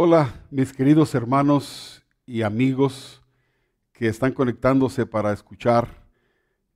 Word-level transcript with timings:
Hola, 0.00 0.46
mis 0.52 0.72
queridos 0.72 1.12
hermanos 1.16 2.06
y 2.24 2.42
amigos 2.42 3.20
que 3.92 4.06
están 4.06 4.32
conectándose 4.32 5.06
para 5.06 5.32
escuchar 5.32 6.06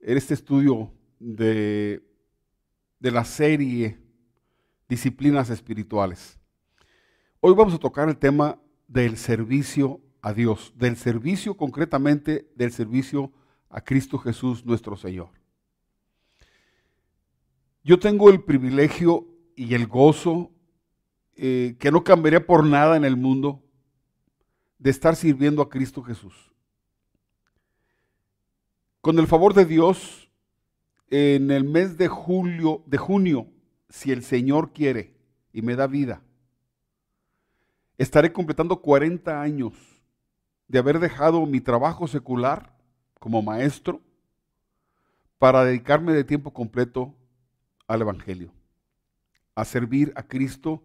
este 0.01 0.35
estudio 0.35 0.91
de, 1.21 2.03
de 2.99 3.11
la 3.13 3.25
serie 3.25 4.01
Disciplinas 4.89 5.51
Espirituales. 5.51 6.37
Hoy 7.39 7.55
vamos 7.55 7.75
a 7.75 7.79
tocar 7.79 8.09
el 8.09 8.17
tema 8.17 8.59
del 8.89 9.17
servicio 9.17 10.01
a 10.21 10.33
Dios, 10.33 10.73
del 10.75 10.97
servicio 10.97 11.57
concretamente 11.57 12.51
del 12.57 12.73
servicio 12.73 13.31
a 13.71 13.83
Cristo 13.83 14.19
Jesús 14.19 14.67
nuestro 14.67 14.97
Señor. 14.97 15.31
Yo 17.85 18.01
tengo 18.01 18.31
el 18.31 18.43
privilegio 18.43 19.29
y 19.55 19.75
el 19.75 19.87
gozo 19.87 20.51
eh, 21.45 21.75
que 21.81 21.91
no 21.91 22.05
cambiaría 22.05 22.47
por 22.47 22.65
nada 22.65 22.97
en 22.97 23.05
el 23.05 23.17
mundo 23.17 23.65
de 24.79 24.91
estar 24.91 25.17
sirviendo 25.17 25.61
a 25.61 25.69
Cristo 25.69 26.01
Jesús. 26.01 26.55
Con 29.01 29.19
el 29.19 29.27
favor 29.27 29.53
de 29.53 29.65
Dios, 29.65 30.31
en 31.11 31.51
el 31.51 31.65
mes 31.65 31.99
de 31.99 32.07
julio, 32.07 32.85
de 32.87 32.97
junio, 32.97 33.49
si 33.89 34.13
el 34.13 34.23
Señor 34.23 34.73
quiere 34.73 35.17
y 35.53 35.63
me 35.63 35.75
da 35.75 35.89
vida, 35.89 36.23
estaré 37.99 38.33
completando 38.33 38.81
40 38.81 39.43
años 39.43 39.75
de 40.69 40.79
haber 40.79 41.01
dejado 41.01 41.45
mi 41.45 41.61
trabajo 41.61 42.07
secular 42.07 42.73
como 43.19 43.43
maestro 43.43 44.01
para 45.41 45.65
dedicarme 45.65 46.13
de 46.13 46.23
tiempo 46.23 46.53
completo 46.53 47.13
al 47.89 48.03
Evangelio, 48.03 48.53
a 49.57 49.65
servir 49.65 50.13
a 50.15 50.23
Cristo 50.23 50.85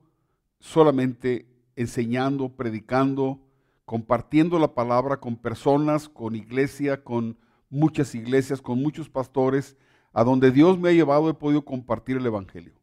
solamente 0.60 1.48
enseñando, 1.76 2.50
predicando, 2.50 3.40
compartiendo 3.86 4.60
la 4.60 4.74
palabra 4.74 5.18
con 5.18 5.38
personas, 5.38 6.10
con 6.10 6.36
iglesia, 6.36 7.04
con 7.04 7.38
muchas 7.70 8.16
iglesias, 8.16 8.62
con 8.62 8.82
muchos 8.82 9.10
pastores, 9.10 9.78
a 10.14 10.24
donde 10.24 10.52
Dios 10.52 10.80
me 10.80 10.90
ha 10.90 10.94
llevado 10.94 11.30
he 11.30 11.34
podido 11.34 11.64
compartir 11.64 12.18
el 12.18 12.26
Evangelio. 12.26 12.74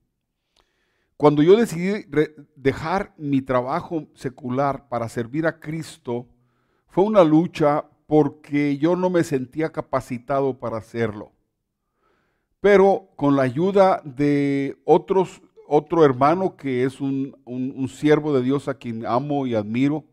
Cuando 1.16 1.42
yo 1.42 1.56
decidí 1.56 2.06
dejar 2.56 3.14
mi 3.16 3.41
trabajo 3.41 4.06
secular 4.14 4.88
para 4.88 5.09
servir 5.09 5.47
a 5.47 5.61
Cristo, 5.61 6.27
fue 6.88 7.05
una 7.05 7.22
lucha 7.22 7.84
porque 8.06 8.78
yo 8.78 8.97
no 8.97 9.11
me 9.11 9.25
sentía 9.25 9.72
capacitado 9.72 10.59
para 10.59 10.78
hacerlo. 10.78 11.33
Pero 12.61 13.11
con 13.16 13.36
la 13.36 13.42
ayuda 13.42 14.00
de 14.05 14.81
otros 14.84 15.42
otro 15.67 16.05
hermano 16.05 16.57
que 16.57 16.84
es 16.84 17.01
un, 17.01 17.37
siervo 17.89 18.34
de 18.34 18.43
Dios 18.43 18.69
a 18.69 18.75
quien 18.75 19.07
amo 19.07 19.47
y 19.47 19.55
admiro, 19.55 20.05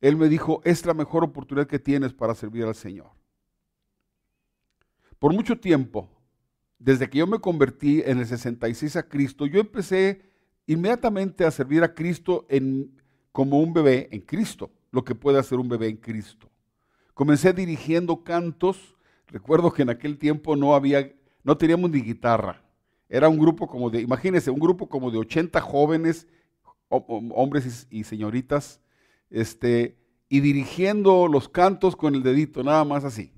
él 0.00 0.16
me 0.16 0.28
dijo, 0.28 0.60
es 0.64 0.84
la 0.84 0.94
mejor 0.94 1.24
oportunidad 1.24 1.66
que 1.66 1.78
tienes 1.78 2.12
para 2.12 2.34
servir 2.34 2.64
al 2.64 2.74
Señor. 2.74 3.10
Por 5.18 5.32
mucho 5.32 5.58
tiempo, 5.58 6.08
desde 6.78 7.08
que 7.08 7.18
yo 7.18 7.26
me 7.26 7.38
convertí 7.38 8.02
en 8.04 8.18
el 8.18 8.26
66 8.26 8.96
a 8.96 9.08
Cristo, 9.08 9.46
yo 9.46 9.60
empecé 9.60 10.22
inmediatamente 10.66 11.44
a 11.44 11.50
servir 11.50 11.82
a 11.82 11.94
Cristo 11.94 12.44
en, 12.48 13.00
como 13.32 13.60
un 13.60 13.72
bebé 13.72 14.08
en 14.12 14.20
Cristo, 14.20 14.70
lo 14.90 15.04
que 15.04 15.14
puede 15.14 15.38
hacer 15.38 15.58
un 15.58 15.68
bebé 15.68 15.88
en 15.88 15.96
Cristo. 15.96 16.50
Comencé 17.14 17.52
dirigiendo 17.52 18.24
cantos, 18.24 18.96
recuerdo 19.28 19.72
que 19.72 19.82
en 19.82 19.90
aquel 19.90 20.18
tiempo 20.18 20.56
no 20.56 20.74
había, 20.74 21.12
no 21.42 21.56
teníamos 21.56 21.90
ni 21.90 22.00
guitarra, 22.00 22.63
era 23.08 23.28
un 23.28 23.38
grupo 23.38 23.66
como 23.66 23.90
de, 23.90 24.00
imagínense, 24.00 24.50
un 24.50 24.60
grupo 24.60 24.88
como 24.88 25.10
de 25.10 25.18
80 25.18 25.60
jóvenes, 25.60 26.26
hombres 26.88 27.86
y, 27.90 28.04
señoritas, 28.04 28.80
este, 29.30 29.96
y 30.28 30.40
dirigiendo 30.40 31.28
los 31.28 31.48
cantos 31.48 31.96
con 31.96 32.14
el 32.14 32.22
dedito, 32.22 32.62
nada 32.62 32.84
más 32.84 33.04
así. 33.04 33.32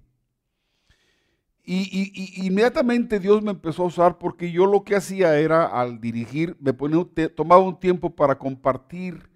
Y, 1.68 2.46
inmediatamente 2.46 3.18
Dios 3.18 3.42
me 3.42 3.50
empezó 3.50 3.82
a 3.82 3.86
usar 3.86 4.18
porque 4.18 4.52
yo 4.52 4.66
lo 4.66 4.84
que 4.84 4.94
hacía 4.94 5.38
era 5.38 5.66
al 5.66 6.00
dirigir, 6.00 6.56
me 6.60 6.72
ponía, 6.72 7.04
tomaba 7.34 7.62
un 7.62 7.80
tiempo 7.80 8.14
para 8.14 8.38
compartir 8.38 9.28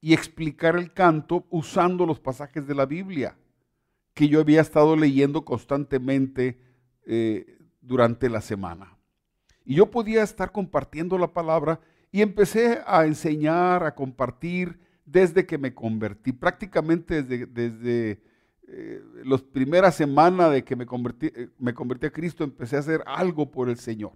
y 0.00 0.12
explicar 0.12 0.76
el 0.76 0.92
canto 0.92 1.46
usando 1.50 2.04
los 2.04 2.18
pasajes 2.18 2.66
de 2.66 2.74
la 2.74 2.84
Biblia 2.84 3.36
que 4.18 4.28
yo 4.28 4.40
había 4.40 4.60
estado 4.60 4.96
leyendo 4.96 5.44
constantemente 5.44 6.58
eh, 7.06 7.58
durante 7.80 8.28
la 8.28 8.40
semana. 8.40 8.97
Y 9.68 9.74
yo 9.74 9.90
podía 9.90 10.22
estar 10.22 10.50
compartiendo 10.50 11.18
la 11.18 11.34
palabra 11.34 11.78
y 12.10 12.22
empecé 12.22 12.80
a 12.86 13.04
enseñar, 13.04 13.84
a 13.84 13.94
compartir 13.94 14.80
desde 15.04 15.44
que 15.44 15.58
me 15.58 15.74
convertí. 15.74 16.32
Prácticamente 16.32 17.22
desde, 17.22 17.44
desde 17.44 18.22
eh, 18.66 19.02
las 19.26 19.42
primeras 19.42 19.94
semanas 19.94 20.52
de 20.52 20.64
que 20.64 20.74
me 20.74 20.86
convertí, 20.86 21.26
eh, 21.26 21.50
me 21.58 21.74
convertí 21.74 22.06
a 22.06 22.10
Cristo, 22.10 22.44
empecé 22.44 22.76
a 22.76 22.78
hacer 22.78 23.02
algo 23.04 23.50
por 23.50 23.68
el 23.68 23.76
Señor. 23.76 24.12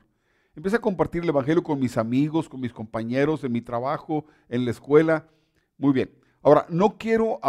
Empecé 0.56 0.76
a 0.76 0.80
compartir 0.80 1.22
el 1.22 1.28
Evangelio 1.28 1.62
con 1.62 1.78
mis 1.78 1.98
amigos, 1.98 2.48
con 2.48 2.58
mis 2.58 2.72
compañeros, 2.72 3.44
en 3.44 3.52
mi 3.52 3.60
trabajo, 3.60 4.24
en 4.48 4.64
la 4.64 4.70
escuela. 4.70 5.28
Muy 5.76 5.92
bien. 5.92 6.10
Ahora, 6.40 6.64
no 6.70 6.96
quiero 6.96 7.40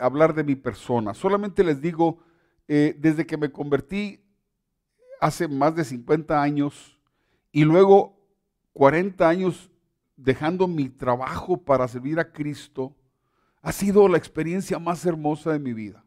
hablar 0.00 0.34
de 0.34 0.42
mi 0.42 0.56
persona, 0.56 1.14
solamente 1.14 1.62
les 1.62 1.80
digo, 1.80 2.18
eh, 2.66 2.96
desde 2.98 3.24
que 3.24 3.36
me 3.36 3.52
convertí 3.52 4.24
hace 5.20 5.46
más 5.46 5.76
de 5.76 5.84
50 5.84 6.42
años, 6.42 6.93
y 7.54 7.64
luego 7.64 8.18
40 8.72 9.28
años 9.28 9.70
dejando 10.16 10.66
mi 10.66 10.88
trabajo 10.88 11.56
para 11.56 11.86
servir 11.86 12.18
a 12.18 12.32
Cristo, 12.32 12.96
ha 13.62 13.70
sido 13.70 14.08
la 14.08 14.18
experiencia 14.18 14.80
más 14.80 15.06
hermosa 15.06 15.52
de 15.52 15.60
mi 15.60 15.72
vida. 15.72 16.04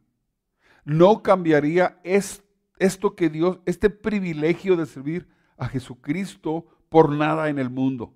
No 0.83 1.23
cambiaría 1.23 2.01
esto 2.03 3.15
que 3.15 3.29
Dios, 3.29 3.59
este 3.65 3.89
privilegio 3.89 4.75
de 4.75 4.85
servir 4.85 5.29
a 5.57 5.69
Jesucristo 5.69 6.65
por 6.89 7.13
nada 7.13 7.47
en 7.47 7.59
el 7.59 7.69
mundo. 7.69 8.13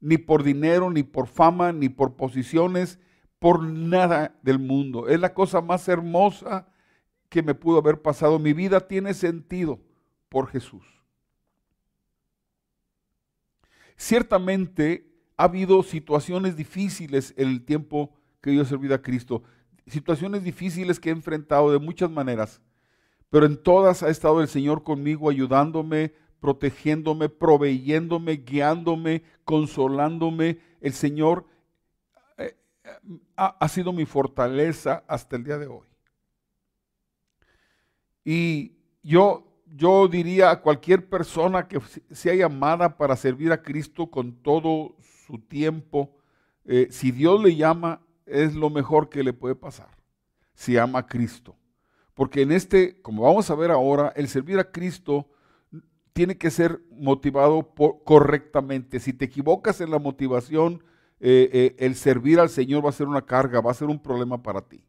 Ni 0.00 0.18
por 0.18 0.42
dinero, 0.42 0.90
ni 0.90 1.04
por 1.04 1.28
fama, 1.28 1.72
ni 1.72 1.88
por 1.88 2.16
posiciones, 2.16 2.98
por 3.38 3.62
nada 3.62 4.36
del 4.42 4.58
mundo. 4.58 5.06
Es 5.06 5.20
la 5.20 5.34
cosa 5.34 5.60
más 5.60 5.86
hermosa 5.86 6.66
que 7.28 7.44
me 7.44 7.54
pudo 7.54 7.78
haber 7.78 8.02
pasado. 8.02 8.40
Mi 8.40 8.52
vida 8.52 8.80
tiene 8.88 9.14
sentido 9.14 9.78
por 10.28 10.48
Jesús. 10.48 11.01
Ciertamente 13.96 15.06
ha 15.36 15.44
habido 15.44 15.82
situaciones 15.82 16.56
difíciles 16.56 17.34
en 17.36 17.48
el 17.48 17.64
tiempo 17.64 18.12
que 18.40 18.54
yo 18.54 18.62
he 18.62 18.66
servido 18.66 18.94
a 18.94 19.02
Cristo, 19.02 19.42
situaciones 19.86 20.42
difíciles 20.42 20.98
que 20.98 21.08
he 21.08 21.12
enfrentado 21.12 21.72
de 21.72 21.78
muchas 21.78 22.10
maneras, 22.10 22.60
pero 23.30 23.46
en 23.46 23.56
todas 23.56 24.02
ha 24.02 24.08
estado 24.08 24.40
el 24.40 24.48
Señor 24.48 24.82
conmigo, 24.82 25.30
ayudándome, 25.30 26.14
protegiéndome, 26.40 27.28
proveyéndome, 27.28 28.36
guiándome, 28.36 29.22
consolándome. 29.44 30.58
El 30.80 30.92
Señor 30.92 31.46
eh, 32.36 32.56
ha, 33.36 33.56
ha 33.58 33.68
sido 33.68 33.92
mi 33.92 34.04
fortaleza 34.04 35.04
hasta 35.06 35.36
el 35.36 35.44
día 35.44 35.56
de 35.56 35.68
hoy. 35.68 35.86
Y 38.24 38.72
yo 39.02 39.51
yo 39.74 40.08
diría 40.08 40.50
a 40.50 40.60
cualquier 40.60 41.08
persona 41.08 41.66
que 41.66 41.80
sea 42.10 42.34
llamada 42.34 42.96
para 42.96 43.16
servir 43.16 43.52
a 43.52 43.62
Cristo 43.62 44.10
con 44.10 44.32
todo 44.42 44.96
su 45.26 45.38
tiempo, 45.38 46.14
eh, 46.64 46.88
si 46.90 47.10
Dios 47.10 47.42
le 47.42 47.56
llama, 47.56 48.02
es 48.26 48.54
lo 48.54 48.70
mejor 48.70 49.08
que 49.08 49.24
le 49.24 49.32
puede 49.32 49.54
pasar, 49.54 49.88
si 50.54 50.76
ama 50.76 51.00
a 51.00 51.06
Cristo. 51.06 51.56
Porque 52.14 52.42
en 52.42 52.52
este, 52.52 53.00
como 53.00 53.22
vamos 53.22 53.50
a 53.50 53.54
ver 53.54 53.70
ahora, 53.70 54.12
el 54.16 54.28
servir 54.28 54.58
a 54.58 54.70
Cristo 54.70 55.28
tiene 56.12 56.36
que 56.36 56.50
ser 56.50 56.82
motivado 56.90 57.72
correctamente. 58.04 59.00
Si 59.00 59.12
te 59.12 59.24
equivocas 59.24 59.80
en 59.80 59.90
la 59.90 59.98
motivación, 59.98 60.84
eh, 61.20 61.48
eh, 61.52 61.76
el 61.78 61.94
servir 61.94 62.38
al 62.38 62.50
Señor 62.50 62.84
va 62.84 62.90
a 62.90 62.92
ser 62.92 63.08
una 63.08 63.24
carga, 63.24 63.60
va 63.60 63.70
a 63.70 63.74
ser 63.74 63.88
un 63.88 64.02
problema 64.02 64.42
para 64.42 64.60
ti. 64.60 64.84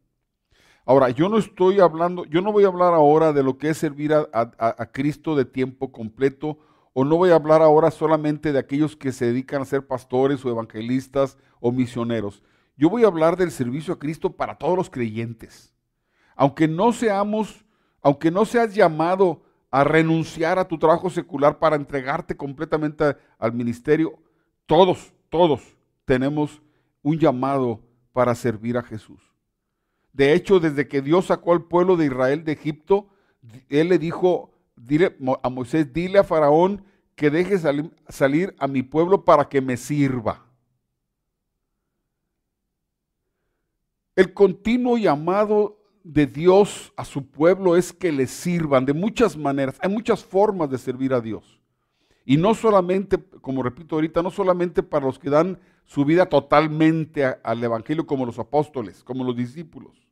Ahora, 0.86 1.08
yo 1.10 1.30
no 1.30 1.38
estoy 1.38 1.80
hablando, 1.80 2.26
yo 2.26 2.42
no 2.42 2.52
voy 2.52 2.64
a 2.64 2.68
hablar 2.68 2.92
ahora 2.92 3.32
de 3.32 3.42
lo 3.42 3.56
que 3.56 3.70
es 3.70 3.78
servir 3.78 4.12
a, 4.12 4.92
Cristo 4.92 5.34
de 5.34 5.46
tiempo 5.46 5.90
completo, 5.90 6.58
o 6.92 7.04
no 7.04 7.16
voy 7.16 7.30
a 7.30 7.36
hablar 7.36 7.62
ahora 7.62 7.90
solamente 7.90 8.52
de 8.52 8.58
aquellos 8.58 8.94
que 8.94 9.10
se 9.10 9.26
dedican 9.26 9.62
a 9.62 9.64
ser 9.64 9.86
pastores 9.86 10.44
o 10.44 10.50
evangelistas 10.50 11.38
o 11.60 11.72
misioneros. 11.72 12.42
Yo 12.76 12.90
voy 12.90 13.04
a 13.04 13.06
hablar 13.06 13.36
del 13.36 13.50
servicio 13.50 13.94
a 13.94 13.98
Cristo 13.98 14.36
para 14.36 14.56
todos 14.56 14.76
los 14.76 14.90
creyentes. 14.90 15.72
Aunque 16.36 16.68
no 16.68 16.92
seamos, 16.92 17.64
aunque 18.02 18.30
no 18.30 18.44
seas 18.44 18.74
llamado 18.74 19.42
a 19.70 19.84
renunciar 19.84 20.58
a 20.58 20.68
tu 20.68 20.78
trabajo 20.78 21.08
secular 21.08 21.58
para 21.58 21.76
entregarte 21.76 22.36
completamente 22.36 23.16
al 23.38 23.52
ministerio, 23.54 24.18
todos, 24.66 25.12
todos 25.30 25.62
tenemos 26.04 26.60
un 27.02 27.18
llamado 27.18 27.80
para 28.12 28.34
servir 28.34 28.76
a 28.76 28.82
Jesús. 28.82 29.33
De 30.14 30.32
hecho, 30.32 30.60
desde 30.60 30.88
que 30.88 31.02
Dios 31.02 31.26
sacó 31.26 31.52
al 31.52 31.64
pueblo 31.64 31.96
de 31.96 32.06
Israel 32.06 32.44
de 32.44 32.52
Egipto, 32.52 33.08
Él 33.68 33.88
le 33.88 33.98
dijo 33.98 34.52
a 35.42 35.48
Moisés, 35.50 35.92
dile 35.92 36.20
a 36.20 36.24
Faraón 36.24 36.84
que 37.16 37.30
deje 37.30 37.58
salir 38.08 38.54
a 38.58 38.68
mi 38.68 38.82
pueblo 38.82 39.24
para 39.24 39.48
que 39.48 39.60
me 39.60 39.76
sirva. 39.76 40.46
El 44.14 44.32
continuo 44.32 44.96
llamado 44.96 45.80
de 46.04 46.26
Dios 46.26 46.92
a 46.96 47.04
su 47.04 47.26
pueblo 47.26 47.76
es 47.76 47.92
que 47.92 48.12
le 48.12 48.28
sirvan 48.28 48.86
de 48.86 48.92
muchas 48.92 49.36
maneras. 49.36 49.76
Hay 49.80 49.90
muchas 49.90 50.24
formas 50.24 50.70
de 50.70 50.78
servir 50.78 51.12
a 51.12 51.20
Dios. 51.20 51.60
Y 52.24 52.36
no 52.36 52.54
solamente, 52.54 53.18
como 53.40 53.64
repito 53.64 53.96
ahorita, 53.96 54.22
no 54.22 54.30
solamente 54.30 54.84
para 54.84 55.06
los 55.06 55.18
que 55.18 55.30
dan 55.30 55.58
su 55.86 56.04
vida 56.04 56.26
totalmente 56.26 57.24
al 57.24 57.64
Evangelio 57.64 58.06
como 58.06 58.24
los 58.24 58.38
apóstoles, 58.38 59.02
como 59.02 59.24
los 59.24 59.36
discípulos. 59.36 60.03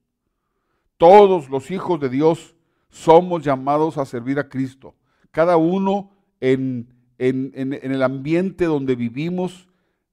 Todos 1.02 1.50
los 1.50 1.72
hijos 1.72 1.98
de 1.98 2.08
Dios 2.08 2.54
somos 2.88 3.42
llamados 3.42 3.98
a 3.98 4.04
servir 4.04 4.38
a 4.38 4.48
Cristo. 4.48 4.94
Cada 5.32 5.56
uno 5.56 6.12
en, 6.38 6.94
en 7.18 7.82
el 7.82 8.04
ambiente 8.04 8.66
donde 8.66 8.94
vivimos, 8.94 9.68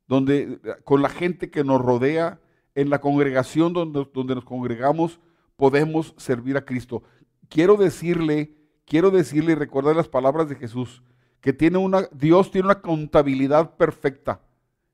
donde, 0.08 0.60
con 0.86 1.04
la 1.04 1.10
gente 1.10 1.52
que 1.52 1.64
nos 1.64 1.80
rodea, 1.80 2.40
en 2.74 2.90
la 2.90 3.02
congregación 3.02 3.72
donde, 3.72 4.10
donde 4.12 4.34
nos 4.34 4.46
congregamos, 4.46 5.20
podemos 5.58 6.16
servir 6.18 6.58
a 6.58 6.66
Cristo. 6.66 7.04
Quiero 7.50 7.78
decirle, 7.78 8.56
quiero 8.88 9.12
decirle 9.12 9.52
y 9.52 9.56
recordar 9.56 9.96
las 9.96 10.08
palabras 10.08 10.50
de 10.50 10.56
Jesús, 10.56 11.04
que 11.40 11.54
tiene 11.54 11.78
una, 11.78 12.08
Dios 12.14 12.50
tiene 12.50 12.66
una 12.66 12.82
contabilidad 12.82 13.78
perfecta. 13.78 14.42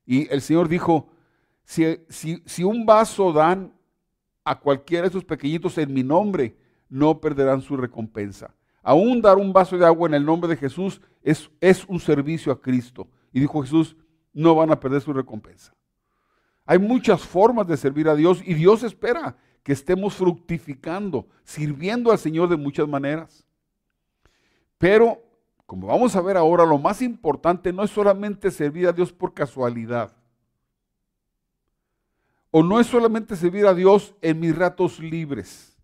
Y 0.05 0.29
el 0.29 0.41
Señor 0.41 0.67
dijo, 0.67 1.07
si, 1.63 1.99
si, 2.09 2.43
si 2.45 2.65
un 2.65 2.85
vaso 2.85 3.31
dan 3.31 3.74
a 4.45 4.59
cualquiera 4.59 5.01
de 5.01 5.09
esos 5.09 5.25
pequeñitos 5.25 5.77
en 5.79 5.93
mi 5.93 6.03
nombre, 6.03 6.55
no 6.87 7.19
perderán 7.19 7.61
su 7.61 7.75
recompensa. 7.75 8.53
Aún 8.83 9.19
dar 9.19 9.37
un 9.37 9.51
vaso 9.51 9.77
de 9.77 9.85
agua 9.85 10.07
en 10.07 10.13
el 10.13 10.23
nombre 10.23 10.47
de 10.47 10.55
Jesús 10.55 11.01
es, 11.23 11.49
es 11.59 11.83
un 11.85 11.99
servicio 11.99 12.51
a 12.51 12.61
Cristo. 12.61 13.07
Y 13.33 13.39
dijo 13.39 13.61
Jesús, 13.63 13.97
no 14.31 14.53
van 14.53 14.71
a 14.71 14.79
perder 14.79 15.01
su 15.01 15.11
recompensa. 15.11 15.73
Hay 16.65 16.77
muchas 16.77 17.21
formas 17.21 17.67
de 17.67 17.77
servir 17.77 18.07
a 18.07 18.15
Dios 18.15 18.41
y 18.45 18.53
Dios 18.53 18.83
espera 18.83 19.35
que 19.63 19.73
estemos 19.73 20.13
fructificando, 20.13 21.27
sirviendo 21.43 22.11
al 22.11 22.19
Señor 22.19 22.47
de 22.47 22.57
muchas 22.57 22.87
maneras. 22.87 23.43
Pero, 24.77 25.23
como 25.65 25.87
vamos 25.87 26.15
a 26.15 26.21
ver 26.21 26.37
ahora, 26.37 26.65
lo 26.65 26.77
más 26.77 27.01
importante 27.01 27.73
no 27.73 27.83
es 27.83 27.89
solamente 27.89 28.51
servir 28.51 28.87
a 28.87 28.93
Dios 28.93 29.11
por 29.11 29.33
casualidad. 29.33 30.14
O 32.57 32.63
no 32.63 32.79
es 32.79 32.87
solamente 32.87 33.35
servir 33.35 33.65
a 33.65 33.73
Dios 33.73 34.15
en 34.21 34.39
mis 34.39 34.55
ratos 34.55 35.01
libres. 35.01 35.77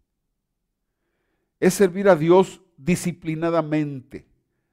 Es 1.60 1.74
servir 1.74 2.08
a 2.08 2.16
Dios 2.16 2.62
disciplinadamente, 2.78 4.26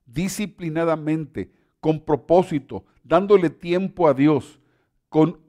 disciplinadamente, 0.06 1.50
con 1.80 1.98
propósito, 1.98 2.84
dándole 3.02 3.50
tiempo 3.50 4.06
a 4.06 4.14
Dios, 4.14 4.60
con 5.08 5.40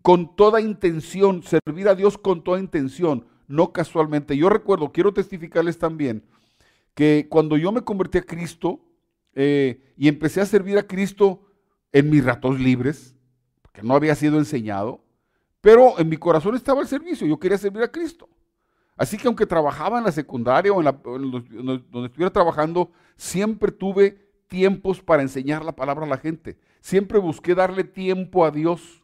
con 0.00 0.34
toda 0.34 0.62
intención, 0.62 1.42
servir 1.42 1.88
a 1.88 1.94
Dios 1.94 2.16
con 2.16 2.42
toda 2.42 2.58
intención, 2.58 3.26
no 3.46 3.74
casualmente. 3.74 4.34
Yo 4.34 4.48
recuerdo, 4.48 4.92
quiero 4.92 5.12
testificarles 5.12 5.76
también, 5.76 6.24
que 6.94 7.26
cuando 7.28 7.58
yo 7.58 7.70
me 7.70 7.82
convertí 7.82 8.16
a 8.16 8.22
Cristo 8.22 8.80
eh, 9.34 9.92
y 9.98 10.08
empecé 10.08 10.40
a 10.40 10.46
servir 10.46 10.78
a 10.78 10.86
Cristo 10.86 11.42
en 11.92 12.08
mis 12.08 12.24
ratos 12.24 12.58
libres, 12.58 13.14
que 13.74 13.82
no 13.82 13.94
había 13.94 14.14
sido 14.14 14.38
enseñado, 14.38 15.02
pero 15.66 15.98
en 15.98 16.08
mi 16.08 16.16
corazón 16.16 16.54
estaba 16.54 16.80
el 16.80 16.86
servicio, 16.86 17.26
yo 17.26 17.40
quería 17.40 17.58
servir 17.58 17.82
a 17.82 17.90
Cristo. 17.90 18.28
Así 18.96 19.18
que 19.18 19.26
aunque 19.26 19.46
trabajaba 19.46 19.98
en 19.98 20.04
la 20.04 20.12
secundaria 20.12 20.72
o 20.72 20.78
en, 20.78 20.84
la, 20.84 20.92
donde 20.92 22.06
estuviera 22.06 22.32
trabajando, 22.32 22.92
siempre 23.16 23.72
tuve 23.72 24.30
tiempos 24.46 25.02
para 25.02 25.22
enseñar 25.22 25.64
la 25.64 25.74
palabra 25.74 26.06
a 26.06 26.08
la 26.08 26.18
gente. 26.18 26.56
Siempre 26.80 27.18
busqué 27.18 27.56
darle 27.56 27.82
tiempo 27.82 28.44
a 28.44 28.52
Dios. 28.52 29.02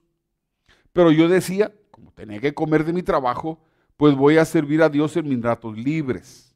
Pero 0.93 1.11
yo 1.11 1.29
decía, 1.29 1.75
como 1.91 2.13
tenía 2.13 2.39
que 2.39 2.55
comer 2.55 2.85
de 2.85 2.93
mi 2.93 3.03
trabajo, 3.03 3.59
pues 3.97 4.15
voy 4.15 4.37
a 4.37 4.45
servir 4.45 4.85
a 4.85 4.89
Dios 4.89 5.17
en 5.17 5.29
mis 5.29 5.43
ratos 5.43 5.77
libres. 5.77 6.52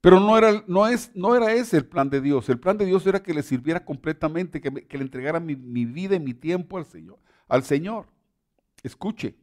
Pero 0.00 0.20
no 0.20 0.36
era, 0.38 0.62
no, 0.66 0.86
es, 0.86 1.10
no 1.14 1.34
era 1.34 1.52
ese 1.52 1.78
el 1.78 1.86
plan 1.86 2.08
de 2.10 2.20
Dios. 2.20 2.48
El 2.48 2.60
plan 2.60 2.78
de 2.78 2.84
Dios 2.84 3.06
era 3.06 3.22
que 3.22 3.34
le 3.34 3.42
sirviera 3.42 3.84
completamente, 3.84 4.60
que, 4.60 4.70
le 4.70 5.02
entregara 5.02 5.40
mi, 5.40 5.54
vida 5.84 6.16
y 6.16 6.20
mi 6.20 6.34
tiempo 6.34 6.78
al 6.78 6.86
Señor. 6.86 7.18
Al 7.48 7.62
Señor. 7.62 8.06
Escuche. 8.82 9.34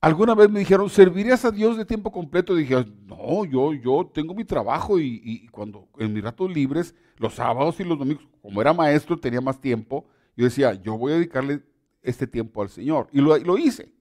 Alguna 0.00 0.34
vez 0.34 0.50
me 0.50 0.60
dijeron, 0.60 0.88
¿servirías 0.90 1.44
a 1.44 1.50
Dios 1.50 1.76
de 1.76 1.84
tiempo 1.84 2.12
completo? 2.12 2.54
Y 2.54 2.62
dije, 2.62 2.84
no, 3.06 3.44
yo, 3.44 3.72
yo 3.72 4.10
tengo 4.12 4.34
mi 4.34 4.44
trabajo 4.44 4.98
y, 4.98 5.20
y, 5.24 5.48
cuando 5.48 5.88
en 5.98 6.12
mis 6.12 6.22
ratos 6.22 6.52
libres, 6.52 6.94
los 7.16 7.34
sábados 7.34 7.80
y 7.80 7.84
los 7.84 7.98
domingos, 7.98 8.26
como 8.42 8.60
era 8.60 8.74
maestro, 8.74 9.18
tenía 9.18 9.40
más 9.40 9.60
tiempo, 9.60 10.06
yo 10.36 10.44
decía, 10.44 10.74
yo 10.74 10.98
voy 10.98 11.12
a 11.12 11.16
dedicarle 11.16 11.62
este 12.02 12.26
tiempo 12.26 12.62
al 12.62 12.68
Señor. 12.68 13.08
Y 13.12 13.20
lo, 13.20 13.36
lo 13.38 13.58
hice. 13.58 13.92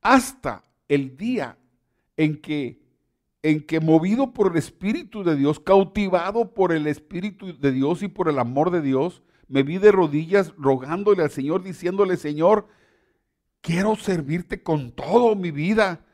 Hasta 0.00 0.62
el 0.88 1.16
día 1.16 1.56
en 2.16 2.40
que, 2.40 2.80
en 3.42 3.66
que 3.66 3.80
movido 3.80 4.32
por 4.32 4.52
el 4.52 4.58
Espíritu 4.58 5.24
de 5.24 5.36
Dios, 5.36 5.60
cautivado 5.60 6.52
por 6.52 6.72
el 6.72 6.86
Espíritu 6.86 7.58
de 7.58 7.72
Dios 7.72 8.02
y 8.02 8.08
por 8.08 8.28
el 8.28 8.38
amor 8.38 8.70
de 8.70 8.82
Dios, 8.82 9.22
me 9.48 9.62
vi 9.62 9.78
de 9.78 9.92
rodillas 9.92 10.52
rogándole 10.56 11.22
al 11.22 11.30
Señor, 11.30 11.62
diciéndole, 11.62 12.16
Señor, 12.16 12.68
quiero 13.60 13.96
servirte 13.96 14.62
con 14.62 14.92
todo 14.92 15.34
mi 15.34 15.50
vida. 15.50 16.04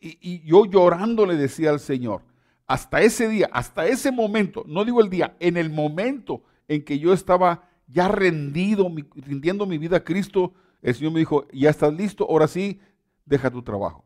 Y, 0.00 0.18
y, 0.20 0.40
yo 0.44 0.64
llorando 0.66 1.26
le 1.26 1.36
decía 1.36 1.70
al 1.70 1.80
Señor, 1.80 2.22
hasta 2.66 3.02
ese 3.02 3.28
día, 3.28 3.48
hasta 3.52 3.86
ese 3.86 4.10
momento, 4.10 4.64
no 4.66 4.84
digo 4.84 5.00
el 5.00 5.10
día, 5.10 5.36
en 5.40 5.56
el 5.56 5.70
momento 5.70 6.42
en 6.68 6.84
que 6.84 6.98
yo 6.98 7.12
estaba 7.12 7.68
ya 7.86 8.08
rendido, 8.08 8.90
rindiendo 9.14 9.66
mi 9.66 9.78
vida 9.78 9.98
a 9.98 10.04
Cristo, 10.04 10.54
el 10.82 10.94
Señor 10.94 11.12
me 11.12 11.20
dijo, 11.20 11.46
ya 11.52 11.70
estás 11.70 11.92
listo, 11.94 12.26
ahora 12.28 12.48
sí, 12.48 12.80
deja 13.24 13.50
tu 13.50 13.62
trabajo. 13.62 14.03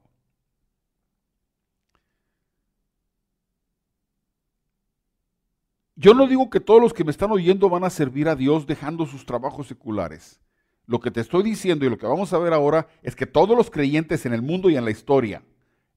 Yo 6.00 6.14
no 6.14 6.28
digo 6.28 6.48
que 6.48 6.60
todos 6.60 6.80
los 6.80 6.94
que 6.94 7.02
me 7.02 7.10
están 7.10 7.32
oyendo 7.32 7.68
van 7.68 7.82
a 7.82 7.90
servir 7.90 8.28
a 8.28 8.36
Dios 8.36 8.68
dejando 8.68 9.04
sus 9.04 9.26
trabajos 9.26 9.66
seculares. 9.66 10.40
Lo 10.86 11.00
que 11.00 11.10
te 11.10 11.20
estoy 11.20 11.42
diciendo 11.42 11.84
y 11.84 11.90
lo 11.90 11.98
que 11.98 12.06
vamos 12.06 12.32
a 12.32 12.38
ver 12.38 12.52
ahora 12.52 12.86
es 13.02 13.16
que 13.16 13.26
todos 13.26 13.56
los 13.56 13.68
creyentes 13.68 14.24
en 14.24 14.32
el 14.32 14.40
mundo 14.40 14.70
y 14.70 14.76
en 14.76 14.84
la 14.84 14.92
historia, 14.92 15.42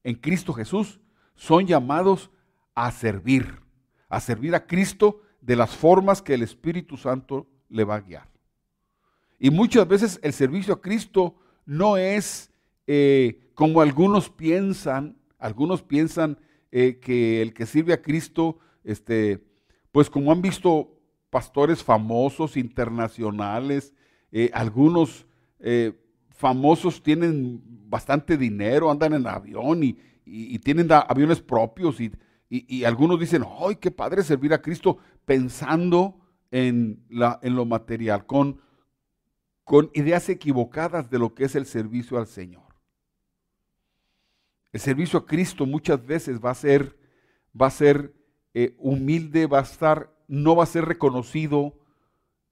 en 0.02 0.16
Cristo 0.16 0.54
Jesús, 0.54 0.98
son 1.36 1.68
llamados 1.68 2.32
a 2.74 2.90
servir, 2.90 3.60
a 4.08 4.18
servir 4.18 4.56
a 4.56 4.66
Cristo 4.66 5.20
de 5.40 5.54
las 5.54 5.76
formas 5.76 6.20
que 6.20 6.34
el 6.34 6.42
Espíritu 6.42 6.96
Santo 6.96 7.46
le 7.68 7.84
va 7.84 7.94
a 7.94 8.00
guiar. 8.00 8.28
Y 9.38 9.50
muchas 9.50 9.86
veces 9.86 10.18
el 10.24 10.32
servicio 10.32 10.74
a 10.74 10.80
Cristo 10.80 11.36
no 11.64 11.96
es 11.96 12.50
eh, 12.88 13.52
como 13.54 13.80
algunos 13.80 14.30
piensan, 14.30 15.16
algunos 15.38 15.84
piensan 15.84 16.38
eh, 16.72 16.98
que 17.00 17.40
el 17.40 17.54
que 17.54 17.66
sirve 17.66 17.92
a 17.92 18.02
Cristo, 18.02 18.58
este, 18.82 19.51
pues 19.92 20.10
como 20.10 20.32
han 20.32 20.42
visto 20.42 20.98
pastores 21.30 21.82
famosos, 21.82 22.56
internacionales, 22.56 23.94
eh, 24.32 24.50
algunos 24.52 25.26
famosos 26.30 27.00
tienen 27.00 27.62
bastante 27.88 28.36
dinero, 28.36 28.90
andan 28.90 29.12
en 29.12 29.26
avión 29.28 29.84
y, 29.84 29.96
y 30.24 30.58
tienen 30.58 30.90
aviones 30.90 31.40
propios 31.40 32.00
y, 32.00 32.10
y, 32.54 32.84
algunos 32.84 33.18
dicen, 33.18 33.44
¡ay, 33.60 33.76
qué 33.76 33.90
padre 33.90 34.22
servir 34.22 34.52
a 34.52 34.60
Cristo! 34.60 34.98
Pensando 35.24 36.20
en, 36.50 37.02
la, 37.08 37.40
en 37.42 37.54
lo 37.54 37.64
material, 37.64 38.26
con, 38.26 38.60
con 39.64 39.90
ideas 39.94 40.28
equivocadas 40.28 41.08
de 41.08 41.18
lo 41.18 41.34
que 41.34 41.44
es 41.44 41.54
el 41.54 41.64
servicio 41.64 42.18
al 42.18 42.26
Señor. 42.26 42.64
El 44.70 44.80
servicio 44.80 45.18
a 45.18 45.24
Cristo 45.24 45.64
muchas 45.64 46.04
veces 46.04 46.40
va 46.44 46.50
a 46.50 46.54
ser, 46.54 46.98
va 47.58 47.68
a 47.68 47.70
ser 47.70 48.14
eh, 48.54 48.74
humilde, 48.78 49.46
va 49.46 49.60
a 49.60 49.62
estar, 49.62 50.14
no 50.28 50.56
va 50.56 50.64
a 50.64 50.66
ser 50.66 50.84
reconocido. 50.84 51.74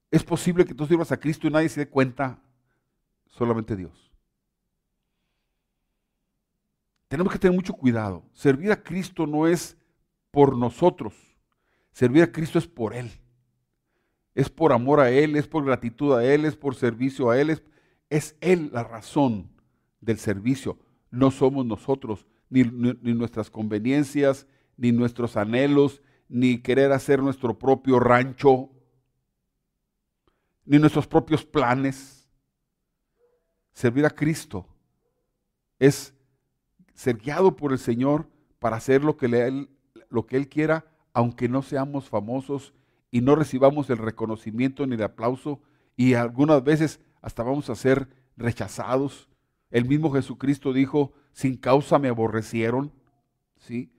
Es 0.09 0.23
posible 0.23 0.65
que 0.65 0.73
tú 0.73 0.85
sirvas 0.85 1.11
a 1.11 1.19
Cristo 1.19 1.47
y 1.47 1.51
nadie 1.51 1.69
se 1.69 1.81
dé 1.81 1.89
cuenta, 1.89 2.41
solamente 3.27 3.75
Dios. 3.75 4.11
Tenemos 7.07 7.33
que 7.33 7.39
tener 7.39 7.55
mucho 7.55 7.73
cuidado. 7.73 8.23
Servir 8.31 8.71
a 8.71 8.81
Cristo 8.81 9.27
no 9.27 9.45
es 9.45 9.77
por 10.31 10.57
nosotros. 10.57 11.13
Servir 11.91 12.23
a 12.23 12.31
Cristo 12.31 12.57
es 12.57 12.67
por 12.67 12.93
Él. 12.93 13.11
Es 14.33 14.49
por 14.49 14.71
amor 14.71 15.01
a 15.01 15.11
Él, 15.11 15.35
es 15.35 15.45
por 15.45 15.65
gratitud 15.65 16.13
a 16.15 16.23
Él, 16.23 16.45
es 16.45 16.55
por 16.55 16.73
servicio 16.73 17.29
a 17.29 17.39
Él. 17.39 17.61
Es, 18.09 18.37
Él 18.39 18.69
la 18.71 18.85
razón 18.85 19.51
del 19.99 20.17
servicio. 20.19 20.79
No 21.09 21.31
somos 21.31 21.65
nosotros, 21.65 22.25
ni, 22.49 22.63
ni 22.63 23.13
nuestras 23.13 23.49
conveniencias, 23.49 24.47
ni 24.81 24.91
nuestros 24.91 25.37
anhelos, 25.37 26.01
ni 26.27 26.57
querer 26.57 26.91
hacer 26.91 27.21
nuestro 27.21 27.59
propio 27.59 27.99
rancho, 27.99 28.71
ni 30.65 30.79
nuestros 30.79 31.05
propios 31.05 31.45
planes. 31.45 32.27
Servir 33.73 34.07
a 34.07 34.09
Cristo 34.09 34.65
es 35.77 36.15
ser 36.95 37.17
guiado 37.17 37.55
por 37.55 37.73
el 37.73 37.77
Señor 37.77 38.27
para 38.57 38.77
hacer 38.77 39.03
lo 39.03 39.17
que 39.17 39.67
lo 40.09 40.25
que 40.25 40.35
Él 40.35 40.49
quiera, 40.49 40.87
aunque 41.13 41.47
no 41.47 41.61
seamos 41.61 42.09
famosos 42.09 42.73
y 43.11 43.21
no 43.21 43.35
recibamos 43.35 43.87
el 43.91 43.99
reconocimiento 43.99 44.87
ni 44.87 44.95
el 44.95 45.03
aplauso 45.03 45.61
y 45.95 46.15
algunas 46.15 46.63
veces 46.63 46.99
hasta 47.21 47.43
vamos 47.43 47.69
a 47.69 47.75
ser 47.75 48.07
rechazados. 48.35 49.29
El 49.69 49.85
mismo 49.85 50.11
Jesucristo 50.11 50.73
dijo, 50.73 51.13
sin 51.33 51.55
causa 51.55 51.99
me 51.99 52.07
aborrecieron, 52.07 52.91
¿sí? 53.59 53.91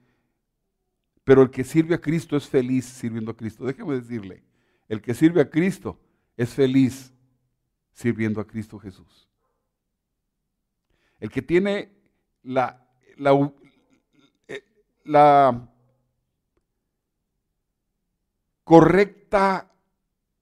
Pero 1.25 1.43
el 1.43 1.51
que 1.51 1.65
sirve 1.65 1.95
a 1.95 2.01
Cristo 2.01 2.37
es 2.37 2.49
feliz 2.49 2.85
sirviendo 2.85 3.31
a 3.31 3.37
Cristo. 3.37 3.65
Déjeme 3.65 3.95
decirle, 3.95 4.43
el 4.89 5.01
que 5.01 5.15
sirve 5.15 5.41
a 5.41 5.51
Cristo 5.51 6.01
es 6.37 6.51
feliz 6.51 7.13
sirviendo 7.93 8.41
a 8.41 8.47
Cristo 8.47 8.79
Jesús. 8.79 9.29
El 11.21 11.31
que 11.31 11.43
tiene 11.43 11.93
la, 12.43 12.85
la, 13.17 13.33
eh, 14.49 14.65
la 15.05 15.69
correcta, 18.65 19.71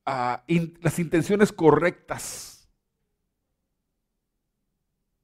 ah, 0.07 0.43
las 0.81 0.99
intenciones 0.99 1.53
correctas, 1.53 2.69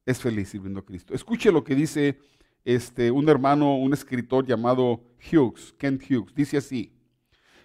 es 0.05 0.21
feliz 0.21 0.51
sirviendo 0.51 0.81
a 0.81 0.85
Cristo. 0.85 1.15
Escuche 1.15 1.51
lo 1.51 1.65
que 1.65 1.75
dice 1.75 2.21
este, 2.67 3.13
un 3.13 3.29
hermano, 3.29 3.77
un 3.77 3.93
escritor 3.95 4.45
llamado 4.45 5.01
Hughes, 5.33 5.73
Kent 5.79 6.03
Hughes. 6.03 6.35
Dice 6.35 6.57
así, 6.57 6.93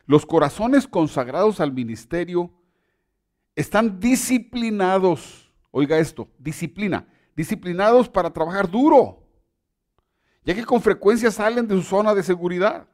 los 0.05 0.27
corazones 0.27 0.87
consagrados 0.87 1.59
al 1.59 1.73
ministerio 1.73 2.53
están 3.55 3.99
disciplinados, 3.99 5.51
oiga 5.71 5.97
esto, 5.97 6.29
disciplina, 6.37 7.07
disciplinados 7.35 8.07
para 8.07 8.29
trabajar 8.29 8.69
duro, 8.69 9.27
ya 10.45 10.53
que 10.53 10.63
con 10.63 10.79
frecuencia 10.79 11.31
salen 11.31 11.67
de 11.67 11.75
su 11.75 11.81
zona 11.81 12.13
de 12.13 12.21
seguridad 12.21 12.87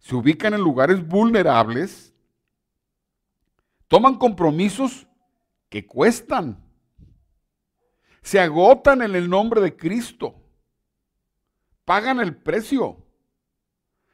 se 0.00 0.16
ubican 0.16 0.54
en 0.54 0.60
lugares 0.60 1.06
vulnerables, 1.06 2.12
toman 3.86 4.16
compromisos 4.16 5.06
que 5.68 5.86
cuestan, 5.86 6.58
se 8.22 8.40
agotan 8.40 9.02
en 9.02 9.14
el 9.14 9.28
nombre 9.28 9.60
de 9.60 9.76
Cristo, 9.76 10.39
pagan 11.90 12.20
el 12.20 12.36
precio, 12.36 12.98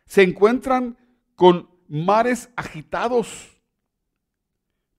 se 0.07 0.23
encuentran 0.23 0.97
con 1.35 1.69
mares 1.87 2.49
agitados, 2.57 3.61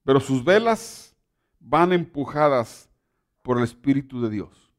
pero 0.03 0.19
sus 0.19 0.46
velas 0.46 1.15
van 1.60 1.91
empujadas 1.91 2.88
por 3.41 3.57
el 3.57 3.63
Espíritu 3.63 4.22
de 4.22 4.29
Dios. 4.29 4.72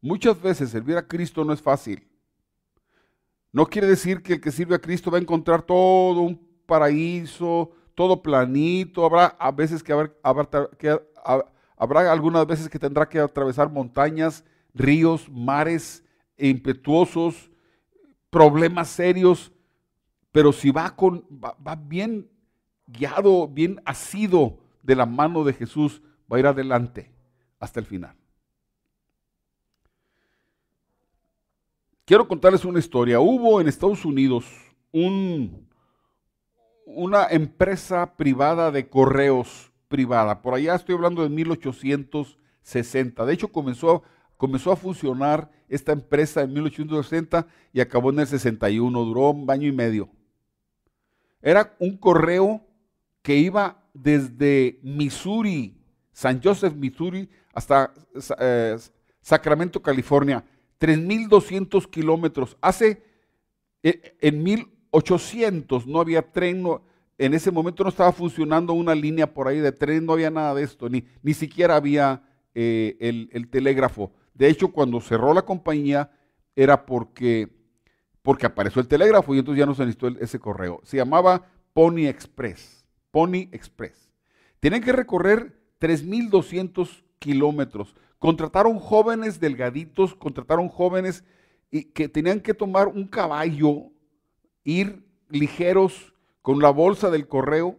Muchas 0.00 0.40
veces 0.40 0.70
servir 0.70 0.96
a 0.96 1.06
Cristo 1.06 1.44
no 1.44 1.52
es 1.52 1.60
fácil. 1.60 2.08
No 3.52 3.66
quiere 3.66 3.86
decir 3.86 4.22
que 4.22 4.32
el 4.32 4.40
que 4.40 4.50
sirve 4.50 4.74
a 4.74 4.80
Cristo 4.80 5.10
va 5.10 5.18
a 5.18 5.20
encontrar 5.20 5.60
todo 5.60 6.22
un 6.22 6.40
paraíso, 6.64 7.70
todo 7.94 8.22
planito. 8.22 9.04
Habrá 9.04 9.26
a 9.38 9.52
veces 9.52 9.82
que, 9.82 9.92
habrá, 9.92 10.10
algunas 12.10 12.46
veces 12.46 12.70
que 12.70 12.78
tendrá 12.78 13.06
que 13.06 13.18
atravesar 13.18 13.70
montañas, 13.70 14.42
ríos, 14.72 15.28
mares 15.28 16.02
impetuosos, 16.38 17.50
problemas 18.30 18.88
serios. 18.88 19.52
Pero 20.32 20.52
si 20.52 20.70
va, 20.70 20.94
con, 20.96 21.24
va 21.30 21.74
bien 21.76 22.28
guiado, 22.86 23.48
bien 23.48 23.80
asido 23.84 24.58
de 24.82 24.94
la 24.94 25.06
mano 25.06 25.44
de 25.44 25.52
Jesús, 25.52 26.02
va 26.30 26.36
a 26.36 26.40
ir 26.40 26.46
adelante 26.46 27.10
hasta 27.58 27.80
el 27.80 27.86
final. 27.86 28.16
Quiero 32.04 32.28
contarles 32.28 32.64
una 32.64 32.78
historia. 32.78 33.18
Hubo 33.18 33.60
en 33.60 33.66
Estados 33.66 34.04
Unidos 34.04 34.46
un, 34.92 35.68
una 36.84 37.26
empresa 37.26 38.14
privada 38.16 38.70
de 38.70 38.88
correos 38.88 39.72
privada. 39.88 40.40
Por 40.40 40.54
allá 40.54 40.76
estoy 40.76 40.94
hablando 40.94 41.24
de 41.24 41.30
1860. 41.30 43.26
De 43.26 43.34
hecho, 43.34 43.48
comenzó, 43.48 44.04
comenzó 44.36 44.70
a 44.70 44.76
funcionar 44.76 45.50
esta 45.68 45.92
empresa 45.92 46.42
en 46.42 46.52
1860 46.52 47.46
y 47.72 47.80
acabó 47.80 48.10
en 48.10 48.20
el 48.20 48.26
61. 48.26 49.04
Duró 49.04 49.30
un 49.30 49.50
año 49.50 49.68
y 49.68 49.72
medio. 49.72 50.08
Era 51.42 51.76
un 51.78 51.96
correo 51.96 52.64
que 53.22 53.36
iba 53.36 53.82
desde 53.92 54.78
Missouri, 54.82 55.76
San 56.12 56.42
Joseph, 56.42 56.74
Missouri, 56.74 57.28
hasta 57.52 57.92
eh, 58.38 58.76
Sacramento, 59.20 59.82
California 59.82 60.44
3.200 60.80 61.88
kilómetros. 61.90 62.56
Hace, 62.60 63.02
eh, 63.82 64.16
en 64.20 64.42
1800 64.42 65.86
no 65.86 66.00
había 66.00 66.22
tren, 66.22 66.64
en 67.18 67.34
ese 67.34 67.50
momento 67.50 67.82
no 67.82 67.88
estaba 67.88 68.12
funcionando 68.12 68.72
una 68.72 68.94
línea 68.94 69.32
por 69.32 69.48
ahí 69.48 69.58
de 69.58 69.72
tren, 69.72 70.04
no 70.04 70.12
había 70.12 70.30
nada 70.30 70.54
de 70.54 70.62
esto, 70.62 70.88
ni, 70.88 71.04
ni 71.22 71.34
siquiera 71.34 71.76
había 71.76 72.22
eh, 72.54 72.96
el, 73.32 73.48
telégrafo. 73.48 74.12
De 74.36 74.48
hecho, 74.48 74.68
cuando 74.68 75.00
cerró 75.00 75.32
la 75.32 75.42
compañía 75.42 76.10
era 76.54 76.84
porque, 76.84 77.48
porque 78.22 78.46
apareció 78.46 78.80
el 78.82 78.88
telégrafo 78.88 79.34
y 79.34 79.38
entonces 79.38 79.58
ya 79.58 79.66
no 79.66 79.74
se 79.74 79.84
necesitó 79.84 80.08
ese 80.08 80.38
correo. 80.38 80.80
Se 80.84 80.98
llamaba 80.98 81.46
Pony 81.72 82.06
Express. 82.06 82.84
Pony 83.10 83.48
Express. 83.52 84.10
Tienen 84.60 84.82
que 84.82 84.92
recorrer 84.92 85.58
3.200 85.80 87.02
kilómetros. 87.18 87.94
Contrataron 88.18 88.78
jóvenes 88.78 89.40
delgaditos, 89.40 90.14
contrataron 90.14 90.68
jóvenes 90.68 91.24
y 91.70 91.84
que 91.84 92.08
tenían 92.08 92.40
que 92.40 92.54
tomar 92.54 92.88
un 92.88 93.06
caballo, 93.06 93.90
ir 94.64 95.04
ligeros 95.30 96.14
con 96.42 96.60
la 96.60 96.70
bolsa 96.70 97.10
del 97.10 97.26
correo. 97.26 97.78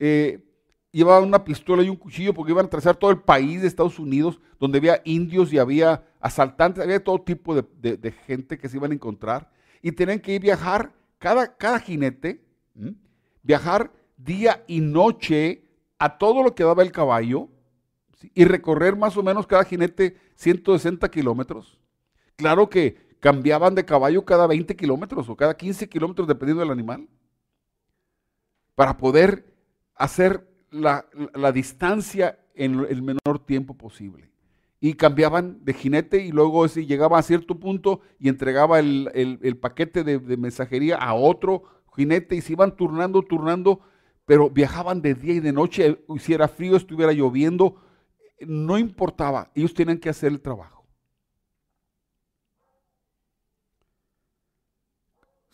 Eh, 0.00 0.47
llevaban 0.90 1.24
una 1.24 1.44
pistola 1.44 1.82
y 1.82 1.88
un 1.88 1.96
cuchillo 1.96 2.34
porque 2.34 2.52
iban 2.52 2.64
a 2.64 2.66
atravesar 2.66 2.96
todo 2.96 3.10
el 3.10 3.20
país 3.20 3.60
de 3.60 3.68
Estados 3.68 3.98
Unidos, 3.98 4.40
donde 4.58 4.78
había 4.78 5.00
indios 5.04 5.52
y 5.52 5.58
había 5.58 6.04
asaltantes, 6.20 6.82
había 6.82 7.02
todo 7.02 7.20
tipo 7.20 7.54
de, 7.54 8.14
gente 8.26 8.58
que 8.58 8.68
se 8.68 8.76
iban 8.76 8.90
a 8.90 8.94
encontrar. 8.94 9.50
Y 9.82 9.92
tenían 9.92 10.20
que 10.20 10.34
ir 10.34 10.42
viajar, 10.42 10.92
cada, 11.18 11.56
cada 11.56 11.78
jinete, 11.78 12.42
viajar 13.42 13.92
día 14.16 14.64
y 14.66 14.80
noche 14.80 15.64
a 15.98 16.18
todo 16.18 16.42
lo 16.42 16.54
que 16.54 16.64
daba 16.64 16.82
el 16.82 16.92
caballo 16.92 17.48
y 18.34 18.44
recorrer 18.44 18.96
más 18.96 19.16
o 19.16 19.22
menos 19.22 19.46
cada 19.46 19.64
jinete 19.64 20.16
160 20.34 21.08
kilómetros. 21.10 21.78
Claro 22.36 22.68
que 22.68 23.08
cambiaban 23.20 23.74
de 23.74 23.84
caballo 23.84 24.24
cada 24.24 24.46
20 24.46 24.76
kilómetros 24.76 25.28
o 25.28 25.36
cada 25.36 25.56
15 25.56 25.88
kilómetros 25.88 26.26
dependiendo 26.28 26.60
del 26.60 26.70
animal, 26.70 27.08
para 28.74 28.96
poder 28.96 29.52
hacer 29.94 30.48
la, 30.70 31.06
distancia 31.52 32.38
en 32.54 32.84
el 32.88 33.02
menor 33.02 33.38
tiempo 33.44 33.74
posible. 33.74 34.30
Y 34.80 34.94
cambiaban 34.94 35.64
de 35.64 35.74
jinete 35.74 36.24
y 36.24 36.30
luego 36.30 36.68
si 36.68 36.86
llegaba 36.86 37.18
a 37.18 37.22
cierto 37.22 37.58
punto 37.58 38.00
y 38.18 38.28
entregaba 38.28 38.78
el, 38.78 39.58
paquete 39.60 40.04
de, 40.04 40.18
de 40.18 40.36
mensajería 40.36 40.96
a 40.96 41.14
otro 41.14 41.64
jinete 41.96 42.36
y 42.36 42.40
se 42.40 42.52
iban 42.52 42.76
turnando, 42.76 43.22
turnando, 43.22 43.80
pero 44.24 44.50
viajaban 44.50 45.02
de 45.02 45.14
día 45.14 45.34
y 45.34 45.40
de 45.40 45.52
noche, 45.52 45.98
si 46.18 46.32
era 46.32 46.46
frío, 46.46 46.76
estuviera 46.76 47.12
lloviendo, 47.12 47.82
no 48.46 48.78
importaba, 48.78 49.50
ellos 49.54 49.74
tenían 49.74 49.98
que 49.98 50.08
hacer 50.08 50.30
el 50.30 50.40
trabajo. 50.40 50.77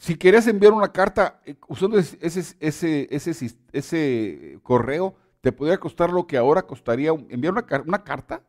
Si 0.04 0.16
querías 0.16 0.46
enviar 0.46 0.74
una 0.74 0.92
carta 0.92 1.40
eh, 1.46 1.56
usando 1.66 1.98
ese, 1.98 2.18
ese, 2.20 3.08
ese, 3.10 3.56
ese, 3.72 4.58
correo, 4.62 5.16
te 5.40 5.50
podría 5.50 5.80
costar 5.80 6.10
lo 6.10 6.26
que 6.26 6.36
ahora 6.36 6.66
costaría 6.66 7.08
enviar 7.08 7.54
una, 7.54 7.66
una 7.86 8.04
carta 8.04 8.42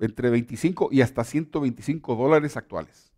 entre 0.00 0.30
25 0.30 0.88
y 0.90 1.00
hasta 1.00 1.22
125 1.22 2.16
dólares 2.16 2.56
actuales. 2.56 3.12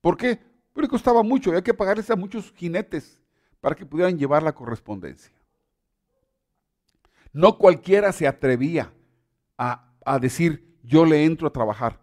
¿Por 0.00 0.16
qué? 0.16 0.40
Porque 0.72 0.88
costaba 0.88 1.22
mucho, 1.22 1.50
había 1.50 1.62
que 1.62 1.74
pagarles 1.74 2.10
a 2.10 2.16
muchos 2.16 2.52
jinetes 2.56 3.20
para 3.60 3.76
que 3.76 3.86
pudieran 3.86 4.18
llevar 4.18 4.42
la 4.42 4.52
correspondencia. 4.52 5.32
No 7.32 7.56
cualquiera 7.56 8.10
se 8.10 8.26
atrevía 8.26 8.92
a, 9.56 10.18
decir, 10.20 10.76
yo 10.82 11.04
le 11.04 11.24
entro 11.24 11.46
a 11.46 11.52
trabajar. 11.52 12.00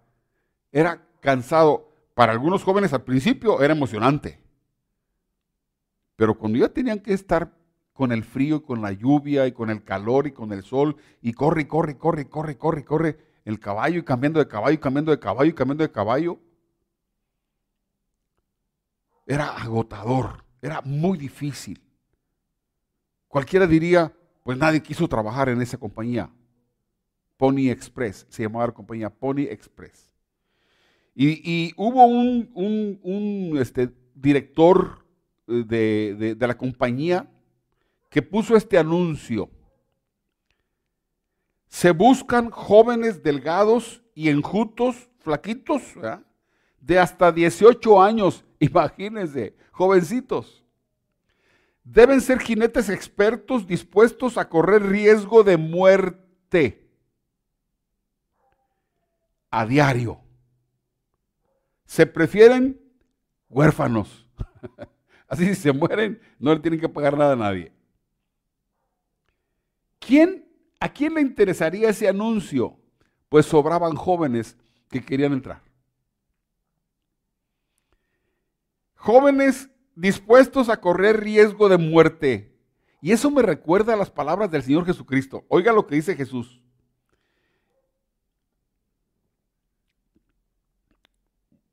Era 0.71 1.05
cansado. 1.19 1.93
Para 2.15 2.31
algunos 2.31 2.63
jóvenes 2.63 2.93
al 2.93 3.03
principio 3.03 3.61
era 3.61 3.73
emocionante. 3.73 4.39
Pero 6.15 6.37
cuando 6.37 6.57
ya 6.57 6.69
tenían 6.69 6.99
que 6.99 7.13
estar 7.13 7.53
con 7.91 8.11
el 8.11 8.23
frío, 8.23 8.57
y 8.57 8.61
con 8.61 8.81
la 8.81 8.93
lluvia, 8.93 9.45
y 9.47 9.51
con 9.51 9.69
el 9.69 9.83
calor, 9.83 10.25
y 10.25 10.31
con 10.31 10.51
el 10.53 10.63
sol, 10.63 10.95
y 11.21 11.33
corre, 11.33 11.67
corre, 11.67 11.97
corre, 11.97 12.27
corre, 12.29 12.57
corre, 12.57 12.85
corre, 12.85 13.17
el 13.43 13.59
caballo, 13.59 13.99
y 13.99 14.03
cambiando 14.03 14.39
de 14.39 14.47
caballo, 14.47 14.73
y 14.73 14.77
cambiando 14.77 15.11
de 15.11 15.19
caballo, 15.19 15.49
y 15.49 15.53
cambiando 15.53 15.83
de 15.83 15.91
caballo, 15.91 16.39
era 19.25 19.49
agotador, 19.49 20.45
era 20.61 20.81
muy 20.81 21.17
difícil. 21.17 21.81
Cualquiera 23.27 23.67
diría, 23.67 24.13
pues 24.43 24.57
nadie 24.57 24.81
quiso 24.81 25.07
trabajar 25.09 25.49
en 25.49 25.61
esa 25.61 25.77
compañía. 25.77 26.29
Pony 27.35 27.69
Express, 27.69 28.25
se 28.29 28.43
llamaba 28.43 28.67
la 28.67 28.73
compañía 28.73 29.09
Pony 29.09 29.47
Express. 29.49 30.14
Y, 31.17 31.73
hubo 31.77 32.05
un, 32.05 33.57
este, 33.57 33.89
director 34.13 35.05
eh, 35.47 36.35
de, 36.37 36.47
la 36.47 36.57
compañía 36.57 37.31
que 38.09 38.21
puso 38.21 38.57
este 38.57 38.77
anuncio 38.77 39.49
se 41.67 41.91
buscan 41.91 42.49
jóvenes 42.51 43.23
delgados 43.23 44.01
y 44.13 44.29
enjutos, 44.29 45.09
flaquitos, 45.19 45.81
de 46.79 46.99
hasta 46.99 47.31
18 47.31 48.01
años, 48.01 48.45
imagínense, 48.59 49.55
jovencitos. 49.71 50.63
Deben 51.83 52.19
ser 52.21 52.39
jinetes 52.39 52.89
expertos 52.89 53.67
dispuestos 53.67 54.37
a 54.37 54.49
correr 54.49 54.83
riesgo 54.83 55.43
de 55.43 55.57
muerte 55.57 56.89
a 59.51 59.65
diario. 59.65 60.24
Se 61.85 62.05
prefieren 62.05 62.79
huérfanos. 63.49 64.27
Así 65.27 65.45
si 65.47 65.55
se 65.55 65.71
mueren, 65.71 66.19
no 66.39 66.53
le 66.53 66.59
tienen 66.59 66.79
que 66.79 66.89
pagar 66.89 67.17
nada 67.17 67.33
a 67.33 67.37
nadie. 67.37 67.71
¿Quién, 69.99 70.47
¿A 70.79 70.89
quién 70.89 71.15
le 71.15 71.21
interesaría 71.21 71.89
ese 71.89 72.07
anuncio? 72.07 72.77
Pues 73.29 73.45
sobraban 73.45 73.95
jóvenes 73.95 74.55
que 74.89 75.03
querían 75.03 75.33
entrar. 75.33 75.63
Jóvenes 78.95 79.69
dispuestos 79.95 80.69
a 80.69 80.79
correr 80.79 81.21
riesgo 81.21 81.69
de 81.69 81.77
muerte. 81.77 82.55
Y 83.01 83.11
eso 83.11 83.29
me 83.29 83.41
recuerda 83.41 83.93
a 83.93 83.97
las 83.97 84.09
palabras 84.09 84.51
del 84.51 84.63
Señor 84.63 84.85
Jesucristo. 84.85 85.45
Oiga 85.47 85.71
lo 85.71 85.85
que 85.85 85.95
dice 85.95 86.15
Jesús. 86.15 86.61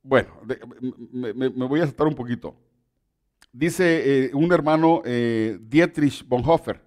Bueno, 0.03 0.29
me, 1.13 1.49
voy 1.49 1.79
a 1.79 1.85
saltar 1.85 2.07
un 2.07 2.15
poquito. 2.15 2.53
Dice 3.53 4.25
eh, 4.25 4.31
un 4.33 4.51
hermano, 4.51 5.01
eh, 5.05 5.57
Dietrich 5.61 6.27
Bonhoeffer, 6.27 6.81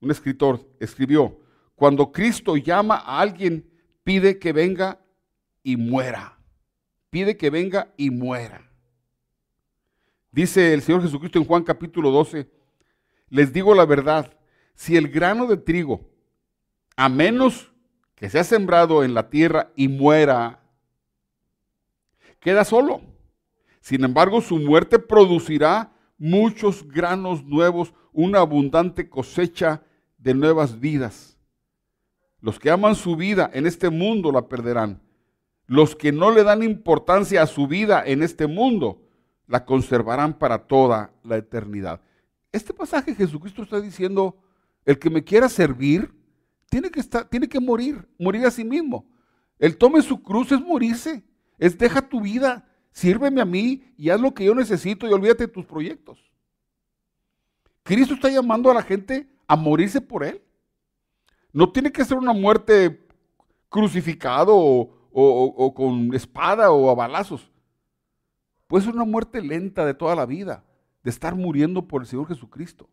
un 0.00 0.10
escritor, 0.10 0.66
escribió, 0.80 1.38
cuando 1.74 2.10
Cristo 2.10 2.56
llama 2.56 2.96
a 2.96 3.20
alguien, 3.20 3.68
pide 4.02 4.38
que 4.38 4.52
venga 4.52 4.98
y 5.62 5.76
muera. 5.76 6.38
Pide 7.10 7.36
que 7.36 7.50
venga 7.50 7.92
y 7.98 8.10
muera. 8.10 8.70
Dice 10.32 10.72
el 10.72 10.82
Señor 10.82 11.02
Jesucristo 11.02 11.38
en 11.38 11.44
Juan 11.44 11.62
capítulo 11.62 12.10
12, 12.10 12.48
les 13.28 13.52
digo 13.52 13.74
la 13.74 13.84
verdad, 13.84 14.32
si 14.74 14.96
el 14.96 15.08
grano 15.08 15.46
de 15.46 15.58
trigo, 15.58 16.08
a 16.96 17.08
menos 17.08 17.72
que 18.14 18.30
sea 18.30 18.44
sembrado 18.44 19.04
en 19.04 19.14
la 19.14 19.28
tierra 19.28 19.70
y 19.76 19.88
muera, 19.88 20.62
queda 22.40 22.64
solo. 22.64 23.00
Sin 23.80 24.04
embargo, 24.04 24.40
su 24.40 24.58
muerte 24.58 24.98
producirá 24.98 25.92
muchos 26.18 26.86
granos 26.86 27.44
nuevos, 27.44 27.94
una 28.12 28.40
abundante 28.40 29.08
cosecha 29.08 29.82
de 30.18 30.34
nuevas 30.34 30.80
vidas. 30.80 31.38
Los 32.40 32.58
que 32.58 32.70
aman 32.70 32.94
su 32.94 33.16
vida 33.16 33.50
en 33.52 33.66
este 33.66 33.90
mundo 33.90 34.30
la 34.32 34.48
perderán. 34.48 35.02
Los 35.66 35.96
que 35.96 36.12
no 36.12 36.30
le 36.30 36.44
dan 36.44 36.62
importancia 36.62 37.42
a 37.42 37.46
su 37.46 37.66
vida 37.66 38.02
en 38.04 38.22
este 38.22 38.46
mundo 38.46 39.02
la 39.46 39.64
conservarán 39.64 40.38
para 40.38 40.66
toda 40.66 41.12
la 41.24 41.36
eternidad. 41.36 42.00
Este 42.52 42.72
pasaje 42.72 43.14
Jesucristo 43.14 43.62
está 43.62 43.80
diciendo, 43.80 44.36
el 44.84 44.98
que 44.98 45.10
me 45.10 45.24
quiera 45.24 45.48
servir, 45.48 46.14
tiene 46.70 46.90
que, 46.90 47.00
estar, 47.00 47.28
tiene 47.28 47.48
que 47.48 47.60
morir, 47.60 48.06
morir 48.18 48.46
a 48.46 48.50
sí 48.50 48.64
mismo. 48.64 49.06
El 49.58 49.76
tome 49.76 50.02
su 50.02 50.22
cruz 50.22 50.52
es 50.52 50.60
morirse, 50.60 51.24
es 51.58 51.76
deja 51.76 52.08
tu 52.08 52.20
vida, 52.20 52.68
sírveme 52.92 53.40
a 53.40 53.44
mí 53.44 53.92
y 53.96 54.10
haz 54.10 54.20
lo 54.20 54.32
que 54.32 54.44
yo 54.44 54.54
necesito 54.54 55.06
y 55.06 55.12
olvídate 55.12 55.46
de 55.46 55.52
tus 55.52 55.66
proyectos. 55.66 56.18
Cristo 57.82 58.14
está 58.14 58.28
llamando 58.28 58.70
a 58.70 58.74
la 58.74 58.82
gente 58.82 59.28
a 59.46 59.56
morirse 59.56 60.00
por 60.00 60.24
Él. 60.24 60.42
No 61.52 61.72
tiene 61.72 61.90
que 61.90 62.04
ser 62.04 62.18
una 62.18 62.32
muerte 62.32 63.06
crucificado 63.68 64.54
o, 64.54 64.90
o 65.10 65.74
con 65.74 66.14
espada 66.14 66.70
o 66.70 66.90
a 66.90 66.94
balazos. 66.94 67.50
Puede 68.66 68.84
ser 68.84 68.94
una 68.94 69.04
muerte 69.04 69.40
lenta 69.40 69.86
de 69.86 69.94
toda 69.94 70.14
la 70.14 70.26
vida, 70.26 70.62
de 71.02 71.10
estar 71.10 71.34
muriendo 71.34 71.88
por 71.88 72.02
el 72.02 72.06
Señor 72.06 72.28
Jesucristo. 72.28 72.88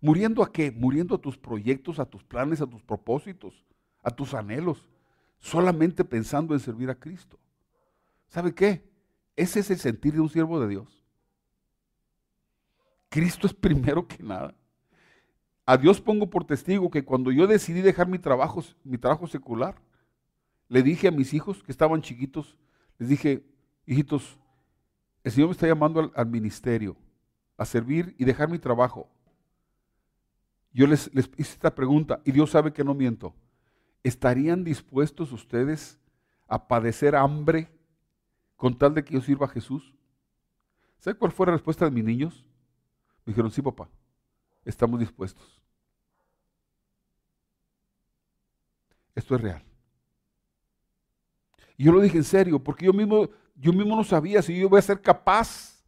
¿Muriendo 0.00 0.42
a 0.42 0.52
qué? 0.52 0.70
Muriendo 0.70 1.14
a 1.14 1.20
tus 1.20 1.36
proyectos, 1.36 1.98
a 1.98 2.06
tus 2.06 2.22
planes, 2.22 2.60
a 2.60 2.66
tus 2.66 2.82
propósitos, 2.82 3.66
a 4.02 4.10
tus 4.10 4.32
anhelos, 4.32 4.88
solamente 5.38 6.04
pensando 6.04 6.54
en 6.54 6.60
servir 6.60 6.88
a 6.88 6.94
Cristo. 6.94 7.37
¿Sabe 8.28 8.54
qué? 8.54 8.88
Ese 9.36 9.60
es 9.60 9.70
el 9.70 9.78
sentir 9.78 10.14
de 10.14 10.20
un 10.20 10.28
siervo 10.28 10.60
de 10.60 10.68
Dios. 10.68 11.04
Cristo 13.08 13.46
es 13.46 13.54
primero 13.54 14.06
que 14.06 14.22
nada. 14.22 14.54
A 15.64 15.76
Dios 15.76 16.00
pongo 16.00 16.28
por 16.28 16.44
testigo 16.44 16.90
que 16.90 17.04
cuando 17.04 17.30
yo 17.30 17.46
decidí 17.46 17.80
dejar 17.80 18.08
mi 18.08 18.18
trabajo, 18.18 18.62
mi 18.84 18.98
trabajo 18.98 19.26
secular, 19.26 19.76
le 20.68 20.82
dije 20.82 21.08
a 21.08 21.10
mis 21.10 21.32
hijos 21.34 21.62
que 21.62 21.72
estaban 21.72 22.02
chiquitos, 22.02 22.56
les 22.98 23.08
dije, 23.08 23.44
hijitos, 23.86 24.38
el 25.24 25.32
Señor 25.32 25.48
me 25.48 25.52
está 25.52 25.66
llamando 25.66 26.10
al, 26.14 26.26
ministerio, 26.26 26.96
a 27.56 27.64
servir 27.64 28.14
y 28.18 28.24
dejar 28.24 28.50
mi 28.50 28.58
trabajo. 28.58 29.08
Yo 30.72 30.86
les, 30.86 31.12
les 31.14 31.26
hice 31.36 31.52
esta 31.52 31.74
pregunta 31.74 32.20
y 32.24 32.32
Dios 32.32 32.50
sabe 32.50 32.72
que 32.72 32.84
no 32.84 32.94
miento. 32.94 33.34
¿Estarían 34.02 34.64
dispuestos 34.64 35.32
ustedes 35.32 35.98
a 36.46 36.68
padecer 36.68 37.16
hambre 37.16 37.70
con 38.58 38.76
tal 38.76 38.92
de 38.92 39.02
que 39.02 39.14
yo 39.14 39.22
sirva 39.22 39.46
a 39.46 39.48
Jesús? 39.48 39.94
¿Sabe 40.98 41.16
cuál 41.16 41.32
fue 41.32 41.46
la 41.46 41.52
respuesta 41.52 41.86
de 41.86 41.90
mis 41.90 42.04
niños? 42.04 42.44
Me 43.24 43.30
dijeron, 43.30 43.50
sí, 43.50 43.62
papá, 43.62 43.88
estamos 44.66 45.00
dispuestos. 45.00 45.62
Esto 49.14 49.34
es 49.36 49.40
real. 49.40 49.64
Y 51.78 51.84
yo 51.84 51.92
lo 51.92 52.00
dije 52.02 52.18
en 52.18 52.24
serio, 52.24 52.62
porque 52.62 52.84
yo 52.84 52.92
mismo 52.92 53.30
yo 53.60 53.72
mismo 53.72 53.96
no 53.96 54.04
sabía 54.04 54.40
si 54.40 54.54
yo 54.54 54.66
iba 54.66 54.78
a 54.78 54.82
ser 54.82 55.00
capaz 55.00 55.84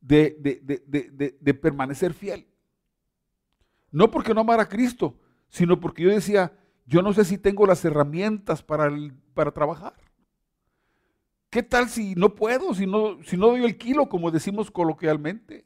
de, 0.00 0.36
de, 1.40 1.54
permanecer 1.54 2.12
fiel. 2.12 2.46
No 3.90 4.10
porque 4.10 4.34
no 4.34 4.42
amara 4.42 4.64
a 4.64 4.68
Cristo, 4.68 5.18
sino 5.48 5.80
porque 5.80 6.02
yo 6.02 6.10
decía, 6.10 6.52
yo 6.84 7.00
no 7.00 7.14
sé 7.14 7.24
si 7.24 7.38
tengo 7.38 7.66
las 7.66 7.84
herramientas 7.84 8.62
para, 8.62 8.90
para 9.32 9.52
trabajar. 9.52 9.94
¿Qué 11.54 11.62
tal 11.62 11.88
si 11.88 12.16
no 12.16 12.34
puedo, 12.34 12.74
si 12.74 12.84
no, 12.84 13.22
si 13.22 13.36
no 13.36 13.46
doy 13.46 13.64
el 13.64 13.78
kilo, 13.78 14.08
como 14.08 14.32
decimos 14.32 14.72
coloquialmente? 14.72 15.64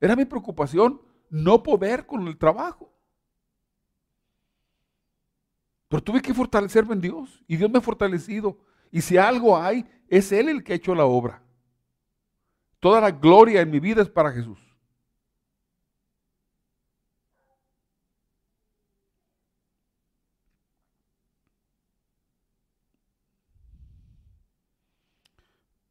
Era 0.00 0.16
mi 0.16 0.24
preocupación 0.24 1.00
no 1.30 1.62
poder 1.62 2.04
con 2.04 2.26
el 2.26 2.36
trabajo. 2.36 2.92
Pero 5.86 6.02
tuve 6.02 6.20
que 6.20 6.34
fortalecerme 6.34 6.94
en 6.94 7.00
Dios 7.00 7.44
y 7.46 7.56
Dios 7.56 7.70
me 7.70 7.78
ha 7.78 7.80
fortalecido. 7.80 8.58
Y 8.90 9.02
si 9.02 9.16
algo 9.16 9.56
hay, 9.56 9.86
es 10.08 10.32
Él 10.32 10.48
el 10.48 10.64
que 10.64 10.72
ha 10.72 10.76
hecho 10.76 10.96
la 10.96 11.04
obra. 11.04 11.44
Toda 12.80 13.00
la 13.00 13.12
gloria 13.12 13.60
en 13.60 13.70
mi 13.70 13.78
vida 13.78 14.02
es 14.02 14.10
para 14.10 14.32
Jesús. 14.32 14.58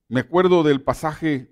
Me 0.08 0.22
acuerdo 0.22 0.64
del 0.64 0.82
pasaje 0.82 1.52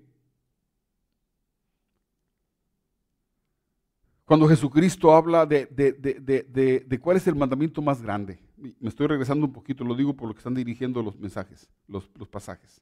cuando 4.25 4.47
Jesucristo 4.47 5.13
habla 5.13 5.45
de, 5.45 5.65
de, 5.65 6.99
cuál 6.99 7.17
es 7.17 7.27
el 7.27 7.35
mandamiento 7.35 7.81
más 7.81 8.01
grande 8.01 8.39
me 8.79 8.89
estoy 8.89 9.07
regresando 9.07 9.45
un 9.45 9.51
poquito, 9.51 9.83
lo 9.83 9.95
digo 9.95 10.15
por 10.15 10.27
lo 10.27 10.33
que 10.33 10.39
están 10.39 10.53
dirigiendo 10.53 11.01
los 11.01 11.17
mensajes, 11.17 11.69
los, 11.87 12.07
pasajes. 12.29 12.81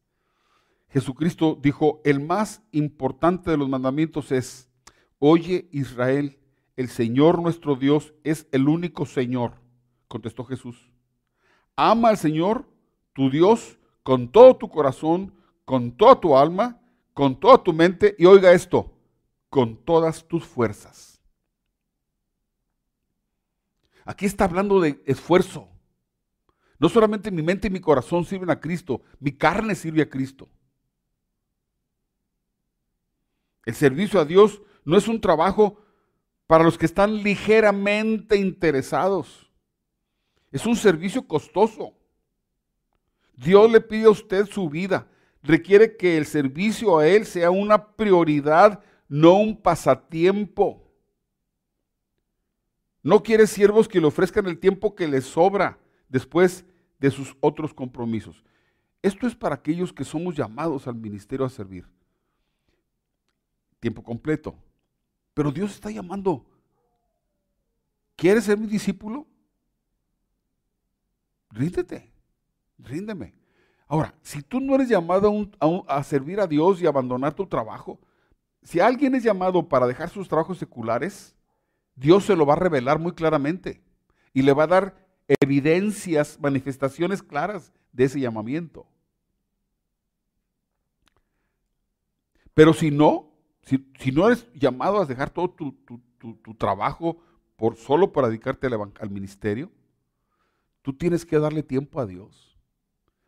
Jesucristo 0.89 1.57
dijo, 1.59 2.01
el 2.03 2.19
más 2.19 2.61
importante 2.71 3.49
de 3.49 3.57
los 3.57 3.69
mandamientos 3.69 4.31
es, 4.31 4.69
oye 5.19 5.69
Israel, 5.71 6.37
el 6.75 6.89
Señor 6.89 7.41
nuestro 7.41 7.75
Dios 7.75 8.13
es 8.23 8.47
el 8.51 8.67
único 8.67 9.05
Señor, 9.05 9.53
contestó 10.07 10.43
Jesús. 10.45 10.91
Ama 11.75 12.09
al 12.09 12.17
Señor, 12.17 12.67
tu 13.13 13.29
Dios, 13.29 13.79
con 14.03 14.31
todo 14.31 14.57
tu 14.57 14.69
corazón, 14.69 15.33
con 15.71 15.89
toda 15.95 16.19
tu 16.19 16.35
alma, 16.35 16.77
con 17.13 17.39
toda 17.39 17.63
tu 17.63 17.71
mente, 17.71 18.13
y 18.19 18.25
oiga 18.25 18.51
esto, 18.51 18.91
con 19.49 19.77
todas 19.85 20.27
tus 20.27 20.43
fuerzas. 20.43 21.21
Aquí 24.03 24.25
está 24.25 24.43
hablando 24.43 24.81
de 24.81 25.01
esfuerzo. 25.05 25.69
No 26.77 26.89
solamente 26.89 27.31
mi 27.31 27.41
mente 27.41 27.69
y 27.69 27.71
mi 27.71 27.79
corazón 27.79 28.25
sirven 28.25 28.49
a 28.49 28.59
Cristo, 28.59 29.01
mi 29.17 29.31
carne 29.31 29.73
sirve 29.73 30.01
a 30.01 30.09
Cristo. 30.09 30.49
El 33.63 33.73
servicio 33.73 34.19
a 34.19 34.25
Dios 34.25 34.61
no 34.83 34.97
es 34.97 35.07
un 35.07 35.21
trabajo 35.21 35.81
para 36.47 36.65
los 36.65 36.77
que 36.77 36.85
están 36.85 37.23
ligeramente 37.23 38.35
interesados. 38.35 39.49
Es 40.51 40.65
un 40.65 40.75
servicio 40.75 41.25
costoso. 41.25 41.93
Dios 43.37 43.71
le 43.71 43.79
pide 43.79 44.07
a 44.07 44.09
usted 44.09 44.47
su 44.47 44.69
vida. 44.69 45.07
Requiere 45.43 45.97
que 45.97 46.17
el 46.17 46.25
servicio 46.25 46.97
a 46.97 47.07
Él 47.07 47.25
sea 47.25 47.49
una 47.49 47.95
prioridad, 47.95 48.83
no 49.07 49.35
un 49.35 49.57
pasatiempo. 49.57 50.87
No 53.03 53.23
quiere 53.23 53.47
siervos 53.47 53.87
que 53.87 53.99
le 53.99 54.07
ofrezcan 54.07 54.45
el 54.45 54.59
tiempo 54.59 54.95
que 54.95 55.07
les 55.07 55.25
sobra 55.25 55.79
después 56.07 56.65
de 56.99 57.09
sus 57.09 57.35
otros 57.39 57.73
compromisos. 57.73 58.43
Esto 59.01 59.25
es 59.25 59.35
para 59.35 59.55
aquellos 59.55 59.91
que 59.91 60.03
somos 60.03 60.35
llamados 60.35 60.85
al 60.87 60.95
ministerio 60.95 61.45
a 61.45 61.49
servir. 61.49 61.87
Tiempo 63.79 64.03
completo. 64.03 64.55
Pero 65.33 65.51
Dios 65.51 65.71
está 65.71 65.89
llamando. 65.89 66.45
¿Quieres 68.15 68.43
ser 68.43 68.59
mi 68.59 68.67
discípulo? 68.67 69.25
Ríndete, 71.49 72.11
ríndeme. 72.77 73.40
Ahora, 73.91 74.15
si 74.21 74.41
tú 74.41 74.61
no 74.61 74.75
eres 74.75 74.87
llamado 74.87 75.49
a, 75.85 76.01
servir 76.03 76.39
a 76.39 76.47
Dios 76.47 76.81
y 76.81 76.87
abandonar 76.87 77.33
tu 77.33 77.45
trabajo, 77.45 77.99
si 78.63 78.79
alguien 78.79 79.15
es 79.15 79.23
llamado 79.23 79.67
para 79.67 79.85
dejar 79.85 80.07
sus 80.07 80.29
trabajos 80.29 80.57
seculares, 80.57 81.35
Dios 81.93 82.23
se 82.23 82.37
lo 82.37 82.45
va 82.45 82.53
a 82.53 82.55
revelar 82.55 82.99
muy 82.99 83.11
claramente 83.11 83.83
y 84.33 84.43
le 84.43 84.53
va 84.53 84.63
a 84.63 84.67
dar 84.67 85.07
evidencias, 85.41 86.39
manifestaciones 86.39 87.21
claras 87.21 87.73
de 87.91 88.05
ese 88.05 88.21
llamamiento. 88.21 88.87
Pero 92.53 92.71
si 92.71 92.91
no, 92.91 93.33
si, 93.63 94.11
no 94.13 94.27
eres 94.27 94.47
llamado 94.53 95.01
a 95.01 95.05
dejar 95.05 95.31
todo 95.31 95.49
tu, 95.49 96.55
trabajo 96.57 97.17
por, 97.57 97.75
solo 97.75 98.13
para 98.13 98.29
dedicarte 98.29 98.67
al, 98.67 98.93
al 98.97 99.09
ministerio, 99.09 99.69
tú 100.81 100.93
tienes 100.93 101.25
que 101.25 101.37
darle 101.37 101.61
tiempo 101.61 101.99
a 101.99 102.05
Dios. 102.05 102.50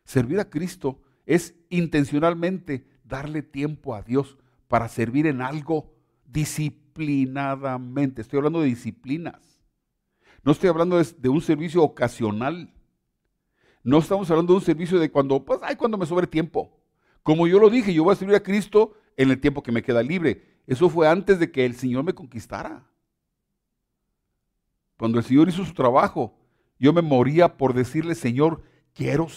Servir 0.03 0.39
a 0.39 0.49
Cristo 0.49 1.01
es 1.25 1.55
intencionalmente 1.69 2.85
darle 3.03 3.41
tiempo 3.41 3.95
a 3.95 4.01
Dios 4.01 4.37
para 4.67 4.87
servir 4.87 5.27
en 5.27 5.41
algo 5.41 5.93
disciplinadamente. 6.25 8.21
Estoy 8.21 8.37
hablando 8.37 8.61
de 8.61 8.67
disciplinas. 8.67 9.59
No 10.43 10.51
estoy 10.51 10.69
hablando 10.69 11.01
de, 11.01 11.29
un 11.29 11.41
servicio 11.41 11.83
ocasional. 11.83 12.73
No 13.83 13.99
estamos 13.99 14.29
hablando 14.29 14.53
de 14.53 14.59
un 14.59 14.65
servicio 14.65 14.99
de 14.99 15.11
cuando, 15.11 15.43
pues, 15.43 15.59
ay, 15.63 15.75
cuando 15.75 15.97
me 15.97 16.05
sobre 16.05 16.27
tiempo. 16.27 16.77
Como 17.21 17.47
yo 17.47 17.59
lo 17.59 17.69
dije, 17.69 17.93
yo 17.93 18.03
voy 18.03 18.13
a 18.13 18.17
servir 18.17 18.35
a 18.35 18.43
Cristo 18.43 18.95
en 19.15 19.29
el 19.29 19.39
tiempo 19.39 19.63
que 19.63 19.71
me 19.71 19.83
queda 19.83 20.03
libre. 20.03 20.59
Eso 20.67 20.89
fue 20.89 21.07
antes 21.07 21.39
de 21.39 21.51
que 21.51 21.65
el 21.65 21.75
Señor 21.75 22.03
me 22.03 22.13
conquistara. 22.13 22.85
Cuando 24.97 25.17
el 25.17 25.23
Señor 25.23 25.49
hizo 25.49 25.65
su 25.65 25.73
trabajo, 25.73 26.37
yo 26.79 26.93
me 26.93 27.01
moría 27.01 27.57
por 27.57 27.73
decirle, 27.73 28.15
Señor, 28.15 28.63
quiero 28.93 29.29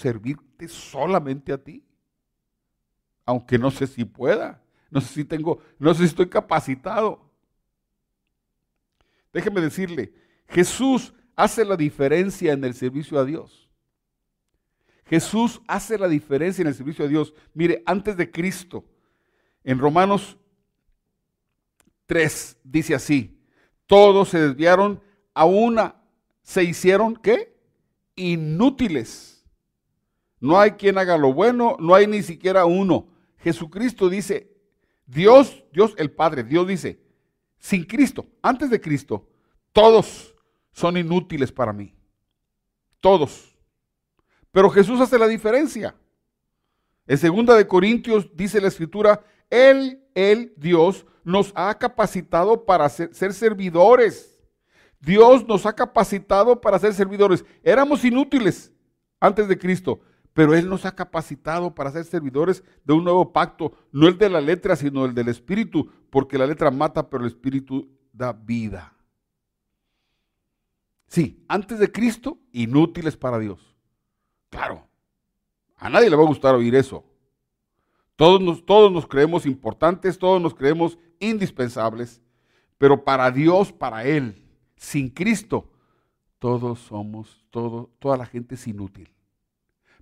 solamente 0.67 1.53
a 1.53 1.59
ti. 1.59 1.85
Aunque 3.25 3.59
no 3.59 3.71
sé 3.71 3.87
si 3.87 4.05
pueda, 4.05 4.63
no 4.91 5.01
sé 5.01 5.13
si 5.13 5.25
tengo, 5.25 5.61
no 5.79 5.93
sé 5.93 6.01
si 6.01 6.07
estoy 6.07 6.29
capacitado. 6.29 7.31
Déjeme 9.33 9.61
decirle, 9.61 10.13
Jesús 10.49 11.13
hace 11.35 11.65
la 11.65 11.77
diferencia 11.77 12.53
en 12.53 12.65
el 12.65 12.75
servicio 12.75 13.19
a 13.19 13.25
Dios. 13.25 13.69
Jesús 15.05 15.61
hace 15.69 15.99
la 15.99 16.09
diferencia 16.09 16.63
en 16.63 16.69
el 16.69 16.75
servicio 16.75 17.05
a 17.05 17.09
Dios. 17.09 17.35
Mire, 17.55 17.83
antes 17.87 18.17
de 18.17 18.31
Cristo, 18.31 18.85
en 19.63 19.79
Romanos 19.79 20.37
3 22.07 22.59
dice 22.65 22.95
así, 22.95 23.39
todos 23.87 24.31
se 24.31 24.41
desviaron 24.41 25.01
a 25.35 25.45
una, 25.45 25.97
se 26.43 26.65
hicieron, 26.65 27.15
¿qué? 27.17 27.57
Inútiles. 28.15 29.36
No 30.47 30.61
hay 30.61 30.73
quien 30.73 30.97
haga 30.97 31.19
lo 31.19 31.33
bueno, 31.33 31.77
no 31.81 31.95
hay 31.95 32.07
ni 32.07 32.23
siquiera 32.23 32.65
uno. 32.65 33.09
Jesucristo 33.39 34.09
dice, 34.09 34.51
Dios, 35.07 35.65
Dios 35.73 35.95
el 35.99 36.11
Padre, 36.11 36.45
Dios 36.45 36.67
dice, 36.67 37.01
sin 37.59 37.85
Cristo, 37.85 38.27
antes 38.43 38.71
de 38.71 38.81
Cristo, 38.81 39.29
todos 39.73 40.35
son 40.73 40.97
inútiles 40.97 41.51
para 41.51 41.73
mí. 41.73 41.95
Todos. 43.01 43.57
Pero 44.53 44.71
Jesús 44.71 45.01
hace 45.01 45.19
la 45.19 45.27
diferencia. 45.27 45.97
En 47.07 47.19
segunda 47.19 47.55
de 47.55 47.67
Corintios 47.67 48.29
dice 48.35 48.61
la 48.61 48.69
escritura, 48.69 49.23
él, 49.51 50.03
Él, 50.15 50.53
Dios, 50.57 51.07
nos 51.25 51.53
ha 51.55 51.77
capacitado 51.77 52.65
para 52.65 52.89
ser, 52.89 53.33
servidores. 53.33 54.39
Dios 55.01 55.47
nos 55.47 55.67
ha 55.67 55.75
capacitado 55.75 56.61
para 56.61 56.79
ser 56.79 56.95
servidores. 56.95 57.45
Éramos 57.63 58.05
inútiles 58.05 58.73
antes 59.21 59.49
de 59.49 59.59
Cristo, 59.59 60.01
pero 60.37 60.55
Él 60.55 60.69
nos 60.69 60.85
ha 60.85 60.95
capacitado 60.95 61.75
para 61.75 61.91
ser 61.91 62.05
servidores 62.05 62.63
de 62.85 62.93
un 62.93 63.05
nuevo 63.05 63.33
pacto, 63.33 63.73
no 63.91 64.07
el 64.07 64.19
de 64.19 64.29
la 64.29 64.43
letra, 64.43 64.77
sino 64.77 65.07
el 65.07 65.15
del 65.15 65.29
Espíritu, 65.29 65.91
porque 66.11 66.37
la 66.37 66.47
letra 66.47 66.71
mata, 66.71 67.09
pero 67.09 67.25
el 67.25 67.31
Espíritu 67.31 67.89
da 68.13 68.35
vida. 68.35 68.93
Sí, 71.07 71.43
antes 71.49 71.79
de 71.79 71.91
Cristo, 71.91 72.37
inútiles 72.53 73.17
para 73.17 73.39
Dios. 73.39 73.75
Claro, 74.51 74.87
a 75.77 75.89
nadie 75.89 76.11
le 76.11 76.17
va 76.17 76.25
a 76.25 76.29
gustar 76.29 76.55
oír 76.55 76.75
eso. 76.75 77.03
Todos 78.15 78.39
nos, 78.39 78.67
todos 78.67 78.93
nos 78.93 79.07
creemos 79.07 79.47
importantes, 79.47 80.19
todos 80.19 80.43
nos 80.43 80.55
creemos 80.55 80.99
indispensables, 81.19 82.21
pero 82.77 83.03
para 83.05 83.31
Dios, 83.31 83.73
para 83.73 84.05
Él, 84.05 84.47
sin 84.77 85.09
Cristo, 85.09 85.71
todos 86.39 86.79
somos, 86.79 87.43
toda 87.49 88.19
la 88.19 88.27
gente 88.27 88.57
es 88.57 88.67
inútil. 88.67 89.16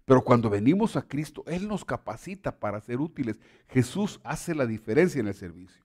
Pero 0.05 0.23
cuando 0.23 0.51
venimos 0.51 0.97
a 0.97 1.03
Cristo, 1.03 1.43
Él 1.47 1.67
nos 1.67 1.85
capacita 1.85 2.59
para 2.59 2.81
ser 2.81 3.01
útiles. 3.01 3.41
Jesús 3.69 4.21
hace 4.23 4.55
la 4.55 4.67
diferencia 4.67 5.21
en 5.21 5.29
el 5.29 5.35
servicio. 5.35 5.83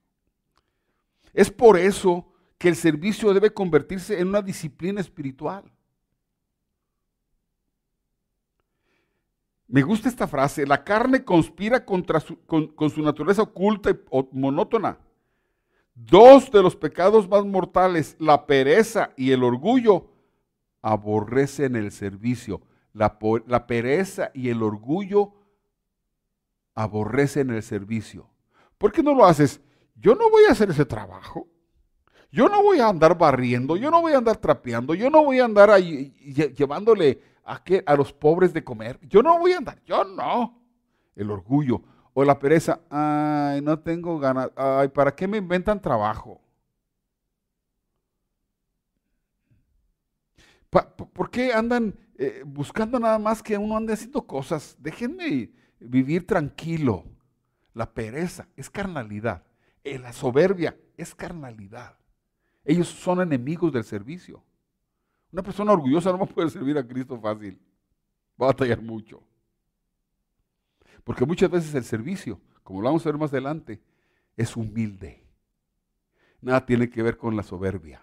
Es 1.33 1.49
por 1.49 1.77
eso 1.77 2.27
que 2.57 2.67
el 2.67 2.75
servicio 2.75 3.33
debe 3.33 3.53
convertirse 3.53 4.19
en 4.19 4.27
una 4.27 4.41
disciplina 4.41 4.99
espiritual. 4.99 5.71
Me 9.67 9.83
gusta 9.83 10.09
esta 10.09 10.27
frase, 10.27 10.65
la 10.65 10.83
carne 10.83 11.23
conspira 11.23 11.85
contra 11.85 12.19
con, 12.47 12.89
su 12.89 13.01
naturaleza 13.03 13.43
oculta 13.43 13.91
y 13.91 13.99
monótona. 14.31 14.97
Dos 15.93 16.51
de 16.51 16.63
los 16.63 16.75
pecados 16.75 17.29
más 17.29 17.45
mortales, 17.45 18.15
la 18.19 18.47
pereza 18.47 19.11
y 19.15 19.31
el 19.31 19.43
orgullo, 19.43 20.07
aborrecen 20.81 21.75
el 21.75 21.91
servicio. 21.91 22.61
La, 22.93 23.67
pereza 23.67 24.31
y 24.33 24.49
el 24.49 24.63
orgullo 24.63 25.33
aborrecen 26.75 27.49
el 27.51 27.63
servicio. 27.63 28.29
¿Por 28.77 28.91
qué 28.91 29.03
no 29.03 29.13
lo 29.13 29.25
haces? 29.25 29.61
Yo 29.95 30.15
no 30.15 30.29
voy 30.29 30.43
a 30.45 30.51
hacer 30.51 30.69
ese 30.69 30.85
trabajo. 30.85 31.47
Yo 32.31 32.47
no 32.47 32.61
voy 32.61 32.79
a 32.79 32.87
andar 32.87 33.17
barriendo, 33.17 33.75
yo 33.75 33.89
no 33.89 34.01
voy 34.01 34.13
a 34.13 34.17
andar 34.17 34.37
trapeando, 34.37 34.93
yo 34.93 35.09
no 35.09 35.23
voy 35.23 35.39
a 35.39 35.45
andar 35.45 35.71
ahí 35.71 36.11
llevándole 36.55 37.21
a, 37.43 37.61
a 37.85 37.95
los 37.95 38.13
pobres 38.13 38.53
de 38.53 38.63
comer. 38.63 38.99
Yo 39.07 39.23
no 39.23 39.39
voy 39.39 39.53
a 39.53 39.57
andar, 39.57 39.81
yo 39.83 40.03
no. 40.03 40.61
El 41.15 41.31
orgullo 41.31 41.81
o 42.13 42.23
la 42.23 42.37
pereza, 42.37 42.81
ay, 42.89 43.61
no 43.61 43.79
tengo 43.79 44.19
ganas, 44.19 44.51
ay, 44.55 44.89
¿para 44.89 45.15
qué 45.15 45.27
me 45.27 45.37
inventan 45.37 45.81
trabajo? 45.81 46.41
¿Por 50.69 51.31
qué 51.31 51.51
andan 51.53 51.95
eh, 52.21 52.43
buscando 52.45 52.99
nada 52.99 53.17
más 53.17 53.41
que 53.41 53.57
uno 53.57 53.77
ande 53.77 53.93
haciendo 53.93 54.21
cosas? 54.27 54.75
Déjenme 54.77 55.51
vivir 55.79 56.27
tranquilo. 56.27 57.05
La 57.73 57.93
pereza 57.93 58.45
es 58.57 58.69
carnalidad. 58.69 59.45
Eh, 59.85 59.97
la 59.97 60.11
soberbia 60.11 60.77
es 60.97 61.15
carnalidad. 61.15 61.97
Ellos 62.65 62.89
son 62.89 63.21
enemigos 63.21 63.71
del 63.71 63.85
servicio. 63.85 64.43
Una 65.31 65.41
persona 65.43 65.71
orgullosa 65.71 66.11
no 66.11 66.25
puede 66.25 66.49
servir 66.49 66.77
a 66.77 66.85
Cristo 66.85 67.17
fácil. 67.21 67.57
Va 68.39 68.47
a 68.47 68.51
batallar 68.51 68.81
mucho. 68.81 69.23
Porque 71.05 71.25
muchas 71.25 71.49
veces 71.49 71.73
el 71.73 71.85
servicio, 71.85 72.41
como 72.63 72.81
lo 72.81 72.89
vamos 72.89 73.05
a 73.05 73.09
ver 73.11 73.17
más 73.17 73.31
adelante, 73.31 73.81
es 74.35 74.57
humilde. 74.57 75.23
Nada 76.41 76.65
tiene 76.65 76.89
que 76.89 77.01
ver 77.01 77.15
con 77.15 77.37
la 77.37 77.43
soberbia. 77.43 78.01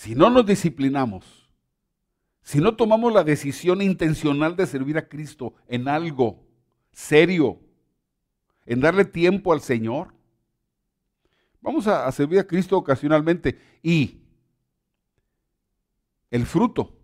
Si 0.00 0.14
no 0.14 0.30
nos 0.30 0.46
disciplinamos, 0.46 1.50
si 2.40 2.58
no 2.58 2.74
tomamos 2.74 3.12
la 3.12 3.22
decisión 3.22 3.82
intencional 3.82 4.56
de 4.56 4.66
servir 4.66 4.96
a 4.96 5.08
Cristo 5.08 5.52
en 5.68 5.88
algo 5.88 6.42
serio, 6.90 7.60
en 8.64 8.80
darle 8.80 9.04
tiempo 9.04 9.52
al 9.52 9.60
Señor, 9.60 10.14
Vamos 11.62 11.86
a, 11.86 12.10
servir 12.10 12.38
a 12.38 12.46
Cristo 12.46 12.76
ocasionalmente 12.76 13.58
y 13.82 14.22
el 16.30 16.46
fruto 16.46 16.96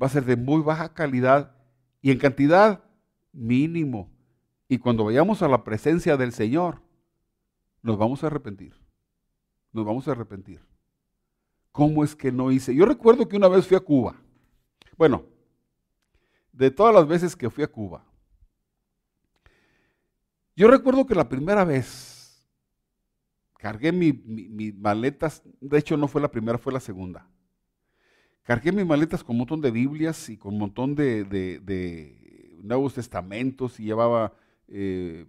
va 0.00 0.06
a 0.06 0.10
ser 0.10 0.24
de 0.24 0.36
muy 0.36 0.62
baja 0.62 0.94
calidad 0.94 1.54
y 2.00 2.10
en 2.12 2.18
cantidad 2.18 2.82
mínimo. 3.32 4.10
Y 4.68 4.78
cuando 4.78 5.04
vayamos 5.04 5.42
a 5.42 5.48
la 5.48 5.64
presencia 5.64 6.16
del 6.16 6.32
Señor, 6.32 6.80
nos 7.82 7.98
vamos 7.98 8.24
a 8.24 8.28
arrepentir. 8.28 8.74
Nos 9.72 9.84
vamos 9.84 10.08
a 10.08 10.12
arrepentir. 10.12 10.71
¿Cómo 11.72 12.04
es 12.04 12.14
que 12.14 12.30
no 12.30 12.52
hice? 12.52 12.74
Yo 12.74 12.84
recuerdo 12.84 13.26
que 13.26 13.36
una 13.36 13.48
vez 13.48 13.66
fui 13.66 13.76
a 13.76 13.80
Cuba. 13.80 14.14
Bueno, 14.96 15.24
de 16.52 16.70
todas 16.70 16.94
las 16.94 17.08
veces 17.08 17.34
que 17.34 17.50
fui 17.50 17.64
a 17.64 17.68
Cuba, 17.68 18.04
yo 20.54 20.70
recuerdo 20.70 21.06
que 21.06 21.14
la 21.14 21.28
primera 21.28 21.64
vez 21.64 22.46
cargué 23.56 23.90
mis 23.90 24.74
maletas, 24.76 25.42
de 25.60 25.78
hecho 25.78 25.96
no 25.96 26.08
fue 26.08 26.20
la 26.20 26.30
primera, 26.30 26.58
fue 26.58 26.72
la 26.72 26.80
segunda. 26.80 27.26
Cargué 28.42 28.72
mis 28.72 28.84
maletas 28.84 29.22
con 29.22 29.34
un 29.34 29.38
montón 29.38 29.60
de 29.60 29.70
Biblias 29.70 30.28
y 30.28 30.36
con 30.36 30.54
un 30.54 30.60
montón 30.60 30.94
de, 30.94 32.60
Nuevos 32.62 32.94
Testamentos 32.94 33.80
y 33.80 33.84
llevaba 33.84 34.34
eh, 34.68 35.26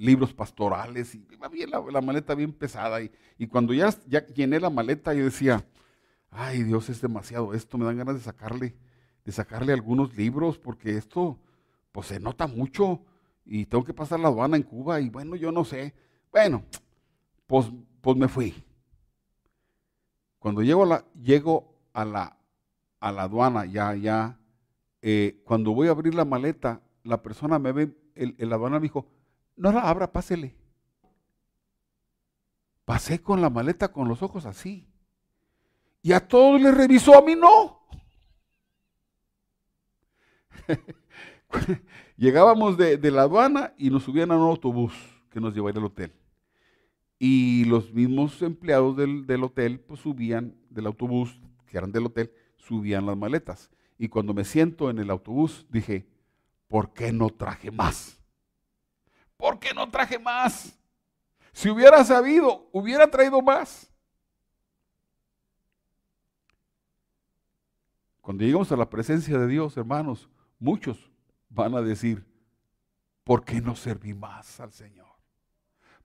libros 0.00 0.32
pastorales 0.32 1.14
y 1.14 1.26
bien 1.52 1.70
la, 1.70 2.00
maleta 2.00 2.34
bien 2.34 2.52
pesada. 2.52 3.02
Y, 3.02 3.10
y 3.38 3.46
cuando 3.46 3.74
ya, 3.74 3.90
ya, 4.06 4.26
llené 4.26 4.58
la 4.58 4.70
maleta, 4.70 5.12
yo 5.12 5.24
decía, 5.24 5.64
ay 6.30 6.62
Dios, 6.62 6.88
es 6.88 7.00
demasiado 7.00 7.52
esto, 7.52 7.76
me 7.76 7.84
dan 7.84 7.98
ganas 7.98 8.14
de 8.14 8.22
sacarle, 8.22 8.74
de 9.24 9.32
sacarle 9.32 9.72
algunos 9.74 10.16
libros 10.16 10.58
porque 10.58 10.96
esto 10.96 11.38
pues 11.92 12.06
se 12.06 12.18
nota 12.18 12.46
mucho 12.46 13.04
y 13.44 13.66
tengo 13.66 13.84
que 13.84 13.92
pasar 13.92 14.20
la 14.20 14.28
aduana 14.28 14.56
en 14.56 14.62
Cuba 14.62 15.00
y 15.00 15.10
bueno, 15.10 15.36
yo 15.36 15.52
no 15.52 15.64
sé. 15.64 15.94
Bueno, 16.32 16.64
pues, 17.46 17.70
pues 18.00 18.16
me 18.16 18.28
fui. 18.28 18.54
Cuando 20.38 20.62
llego 20.62 20.84
a 20.84 20.86
la, 20.86 21.04
llego 21.20 21.74
a 21.92 22.04
la, 22.06 22.38
a 23.00 23.12
la 23.12 23.22
aduana, 23.24 23.66
ya, 23.66 23.94
ya, 23.94 24.38
eh, 25.02 25.42
cuando 25.44 25.72
voy 25.72 25.88
a 25.88 25.90
abrir 25.90 26.14
la 26.14 26.24
maleta, 26.24 26.80
la 27.02 27.22
persona 27.22 27.58
me 27.58 27.72
ve, 27.72 27.94
el, 28.14 28.34
el 28.38 28.52
aduana 28.52 28.78
me 28.78 28.84
dijo, 28.84 29.06
no 29.60 29.70
la 29.72 29.82
abra, 29.82 30.10
pásele. 30.10 30.56
Pasé 32.86 33.20
con 33.20 33.42
la 33.42 33.50
maleta 33.50 33.92
con 33.92 34.08
los 34.08 34.22
ojos 34.22 34.46
así. 34.46 34.88
Y 36.02 36.12
a 36.12 36.26
todos 36.26 36.60
les 36.60 36.74
revisó, 36.74 37.18
a 37.18 37.22
mí 37.22 37.36
no. 37.36 37.78
Llegábamos 42.16 42.78
de, 42.78 42.98
la 43.10 43.22
aduana 43.22 43.74
y 43.76 43.90
nos 43.90 44.04
subían 44.04 44.30
a 44.30 44.38
un 44.38 44.48
autobús 44.48 44.94
que 45.30 45.40
nos 45.40 45.54
llevaría 45.54 45.78
al 45.78 45.86
hotel. 45.86 46.12
Y 47.18 47.66
los 47.66 47.92
mismos 47.92 48.40
empleados 48.40 48.96
del, 48.96 49.26
del, 49.26 49.44
hotel, 49.44 49.78
pues 49.80 50.00
subían 50.00 50.56
del 50.70 50.86
autobús, 50.86 51.38
que 51.66 51.76
eran 51.76 51.92
del 51.92 52.06
hotel, 52.06 52.32
subían 52.56 53.04
las 53.04 53.18
maletas. 53.18 53.70
Y 53.98 54.08
cuando 54.08 54.32
me 54.32 54.44
siento 54.44 54.88
en 54.88 54.98
el 55.00 55.10
autobús, 55.10 55.66
dije, 55.68 56.06
¿por 56.66 56.94
qué 56.94 57.12
no 57.12 57.28
traje 57.28 57.70
más? 57.70 58.19
¿Por 59.40 59.58
qué 59.58 59.72
no 59.72 59.90
traje 59.90 60.18
más? 60.18 60.78
Si 61.50 61.70
hubiera 61.70 62.04
sabido, 62.04 62.68
hubiera 62.72 63.10
traído 63.10 63.40
más. 63.40 63.90
Cuando 68.20 68.44
llegamos 68.44 68.70
a 68.70 68.76
la 68.76 68.90
presencia 68.90 69.38
de 69.38 69.46
Dios, 69.46 69.78
hermanos, 69.78 70.28
muchos 70.58 71.10
van 71.48 71.74
a 71.74 71.80
decir, 71.80 72.22
¿por 73.24 73.42
qué 73.42 73.62
no 73.62 73.74
serví 73.74 74.12
más 74.12 74.60
al 74.60 74.72
Señor? 74.72 75.08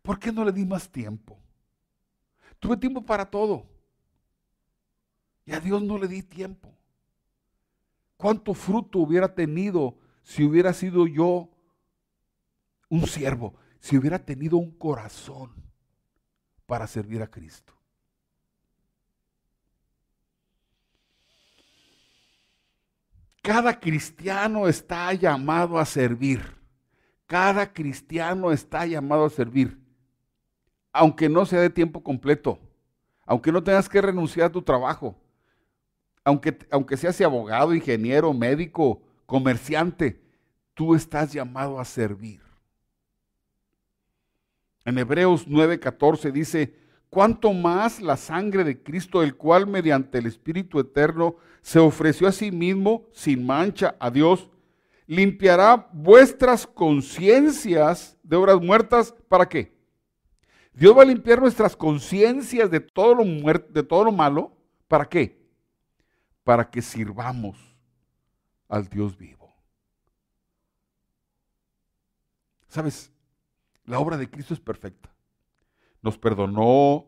¿Por 0.02 0.17
qué 0.17 0.32
no 0.32 0.45
le 0.45 0.54
di 0.54 0.65
más 0.65 0.89
tiempo? 0.89 1.38
Tuve 2.58 2.78
tiempo 2.78 3.04
para 3.04 3.30
todo. 3.30 3.67
Y 5.45 5.52
a 5.52 5.60
Dios 5.60 5.84
no 5.84 5.98
le 5.98 6.08
di 6.08 6.24
tiempo. 6.24 6.74
¿Cuánto 8.15 8.54
fruto 8.54 9.00
hubiera 9.00 9.36
tenido 9.36 9.98
si 10.24 10.45
hubiera 10.45 10.71
sido 10.71 11.06
yo 11.06 11.50
un 12.89 13.06
siervo? 13.08 13.56
Si 13.80 13.98
hubiera 13.98 14.19
tenido 14.19 14.58
un 14.58 14.71
corazón 14.71 15.54
para 16.65 16.88
servir 16.88 17.21
a 17.21 17.28
Cristo. 17.28 17.74
Cada 23.45 23.80
cristiano 23.80 24.67
está 24.67 25.13
llamado 25.13 25.78
a 25.78 25.86
servir. 25.86 26.41
Cada 27.28 27.71
cristiano 27.71 28.52
está 28.52 28.88
llamado 28.88 29.26
a 29.26 29.30
servir. 29.30 29.80
Aunque 30.91 31.30
no 31.30 31.45
sea 31.45 31.62
de 31.62 31.69
tiempo 31.69 32.02
completo. 32.02 32.60
Aunque 33.24 33.52
no 33.52 33.63
tengas 33.63 33.88
que 33.88 34.02
renunciar 34.02 34.48
a 34.48 34.52
tu 34.52 34.63
trabajo. 34.63 35.15
Aunque, 36.24 36.58
aunque 36.71 36.98
seas 36.98 37.21
abogado, 37.21 37.76
ingeniero, 37.76 38.34
médico, 38.34 39.04
comerciante. 39.28 40.19
Tú 40.74 40.95
estás 40.95 41.32
llamado 41.32 41.80
a 41.80 41.86
servir. 41.86 42.44
En 44.86 44.98
Hebreos 45.00 45.48
9:14 45.48 46.32
dice, 46.32 46.76
cuánto 47.10 47.54
más 47.54 48.02
la 48.02 48.17
sangre 48.17 48.63
de 48.63 48.82
Cristo, 48.82 49.24
el 49.24 49.36
cual 49.36 49.67
mediante 49.67 50.19
el 50.19 50.28
Espíritu 50.28 50.80
Eterno 50.80 51.38
se 51.62 51.80
ofreció 51.80 52.28
a 52.28 52.32
sí 52.32 52.52
mismo 52.52 53.08
sin 53.12 53.45
mancha 53.45 53.95
a 54.00 54.12
Dios, 54.12 54.50
limpiará 55.08 55.89
vuestras 55.93 56.67
conciencias 56.67 58.17
de 58.21 58.36
obras 58.36 58.62
muertas. 58.62 59.13
¿Para 59.28 59.48
qué? 59.48 59.76
Dios 60.74 60.95
va 60.95 61.04
a 61.04 61.06
limpiar 61.06 61.39
nuestras 61.39 61.76
conciencias 61.76 62.69
de 62.69 62.80
de 62.80 63.84
todo 63.84 64.04
lo 64.04 64.12
malo. 64.12 64.56
¿Para 64.88 65.06
qué? 65.06 65.41
Para 66.43 66.69
que 66.69 66.82
sirvamos 66.82 67.58
al 68.67 68.88
Dios 68.88 69.17
vivo. 69.17 69.56
¿Sabes? 72.67 73.14
La 73.86 74.00
obra 74.00 74.17
de 74.17 74.30
Cristo 74.30 74.54
es 74.54 74.60
perfecta 74.60 75.15
nos 76.06 76.19
perdonó, 76.19 77.08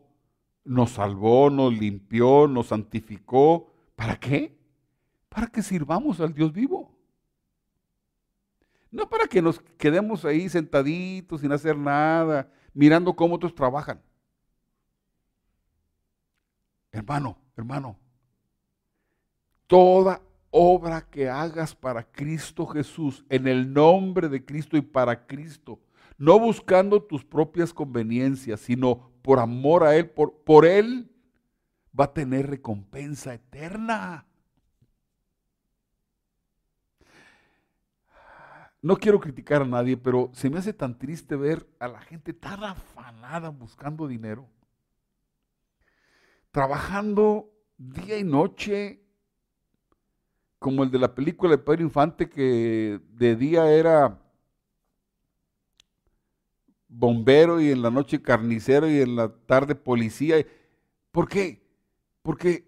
nos 0.64 0.90
salvó, 0.90 1.50
nos 1.50 1.72
limpió, 1.72 2.48
nos 2.48 2.66
santificó. 2.66 3.72
¿Para 3.94 4.18
qué? 4.18 4.58
Para 5.28 5.46
que 5.46 5.62
sirvamos 5.62 6.20
al 6.20 6.34
Dios 6.34 6.52
vivo. 6.52 6.92
No 8.90 9.08
para 9.08 9.28
que 9.28 9.40
nos 9.40 9.60
quedemos 9.78 10.24
ahí 10.24 10.48
sentaditos 10.48 11.42
sin 11.42 11.52
hacer 11.52 11.78
nada, 11.78 12.50
mirando 12.74 13.14
cómo 13.14 13.36
otros 13.36 13.54
trabajan. 13.54 14.02
Hermano, 16.90 17.38
hermano, 17.56 17.96
toda 19.68 20.20
obra 20.50 21.02
que 21.02 21.28
hagas 21.28 21.72
para 21.72 22.02
Cristo 22.02 22.66
Jesús, 22.66 23.24
en 23.28 23.46
el 23.46 23.72
nombre 23.72 24.28
de 24.28 24.44
Cristo 24.44 24.76
y 24.76 24.80
para 24.80 25.24
Cristo, 25.24 25.78
no 26.18 26.38
buscando 26.40 27.00
tus 27.00 27.24
propias 27.24 27.72
conveniencias, 27.72 28.60
sino 28.60 29.12
por 29.22 29.38
amor 29.38 29.84
a 29.84 29.94
Él, 29.94 30.10
por, 30.10 30.42
por 30.42 30.66
Él, 30.66 31.10
va 31.98 32.06
a 32.06 32.12
tener 32.12 32.50
recompensa 32.50 33.34
eterna. 33.34 34.26
No 38.82 38.96
quiero 38.96 39.20
criticar 39.20 39.62
a 39.62 39.66
nadie, 39.66 39.96
pero 39.96 40.30
se 40.34 40.50
me 40.50 40.58
hace 40.58 40.72
tan 40.72 40.98
triste 40.98 41.36
ver 41.36 41.68
a 41.78 41.88
la 41.88 42.00
gente 42.00 42.32
tan 42.32 42.62
afanada 42.62 43.48
buscando 43.48 44.06
dinero, 44.06 44.48
trabajando 46.50 47.52
día 47.76 48.18
y 48.18 48.24
noche, 48.24 49.04
como 50.58 50.82
el 50.82 50.90
de 50.90 50.98
la 50.98 51.14
película 51.14 51.52
de 51.52 51.58
Pedro 51.58 51.82
Infante, 51.82 52.28
que 52.28 53.00
de 53.10 53.36
día 53.36 53.70
era 53.70 54.20
bombero 56.88 57.60
y 57.60 57.70
en 57.70 57.82
la 57.82 57.90
noche 57.90 58.20
carnicero 58.20 58.90
y 58.90 59.00
en 59.00 59.14
la 59.14 59.28
tarde 59.28 59.74
policía. 59.74 60.44
¿Por 61.12 61.28
qué? 61.28 61.62
Porque 62.22 62.66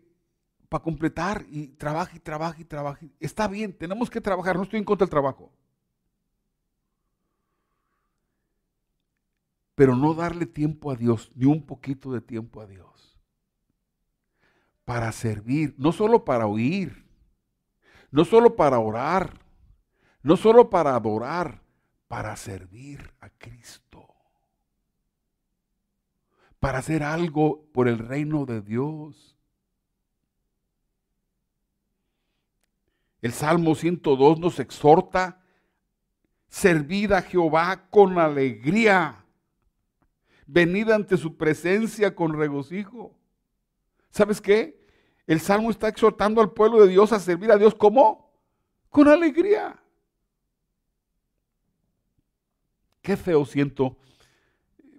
para 0.68 0.85
completar 0.85 1.44
y 1.50 1.68
trabaja 1.68 2.16
y 2.16 2.20
trabaja 2.20 2.61
y 2.61 2.64
trabaja. 2.64 3.06
Está 3.18 3.48
bien, 3.48 3.72
tenemos 3.72 4.09
que 4.09 4.20
trabajar, 4.20 4.56
no 4.56 4.62
estoy 4.62 4.78
en 4.78 4.85
contra 4.85 5.06
del 5.06 5.11
trabajo. 5.11 5.50
Pero 9.74 9.96
no 9.96 10.14
darle 10.14 10.46
tiempo 10.46 10.90
a 10.90 10.96
Dios, 10.96 11.33
ni 11.35 11.46
un 11.46 11.64
poquito 11.64 12.12
de 12.12 12.20
tiempo 12.20 12.61
a 12.61 12.66
Dios. 12.66 13.18
Para 14.85 15.11
servir, 15.11 15.74
no 15.78 15.92
solo 15.92 16.24
para 16.24 16.46
oír, 16.46 17.06
no 18.11 18.24
solo 18.24 18.56
para 18.56 18.78
orar, 18.78 19.40
no 20.22 20.37
solo 20.37 20.68
para 20.68 20.94
adorar, 20.94 21.62
para 22.09 22.37
servir 22.37 23.12
a 23.20 23.30
Cristo 23.30 23.89
para 26.61 26.79
hacer 26.79 27.03
algo 27.03 27.64
por 27.73 27.88
el 27.88 27.99
reino 27.99 28.44
de 28.44 28.61
Dios. 28.61 29.37
El 33.23 33.33
Salmo 33.33 33.75
102 33.75 34.38
nos 34.38 34.59
exhorta, 34.61 35.42
servid 36.49 37.12
a 37.12 37.23
Jehová 37.23 37.88
con 37.90 38.18
alegría, 38.18 39.25
venid 40.46 40.90
ante 40.90 41.16
su 41.16 41.37
presencia 41.37 42.14
con 42.14 42.38
regocijo. 42.38 43.14
¿Sabes 44.11 44.40
qué? 44.40 44.79
El 45.27 45.40
Salmo 45.40 45.70
está 45.70 45.88
exhortando 45.88 46.40
al 46.40 46.53
pueblo 46.53 46.83
de 46.83 46.88
Dios 46.88 47.12
a 47.12 47.20
servir 47.20 47.51
a 47.53 47.57
Dios 47.57 47.75
como 47.75 48.33
con 48.90 49.09
alegría. 49.09 49.81
Qué 53.01 53.16
feo 53.16 53.46
siento 53.46 53.96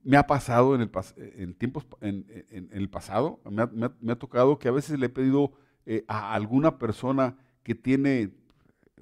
me 0.04 0.18
ha 0.18 0.28
pasado 0.28 0.76
en 0.76 0.82
el, 0.82 0.92
en 1.36 1.54
tiempos, 1.54 1.86
en, 2.02 2.26
el 2.72 2.90
pasado, 2.90 3.40
me 3.50 4.12
ha, 4.12 4.16
tocado 4.16 4.58
que 4.60 4.68
a 4.68 4.72
veces 4.72 5.00
le 5.00 5.08
he 5.08 5.10
pedido 5.10 5.52
eh, 5.86 6.04
a 6.08 6.34
alguna 6.34 6.78
persona 6.78 7.38
que 7.64 7.76
tiene 7.76 8.32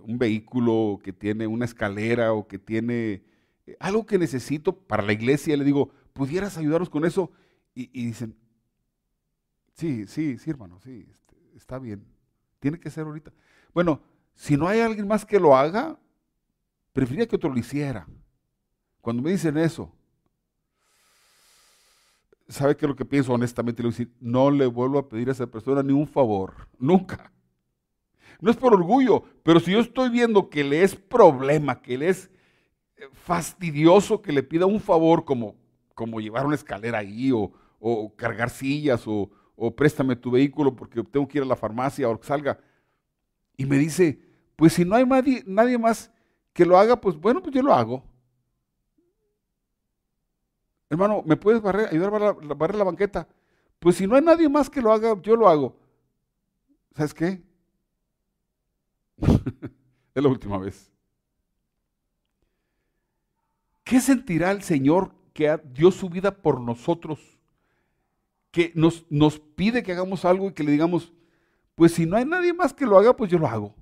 un 0.01 0.17
vehículo, 0.17 0.99
que 1.03 1.13
tiene 1.13 1.47
una 1.47 1.65
escalera 1.65 2.33
o 2.33 2.47
que 2.47 2.59
tiene 2.59 3.23
eh, 3.65 3.77
algo 3.79 4.05
que 4.05 4.17
necesito 4.17 4.77
para 4.77 5.03
la 5.03 5.13
iglesia, 5.13 5.55
le 5.57 5.63
digo, 5.63 5.91
¿pudieras 6.13 6.57
ayudarnos 6.57 6.89
con 6.89 7.05
eso? 7.05 7.31
y, 7.75 7.87
dicen, 8.07 8.35
sí, 9.73 10.05
sí, 10.05 10.37
sí, 10.37 10.49
hermano, 10.49 10.81
sí, 10.81 11.07
este, 11.09 11.35
está 11.55 11.79
bien. 11.79 12.03
Tiene 12.59 12.77
que 12.77 12.89
ser 12.89 13.05
ahorita. 13.05 13.31
Bueno, 13.73 14.01
si 14.35 14.57
no 14.57 14.67
hay 14.67 14.81
alguien 14.81 15.07
más 15.07 15.25
que 15.25 15.39
lo 15.39 15.55
haga, 15.55 15.97
preferiría 16.91 17.27
que 17.27 17.37
otro 17.37 17.49
lo 17.49 17.57
hiciera. 17.57 18.05
Cuando 18.99 19.23
me 19.23 19.31
dicen 19.31 19.57
eso, 19.57 19.95
¿sabe 22.49 22.75
qué 22.75 22.85
es 22.85 22.89
lo 22.89 22.95
que 22.95 23.05
pienso 23.05 23.33
honestamente? 23.33 23.81
Le 23.81 23.89
voy 23.89 23.95
a 23.95 23.97
decir, 23.97 24.13
no 24.19 24.51
le 24.51 24.65
vuelvo 24.65 24.99
a 24.99 25.07
pedir 25.07 25.29
a 25.29 25.31
esa 25.31 25.47
persona 25.47 25.81
ni 25.83 25.93
un 25.93 26.07
favor, 26.07 26.67
nunca. 26.77 27.31
No 28.41 28.51
es 28.51 28.57
por 28.57 28.73
orgullo, 28.73 29.23
pero 29.43 29.59
si 29.59 29.71
yo 29.71 29.79
estoy 29.79 30.09
viendo 30.09 30.49
que 30.49 30.63
le 30.63 30.83
es 30.83 30.95
problema, 30.95 31.81
que 31.81 31.97
le 31.97 32.09
es 32.09 32.29
eh, 32.97 33.03
fastidioso 33.11 34.21
que 34.21 34.31
le 34.31 34.43
pida 34.43 34.65
un 34.65 34.79
favor 34.79 35.25
como, 35.25 35.55
como 35.93 36.19
llevar 36.19 36.45
una 36.45 36.55
escalera 36.55 36.99
ahí 36.99 37.31
o, 37.31 37.51
cargar 38.17 38.49
sillas 38.49 39.07
o, 39.07 39.29
o, 39.55 39.73
préstame 39.73 40.15
tu 40.15 40.31
vehículo 40.31 40.75
porque 40.75 41.01
tengo 41.03 41.27
que 41.27 41.37
ir 41.37 41.43
a 41.43 41.47
la 41.47 41.55
farmacia 41.55 42.09
o 42.09 42.19
que 42.19 42.27
salga. 42.27 42.59
Y 43.55 43.65
me 43.65 43.77
dice, 43.77 44.19
pues 44.55 44.73
si 44.73 44.85
no 44.85 44.95
hay 44.95 45.05
nadie, 45.05 45.43
nadie 45.45 45.77
más 45.77 46.11
que 46.53 46.65
lo 46.65 46.77
haga, 46.77 46.99
pues 46.99 47.15
bueno, 47.17 47.41
pues 47.41 47.53
yo 47.53 47.61
lo 47.61 47.73
hago. 47.73 48.03
Hermano, 50.89 51.23
¿me 51.25 51.37
puedes 51.37 51.61
barrer, 51.61 51.87
ayudar 51.89 52.23
a 52.23 52.31
barrer 52.55 52.75
la 52.75 52.83
banqueta? 52.83 53.27
Pues 53.79 53.95
si 53.95 54.07
no 54.07 54.15
hay 54.15 54.21
nadie 54.21 54.49
más 54.49 54.69
que 54.69 54.81
lo 54.81 54.91
haga, 54.91 55.19
yo 55.21 55.35
lo 55.35 55.47
hago. 55.47 55.75
¿Sabes 56.95 57.13
qué? 57.13 57.41
es 59.19 60.23
la 60.23 60.29
última 60.29 60.57
vez. 60.57 60.91
¿Qué 63.83 64.01
sentirá 64.01 64.51
el 64.51 64.63
Señor 64.63 65.13
que 65.33 65.59
dio 65.73 65.91
su 65.91 66.09
vida 66.09 66.31
por 66.31 66.59
nosotros? 66.59 67.19
Que 68.51 68.71
nos, 68.75 69.05
nos 69.09 69.39
pide 69.39 69.83
que 69.83 69.91
hagamos 69.91 70.25
algo 70.25 70.49
y 70.49 70.53
que 70.53 70.63
le 70.63 70.71
digamos, 70.71 71.13
pues 71.75 71.93
si 71.93 72.05
no 72.05 72.17
hay 72.17 72.25
nadie 72.25 72.53
más 72.53 72.73
que 72.73 72.85
lo 72.85 72.97
haga, 72.97 73.15
pues 73.15 73.31
yo 73.31 73.37
lo 73.37 73.47
hago. 73.47 73.75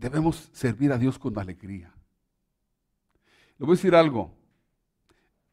Debemos 0.00 0.48
servir 0.54 0.90
a 0.92 0.96
Dios 0.96 1.18
con 1.18 1.38
alegría. 1.38 1.92
Le 3.58 3.66
voy 3.66 3.74
a 3.74 3.76
decir 3.76 3.94
algo. 3.94 4.34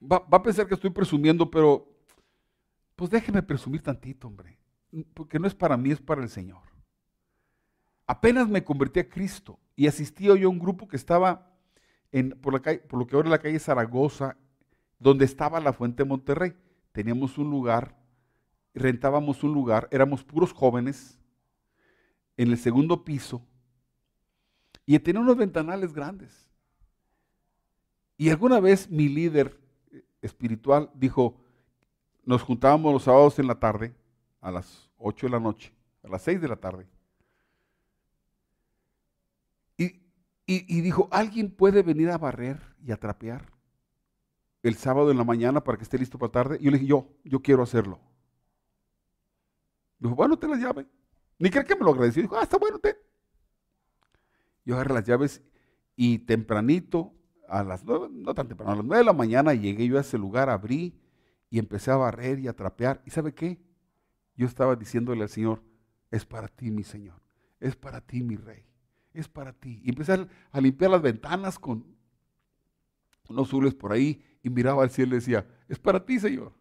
Va, 0.02 0.26
a 0.32 0.42
pensar 0.42 0.66
que 0.66 0.74
estoy 0.74 0.90
presumiendo, 0.90 1.52
pero 1.52 1.86
pues 2.96 3.12
déjeme 3.12 3.44
presumir 3.44 3.82
tantito, 3.82 4.26
hombre. 4.26 4.58
Porque 5.14 5.38
no 5.38 5.48
es 5.48 5.54
para 5.54 5.76
mí, 5.76 5.92
es 5.92 6.00
para 6.00 6.24
el 6.24 6.30
Señor. 6.30 6.62
Apenas 8.06 8.48
me 8.48 8.64
convertí 8.64 9.02
a 9.02 9.10
Cristo 9.10 9.60
y 9.76 9.86
asistí 9.86 10.24
yo 10.24 10.34
a 10.34 10.50
un 10.50 10.60
grupo 10.60 10.88
que 10.88 10.96
estaba 10.96 11.54
en, 12.14 12.30
por, 12.30 12.54
la 12.54 12.62
calle, 12.62 12.80
por 12.80 13.00
lo 13.00 13.06
que 13.06 13.18
ahora 13.18 13.28
es 13.28 13.32
la 13.32 13.42
calle 13.42 13.60
Zaragoza, 13.60 14.38
donde 14.98 15.26
estaba 15.26 15.60
la 15.60 15.74
Fuente 15.74 16.06
Monterrey. 16.06 16.56
Teníamos 16.94 17.38
un 17.38 17.50
lugar, 17.50 18.00
rentábamos 18.74 19.44
un 19.44 19.52
lugar, 19.52 19.90
éramos 19.92 20.24
puros 20.24 20.54
jóvenes, 20.54 21.20
en 22.38 22.52
el 22.52 22.58
segundo 22.58 23.04
piso, 23.04 23.46
y 24.88 24.98
tenía 25.00 25.22
unos 25.22 25.36
ventanales 25.36 25.94
grandes. 25.94 26.50
Y 28.16 28.30
alguna 28.30 28.62
vez 28.62 28.90
mi 28.90 29.10
líder 29.10 29.60
espiritual 30.22 30.90
dijo, 30.96 31.36
nos 32.24 32.42
juntábamos 32.42 32.94
los 32.94 33.04
sábados 33.04 33.38
en 33.38 33.48
la 33.48 33.60
tarde, 33.60 33.94
a 34.40 34.50
las 34.50 34.90
8 34.98 35.28
de 35.28 35.32
la 35.32 35.40
noche, 35.42 35.74
a 36.04 36.08
las 36.08 36.22
6 36.24 36.42
de 36.42 36.48
la 36.48 36.56
tarde. 36.56 36.88
Y, 40.50 40.80
dijo, 40.80 41.10
¿alguien 41.12 41.52
puede 41.52 41.84
venir 41.84 42.10
a 42.10 42.18
barrer 42.18 42.58
y 42.82 42.94
a 42.94 42.98
trapear 42.98 43.52
el 44.64 44.76
sábado 44.76 45.12
en 45.12 45.18
la 45.18 45.26
mañana 45.26 45.62
para 45.62 45.78
que 45.78 45.84
esté 45.84 45.98
listo 45.98 46.18
para 46.18 46.32
tarde? 46.32 46.58
Y 46.62 46.64
yo 46.64 46.72
le 46.72 46.78
dije, 46.78 46.88
yo, 46.88 47.10
yo 47.26 47.42
quiero 47.42 47.64
hacerlo. 47.64 48.00
Dijo, 50.00 50.16
bueno, 50.16 50.40
te 50.40 50.48
las 50.48 50.60
llaves. 50.60 50.86
Ni 51.38 51.50
cree 51.50 51.66
que 51.66 51.76
me 51.76 51.84
lo 51.84 51.92
agradeció. 51.92 52.22
Dijo, 52.22 52.38
ah, 52.38 52.44
está 52.44 52.58
bueno, 52.58 52.80
te. 52.80 53.07
Yo 54.68 54.76
agarré 54.76 54.96
las 54.96 55.06
llaves 55.06 55.42
y 55.96 56.20
tempranito, 56.20 57.14
a 57.48 57.64
las 57.64 57.86
nueve, 57.86 58.10
no 58.12 58.34
tan 58.34 58.50
temprano, 58.50 58.74
a 58.74 58.76
las 58.76 58.84
nueve 58.84 58.98
de 58.98 59.06
la 59.06 59.14
mañana 59.14 59.54
llegué 59.54 59.88
yo 59.88 59.98
a 59.98 60.02
ese 60.02 60.18
lugar, 60.18 60.50
abrí 60.50 61.00
y 61.50 61.58
empecé 61.58 61.90
a 61.90 61.96
barrer 61.96 62.40
y 62.40 62.50
a 62.50 62.54
trapear. 62.54 63.02
¿Y 63.06 63.12
sabe 63.12 63.34
qué? 63.34 63.62
Yo 64.36 64.46
estaba 64.46 64.76
diciéndole 64.76 65.24
al 65.24 65.30
Señor, 65.30 65.64
es 66.12 66.26
para 66.26 66.50
ti, 66.50 66.70
mi 66.70 66.84
Señor, 66.84 67.22
es 67.62 67.78
para 67.78 68.02
ti, 68.02 68.24
mi 68.24 68.36
Rey, 68.36 68.66
es 69.14 69.30
para 69.30 69.54
ti. 69.54 69.80
Y 69.86 69.90
empecé 69.92 70.28
a 70.52 70.60
limpiar 70.60 70.92
las 70.92 71.02
ventanas 71.02 71.58
con 71.58 71.86
unos 73.30 73.48
zules 73.48 73.74
por 73.74 73.94
ahí 73.94 74.22
y 74.44 74.50
miraba 74.50 74.84
al 74.84 74.90
cielo 74.90 75.14
y 75.14 75.20
decía, 75.20 75.48
es 75.70 75.80
para 75.80 76.06
ti, 76.06 76.20
Señor. 76.20 76.52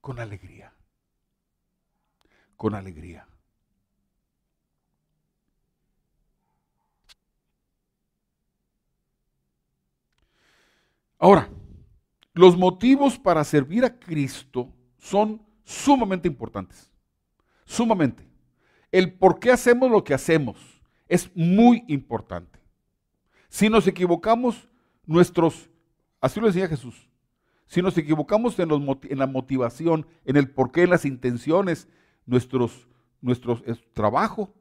Con 0.00 0.18
alegría, 0.20 0.72
con 2.56 2.74
alegría. 2.74 3.28
Ahora, 11.18 11.48
los 12.32 12.56
motivos 12.56 13.18
para 13.18 13.44
servir 13.44 13.84
a 13.84 13.98
Cristo 13.98 14.72
son 14.98 15.40
sumamente 15.64 16.28
importantes. 16.28 16.90
Sumamente. 17.64 18.28
El 18.90 19.12
por 19.12 19.38
qué 19.38 19.50
hacemos 19.50 19.90
lo 19.90 20.04
que 20.04 20.14
hacemos 20.14 20.56
es 21.08 21.30
muy 21.34 21.84
importante. 21.88 22.58
Si 23.48 23.68
nos 23.68 23.86
equivocamos, 23.86 24.68
nuestros, 25.06 25.70
así 26.20 26.40
lo 26.40 26.48
decía 26.48 26.68
Jesús, 26.68 27.08
si 27.66 27.82
nos 27.82 27.96
equivocamos 27.96 28.58
en, 28.58 28.68
la 29.18 29.26
motivación, 29.26 30.06
en 30.24 30.36
el 30.36 30.50
porqué, 30.50 30.82
en 30.82 30.90
las 30.90 31.04
intenciones, 31.04 31.88
nuestros, 32.26 32.88
nuestro 33.20 33.60
trabajo 33.92 34.54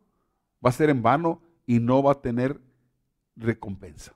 va 0.66 0.70
a 0.70 0.74
ser 0.74 0.89
en 0.89 1.02
vano 1.02 1.42
y 1.66 1.80
no 1.80 2.02
va 2.02 2.13
a 2.13 2.22
tener 2.22 2.62
recompensa. 3.36 4.16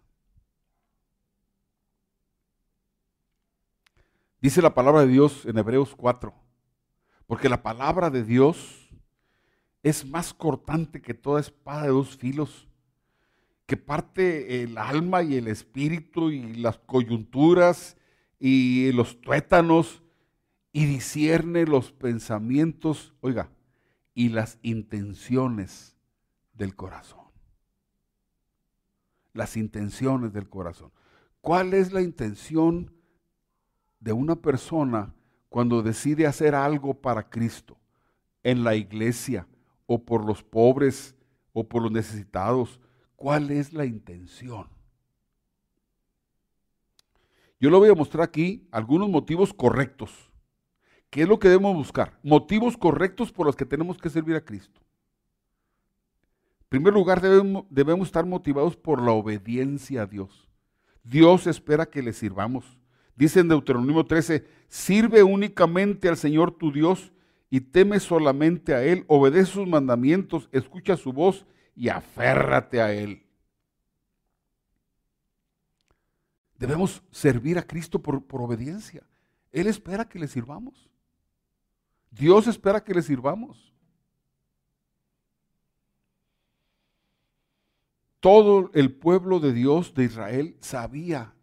Dice 4.39 4.61
la 4.61 4.73
palabra 4.73 5.01
de 5.01 5.07
Dios 5.07 5.45
en 5.45 5.57
Hebreos 5.57 5.95
4, 5.95 6.33
porque 7.25 7.49
la 7.49 7.63
palabra 7.63 8.11
de 8.11 8.23
Dios 8.23 8.89
es 9.81 10.05
más 10.05 10.33
cortante 10.33 11.01
que 11.01 11.15
toda 11.15 11.39
espada 11.39 11.83
de 11.83 11.89
dos 11.89 12.17
filos, 12.17 12.67
que 13.65 13.77
parte 13.77 14.61
el 14.61 14.77
alma 14.77 15.23
y 15.23 15.35
el 15.35 15.47
espíritu 15.47 16.29
y 16.29 16.53
las 16.55 16.77
coyunturas 16.77 17.97
y 18.39 18.91
los 18.91 19.19
tuétanos 19.21 20.03
y 20.71 20.85
discierne 20.85 21.65
los 21.65 21.91
pensamientos, 21.91 23.15
oiga, 23.21 23.49
y 24.13 24.29
las 24.29 24.59
intenciones 24.61 25.97
del 26.53 26.75
corazón. 26.75 27.25
Las 29.33 29.57
intenciones 29.57 30.31
del 30.31 30.47
corazón. 30.47 30.91
¿Cuál 31.41 31.73
es 31.73 31.91
la 31.91 32.01
intención 32.01 32.96
de 33.99 34.13
una 34.13 34.35
persona 34.35 35.13
cuando 35.49 35.81
decide 35.81 36.27
hacer 36.27 36.55
algo 36.55 36.93
para 36.93 37.29
Cristo 37.29 37.77
en 38.43 38.63
la 38.63 38.75
iglesia 38.75 39.47
o 39.85 40.03
por 40.03 40.25
los 40.25 40.43
pobres 40.43 41.15
o 41.53 41.67
por 41.67 41.81
los 41.81 41.91
necesitados? 41.91 42.79
¿Cuál 43.15 43.51
es 43.51 43.73
la 43.73 43.85
intención? 43.85 44.67
Yo 47.59 47.71
le 47.71 47.77
voy 47.77 47.89
a 47.89 47.95
mostrar 47.95 48.23
aquí 48.23 48.67
algunos 48.71 49.09
motivos 49.09 49.53
correctos. 49.53 50.31
¿Qué 51.09 51.23
es 51.23 51.27
lo 51.27 51.39
que 51.39 51.47
debemos 51.47 51.75
buscar? 51.75 52.19
Motivos 52.21 52.77
correctos 52.77 53.31
por 53.31 53.45
los 53.45 53.55
que 53.55 53.65
tenemos 53.65 53.97
que 53.97 54.09
servir 54.09 54.35
a 54.35 54.45
Cristo. 54.45 54.81
En 56.61 56.69
primer 56.69 56.93
lugar, 56.93 57.21
debemos, 57.21 57.65
debemos 57.69 58.07
estar 58.09 58.25
motivados 58.25 58.75
por 58.75 59.01
la 59.01 59.11
obediencia 59.11 60.03
a 60.03 60.05
Dios. 60.05 60.49
Dios 61.03 61.47
espera 61.47 61.85
que 61.85 62.03
le 62.03 62.11
sirvamos. 62.11 62.77
Dice 63.17 63.39
en 63.39 63.47
Deuteronomio 63.47 64.05
13, 64.05 64.45
sirve 64.69 65.23
únicamente 65.23 66.07
al 66.07 66.17
Señor 66.17 66.51
tu 66.51 66.71
Dios 66.71 67.11
y 67.49 67.61
teme 67.61 67.99
solamente 67.99 68.75
a 68.75 68.83
Él, 68.83 69.05
obedece 69.07 69.53
sus 69.53 69.67
mandamientos, 69.67 70.47
escucha 70.51 70.95
su 70.95 71.11
voz 71.11 71.47
y 71.75 71.89
aférrate 71.89 72.79
a 72.79 72.93
Él. 72.93 73.23
Debemos 76.59 77.01
servir 77.09 77.57
a 77.57 77.63
Cristo 77.63 77.99
por, 77.99 78.23
por 78.23 78.41
obediencia. 78.41 79.03
Él 79.51 79.65
espera 79.65 80.07
que 80.07 80.19
le 80.19 80.27
sirvamos. 80.27 80.87
Dios 82.11 82.45
espera 82.45 82.83
que 82.83 82.93
le 82.93 83.01
sirvamos. 83.01 83.73
Todo 88.19 88.69
el 88.75 88.93
pueblo 88.93 89.39
de 89.39 89.53
Dios 89.53 89.95
de 89.95 90.03
Israel 90.03 90.55
sabía 90.59 91.33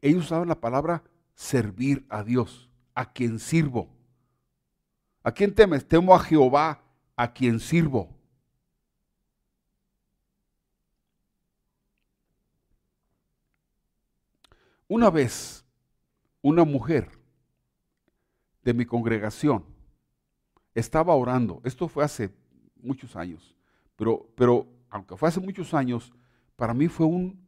ellos 0.00 0.26
usaban 0.26 0.48
la 0.48 0.60
palabra 0.60 1.02
servir 1.34 2.06
a 2.08 2.22
Dios, 2.22 2.68
a 2.94 3.12
quien 3.12 3.38
sirvo. 3.38 3.88
¿A 5.22 5.32
quién 5.32 5.54
temes? 5.54 5.86
Temo 5.86 6.14
a 6.14 6.18
Jehová, 6.18 6.82
a 7.16 7.32
quien 7.32 7.60
sirvo. 7.60 8.08
Una 14.86 15.10
vez, 15.10 15.64
una 16.40 16.64
mujer 16.64 17.10
de 18.62 18.72
mi 18.72 18.86
congregación 18.86 19.64
estaba 20.74 21.14
orando. 21.14 21.60
Esto 21.64 21.88
fue 21.88 22.04
hace 22.04 22.34
muchos 22.76 23.14
años, 23.14 23.54
pero, 23.96 24.30
pero 24.34 24.66
aunque 24.88 25.16
fue 25.16 25.28
hace 25.28 25.40
muchos 25.40 25.74
años, 25.74 26.12
para 26.56 26.72
mí 26.72 26.88
fue 26.88 27.06
un, 27.06 27.47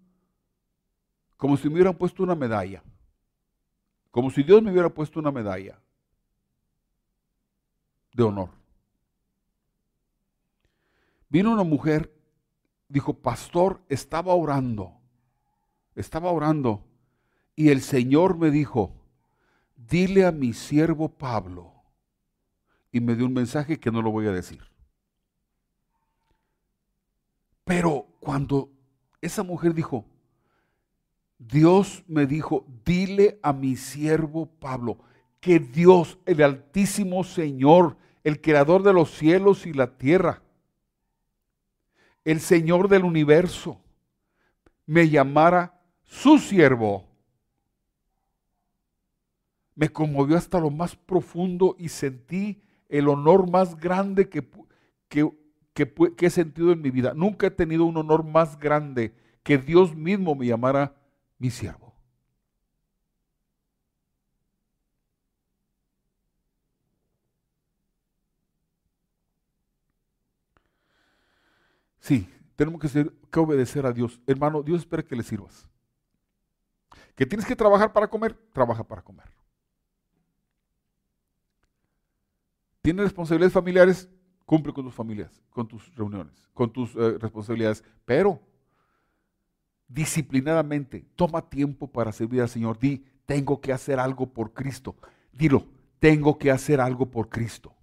como 1.41 1.57
si 1.57 1.69
me 1.69 1.77
hubieran 1.77 1.97
puesto 1.97 2.23
una 2.23 2.35
medalla, 2.35 2.83
como 4.11 4.31
si 4.31 4.43
Dios 4.43 4.63
me 4.63 4.71
hubiera 4.71 4.91
puesto 4.91 5.19
una 5.19 5.33
medalla 5.33 5.81
de 8.13 8.23
honor. 8.23 8.51
Vino 11.31 11.51
una 11.51 11.63
mujer, 11.63 12.15
dijo, 12.89 13.15
pastor, 13.15 13.81
estaba 13.89 14.35
orando, 14.35 15.01
estaba 15.95 16.31
orando, 16.31 16.85
y 17.57 17.71
el 17.71 17.81
Señor 17.81 18.37
me 18.37 18.51
dijo, 18.51 18.95
dile 19.77 20.27
a 20.27 20.33
mi 20.33 20.53
siervo 20.53 21.09
Pablo, 21.09 21.73
y 22.93 23.01
me 23.01 23.17
dio 23.17 23.25
un 23.25 23.33
mensaje 23.33 23.81
que 23.81 23.91
no 23.91 24.03
lo 24.03 24.11
voy 24.11 24.27
a 24.27 24.33
decir. 24.33 24.63
Pero 27.65 28.09
cuando 28.21 28.71
esa 29.23 29.43
mujer 29.43 29.73
dijo, 29.73 30.05
Dios 31.41 32.05
me 32.07 32.27
dijo, 32.27 32.67
dile 32.85 33.41
a 33.43 33.55
mi 33.55 33.75
siervo 33.75 34.45
Pablo, 34.47 34.99
que 35.41 35.59
Dios, 35.59 36.19
el 36.27 36.43
Altísimo 36.43 37.25
Señor, 37.25 37.97
el 38.23 38.43
Creador 38.43 38.83
de 38.83 38.93
los 38.93 39.11
cielos 39.11 39.65
y 39.65 39.73
la 39.73 39.97
tierra, 39.97 40.43
el 42.27 42.41
Señor 42.41 42.89
del 42.89 43.05
universo, 43.05 43.81
me 44.85 45.09
llamara 45.09 45.81
su 46.05 46.39
siervo. 46.39 47.07
Me 49.75 49.89
conmovió 49.89 50.37
hasta 50.37 50.61
lo 50.61 50.69
más 50.69 50.95
profundo 50.95 51.75
y 51.79 51.89
sentí 51.89 52.61
el 52.91 53.09
honor 53.09 53.51
más 53.51 53.81
grande 53.81 54.29
que, 54.29 54.47
que, 55.09 55.33
que, 55.73 56.27
he 56.27 56.31
sentido 56.31 56.73
en 56.73 56.83
mi 56.83 56.91
vida. 56.91 57.15
Nunca 57.15 57.47
he 57.47 57.51
tenido 57.51 57.87
un 57.87 57.97
honor 57.97 58.25
más 58.25 58.59
grande 58.59 59.15
que 59.43 59.57
Dios 59.57 59.97
mismo 59.97 60.35
me 60.35 60.47
llamara 60.47 61.00
mi 61.41 61.51
siervo. 61.51 61.93
Sí, 71.99 72.29
tenemos 72.57 72.81
que, 72.81 73.11
que 73.31 73.41
obedecer 73.41 73.87
a 73.87 73.93
Dios. 73.93 74.21
Hermano, 74.27 74.63
Dios 74.63 74.81
espera 74.81 75.03
que 75.03 75.17
le 75.17 75.23
sirvas. 75.23 75.67
Que 77.17 77.27
tienes 77.27 77.47
que 77.47 77.57
trabajar 77.57 77.93
para 77.93 78.09
comer, 78.09 78.37
trabaja 78.53 78.85
para 78.85 79.03
comer. 79.03 79.27
Tienes 82.83 83.05
responsabilidades 83.05 83.53
familiares, 83.53 84.09
cumple 84.45 84.73
con 84.73 84.85
tus 84.85 84.95
familias, 84.95 85.43
con 85.51 85.67
tus 85.67 85.95
reuniones, 85.95 86.49
con 86.53 86.71
tus 86.73 86.95
eh, 86.97 87.19
responsabilidades, 87.19 87.85
pero 88.05 88.41
disciplinadamente 89.91 91.05
toma 91.17 91.51
tiempo 91.51 91.89
para 91.89 92.13
servir 92.13 92.41
al 92.41 92.49
Señor. 92.49 92.79
Di, 92.79 93.05
tengo 93.27 93.61
que 93.61 93.73
hacer 93.73 93.99
algo 93.99 94.33
por 94.33 94.55
Cristo. 94.55 94.97
Dilo, 95.33 95.67
tengo 95.99 96.39
que 96.39 96.51
hacer 96.51 96.81
algo 96.81 97.11
por 97.11 97.29
Cristo. 97.29 97.75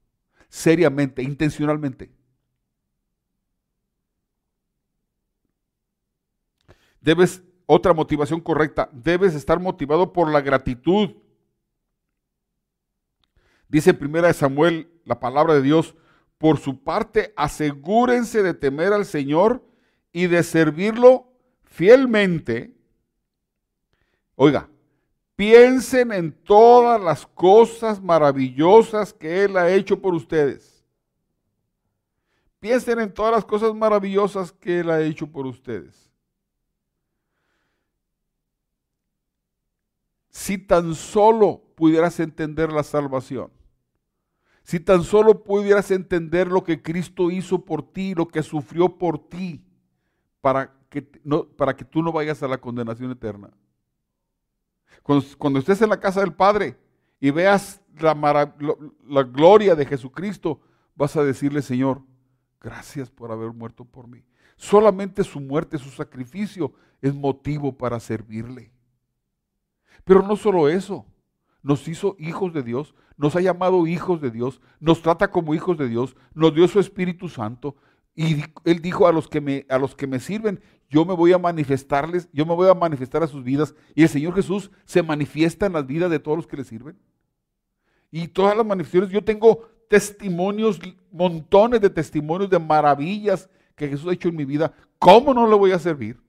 Seriamente, 0.50 1.22
intencionalmente. 1.22 2.10
Debes, 7.02 7.44
otra 7.66 7.94
motivación 7.94 8.42
correcta, 8.42 8.90
debes 8.92 9.36
estar 9.36 9.60
motivado 9.60 10.12
por 10.14 10.32
la 10.32 10.42
gratitud. 10.42 11.12
Dice 13.68 13.92
en 13.92 14.00
primera 14.00 14.28
de 14.28 14.34
Samuel 14.34 14.90
la 15.04 15.20
palabra 15.20 15.54
de 15.54 15.62
Dios, 15.62 15.96
por 16.38 16.58
su 16.60 16.84
parte 16.84 17.34
asegúrense 17.36 18.44
de 18.44 18.54
temer 18.54 18.94
al 18.94 19.06
Señor 19.06 19.64
y 20.12 20.28
de 20.28 20.44
servirlo 20.44 21.27
fielmente. 21.78 22.74
Oiga, 24.34 24.68
piensen 25.36 26.12
en 26.12 26.32
todas 26.32 27.00
las 27.00 27.28
cosas 27.28 28.02
maravillosas 28.02 29.14
que 29.14 29.44
Él 29.44 29.56
ha 29.58 29.70
hecho 29.70 30.02
por 30.02 30.16
ustedes. 30.16 30.84
Piensen 32.60 33.00
en 33.00 33.14
todas 33.14 33.32
las 33.32 33.46
cosas 33.46 33.76
maravillosas 33.76 34.52
que 34.52 34.80
Él 34.80 34.90
ha 34.90 35.02
hecho 35.02 35.28
por 35.28 35.46
ustedes. 35.46 36.12
Si 40.32 40.58
tan 40.58 40.96
solo 40.96 41.62
pudieras 41.76 42.20
entender 42.20 42.72
la 42.72 42.82
salvación, 42.82 43.52
si 44.64 44.80
tan 44.80 45.04
solo 45.04 45.44
pudieras 45.44 45.92
entender 45.92 46.48
lo 46.48 46.64
que 46.64 46.82
Cristo 46.82 47.30
hizo 47.30 47.64
por 47.64 47.84
ti, 47.84 48.16
lo 48.16 48.28
que 48.28 48.42
sufrió 48.42 48.98
por 48.98 49.20
ti, 49.30 49.64
para 50.42 50.77
que, 50.90 51.10
no, 51.24 51.46
para 51.46 51.76
que 51.76 51.86
tú 51.86 52.02
no 52.02 52.12
vayas 52.12 52.42
a 52.44 52.48
la 52.48 52.58
condenación 52.58 53.12
eterna. 53.12 53.50
Cuando, 55.04 55.60
estés 55.60 55.82
en 55.82 55.90
la 55.90 56.00
casa 56.00 56.20
del 56.20 56.34
Padre 56.34 56.78
y 57.20 57.32
veas 57.32 57.82
la 58.00 59.24
gloria 59.24 59.76
de 59.76 59.86
Jesucristo, 59.86 60.60
vas 60.96 61.16
a 61.16 61.24
decirle, 61.24 61.62
Señor, 61.62 62.02
gracias 62.60 63.10
por 63.10 63.32
haber 63.32 63.54
muerto 63.54 63.86
por 63.86 64.08
mí. 64.08 64.24
Solamente 64.58 65.24
su 65.24 65.40
muerte, 65.40 65.78
su 65.78 65.90
sacrificio 65.90 66.74
es 67.02 67.14
motivo 67.14 67.78
para 67.78 68.00
servirle. 68.00 68.72
Pero 70.04 70.24
no 70.24 70.36
solo 70.36 70.68
eso, 70.68 71.06
nos 71.62 71.88
hizo 71.88 72.16
hijos 72.20 72.54
de 72.54 72.64
Dios, 72.64 72.96
nos 73.18 73.36
ha 73.36 73.42
llamado 73.42 73.88
hijos 73.88 74.22
de 74.22 74.32
Dios, 74.32 74.62
nos 74.80 75.02
trata 75.02 75.30
como 75.30 75.54
hijos 75.54 75.78
de 75.78 75.88
Dios, 75.88 76.16
nos 76.34 76.54
dio 76.54 76.68
su 76.68 76.80
Espíritu 76.80 77.30
Santo. 77.30 77.76
Y 78.18 78.44
Él 78.66 78.82
dijo 78.82 79.08
a 79.08 79.12
los 79.12 79.28
que 79.28 79.40
me, 79.40 79.68
a 79.70 79.78
los 79.78 79.96
que 79.96 80.08
me 80.08 80.20
sirven, 80.20 80.60
yo 80.90 81.06
me 81.06 81.14
voy 81.14 81.34
a 81.34 81.38
manifestarles, 81.38 82.28
yo 82.34 82.48
me 82.48 82.56
voy 82.56 82.68
a 82.68 82.74
manifestar 82.74 83.22
a 83.22 83.28
sus 83.28 83.44
vidas. 83.44 83.76
Y 83.94 84.02
el 84.02 84.10
Señor 84.10 84.34
Jesús 84.34 84.72
se 84.86 85.04
manifiesta 85.04 85.68
en 85.68 85.74
las 85.74 85.86
vidas 85.86 86.10
de 86.10 86.18
todos 86.18 86.36
los 86.36 86.48
que 86.48 86.58
le 86.58 86.64
sirven. 86.64 86.98
Y 88.10 88.28
todas 88.28 88.58
las 88.58 88.66
manifestaciones, 88.66 89.12
yo 89.12 89.24
tengo 89.24 89.70
testimonios, 89.88 90.80
montones 91.12 91.80
de 91.80 91.92
testimonios 91.92 92.50
de 92.50 92.58
maravillas 92.58 93.52
que 93.76 93.88
Jesús 93.88 94.10
ha 94.10 94.14
hecho 94.14 94.30
en 94.30 94.36
mi 94.36 94.46
vida. 94.46 94.74
¿Cómo 94.98 95.32
no 95.32 95.48
le 95.48 95.56
voy 95.56 95.72
a 95.72 95.78
servir? 95.78 96.20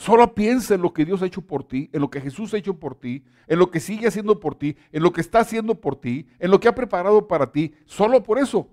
Solo 0.00 0.34
piensa 0.34 0.74
en 0.74 0.80
lo 0.80 0.94
que 0.94 1.04
Dios 1.04 1.20
ha 1.20 1.26
hecho 1.26 1.42
por 1.42 1.62
ti, 1.62 1.90
en 1.92 2.00
lo 2.00 2.08
que 2.08 2.22
Jesús 2.22 2.54
ha 2.54 2.56
hecho 2.56 2.80
por 2.80 2.94
ti, 2.98 3.22
en 3.46 3.58
lo 3.58 3.70
que 3.70 3.80
sigue 3.80 4.08
haciendo 4.08 4.40
por 4.40 4.54
ti, 4.54 4.78
en 4.92 5.02
lo 5.02 5.12
que 5.12 5.20
está 5.20 5.40
haciendo 5.40 5.78
por 5.78 6.00
ti, 6.00 6.26
en 6.38 6.50
lo 6.50 6.58
que 6.58 6.68
ha 6.68 6.74
preparado 6.74 7.28
para 7.28 7.52
ti. 7.52 7.74
Solo 7.84 8.22
por 8.22 8.38
eso 8.38 8.66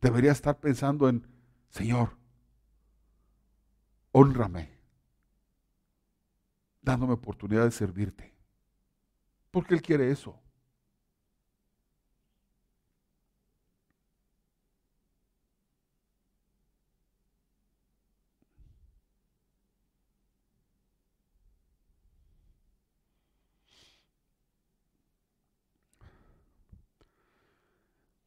debería 0.00 0.32
estar 0.32 0.58
pensando 0.58 1.08
en, 1.08 1.24
Señor, 1.68 2.16
honrame, 4.10 4.70
dándome 6.80 7.12
oportunidad 7.12 7.62
de 7.62 7.70
servirte. 7.70 8.34
Porque 9.52 9.74
Él 9.74 9.82
quiere 9.82 10.10
eso. 10.10 10.36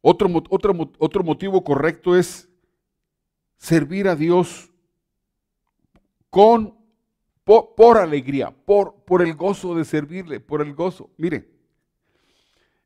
Otro, 0.08 0.30
otro 1.00 1.24
motivo 1.24 1.64
correcto 1.64 2.14
es 2.14 2.48
servir 3.56 4.06
a 4.06 4.14
Dios 4.14 4.70
con, 6.30 6.78
por, 7.42 7.98
alegría, 7.98 8.52
por, 8.52 9.02
por 9.02 9.20
el 9.20 9.34
gozo 9.34 9.74
de 9.74 9.84
servirle, 9.84 10.38
por 10.38 10.62
el 10.62 10.74
gozo. 10.74 11.10
Mire, 11.16 11.50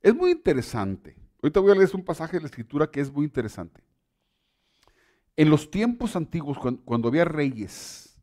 es 0.01 0.15
muy 0.15 0.31
interesante. 0.31 1.15
Ahorita 1.43 1.61
voy 1.61 1.73
a 1.73 1.75
leer 1.75 1.91
un 1.93 2.07
pasaje 2.07 2.39
de 2.39 2.41
la 2.41 2.47
escritura 2.47 2.91
que 2.91 3.03
es 3.03 3.13
muy 3.13 3.27
interesante. 3.27 3.83
En 5.37 5.51
los 5.51 5.71
tiempos 5.71 6.17
antiguos, 6.17 6.57
cuando, 6.87 7.09
había 7.09 7.27
reyes, 7.27 8.19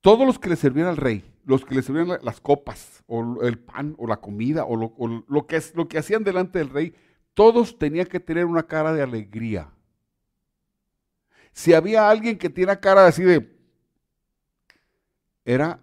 todos 0.00 0.26
los 0.26 0.36
que 0.36 0.48
le 0.48 0.56
servían 0.56 0.88
al 0.88 0.96
rey 0.96 1.31
los 1.44 1.64
que 1.64 1.74
le 1.74 1.82
servían 1.82 2.18
las 2.22 2.40
copas, 2.40 3.02
o 3.06 3.42
el 3.42 3.58
pan, 3.58 3.94
o 3.98 4.06
la 4.06 4.18
comida, 4.18 4.64
o 4.64 4.76
lo, 4.76 5.46
que, 5.46 5.60
lo 5.74 5.88
que 5.88 5.98
hacían 5.98 6.24
delante 6.24 6.58
del 6.58 6.70
rey, 6.70 6.94
todos 7.34 7.78
tenían 7.78 8.06
que 8.06 8.20
tener 8.20 8.44
una 8.44 8.64
cara 8.64 8.92
de 8.92 9.02
alegría. 9.02 9.70
Si 11.52 11.74
había 11.74 12.08
alguien 12.08 12.38
que 12.38 12.50
tiene 12.50 12.78
cara 12.80 13.06
así 13.06 13.22
de, 13.22 13.56
era 15.44 15.80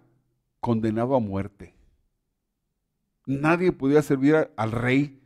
condenado 0.60 1.14
a 1.14 1.20
muerte. 1.20 1.74
Nadie 3.26 3.72
podía 3.72 4.02
servir 4.02 4.50
al 4.56 4.72
rey 4.72 5.20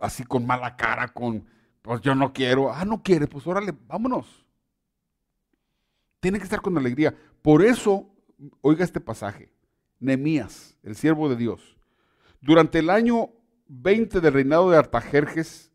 así 0.00 0.24
con 0.24 0.46
mala 0.46 0.76
cara, 0.76 1.08
con, 1.08 1.46
pues 1.80 2.00
yo 2.00 2.14
no 2.14 2.32
quiero, 2.32 2.72
ah, 2.72 2.84
no 2.84 3.02
quiere, 3.02 3.26
pues 3.26 3.46
órale, 3.46 3.72
vámonos. 3.86 4.44
Tiene 6.20 6.38
que 6.38 6.44
estar 6.44 6.60
con 6.60 6.76
alegría. 6.76 7.16
Por 7.40 7.64
eso, 7.64 8.11
oiga 8.60 8.84
este 8.84 9.00
pasaje. 9.00 9.52
Nemías, 10.00 10.76
el 10.82 10.96
siervo 10.96 11.28
de 11.28 11.36
Dios. 11.36 11.76
Durante 12.40 12.80
el 12.80 12.90
año 12.90 13.30
20 13.68 14.20
del 14.20 14.32
reinado 14.32 14.70
de 14.70 14.76
Artajerjes, 14.76 15.70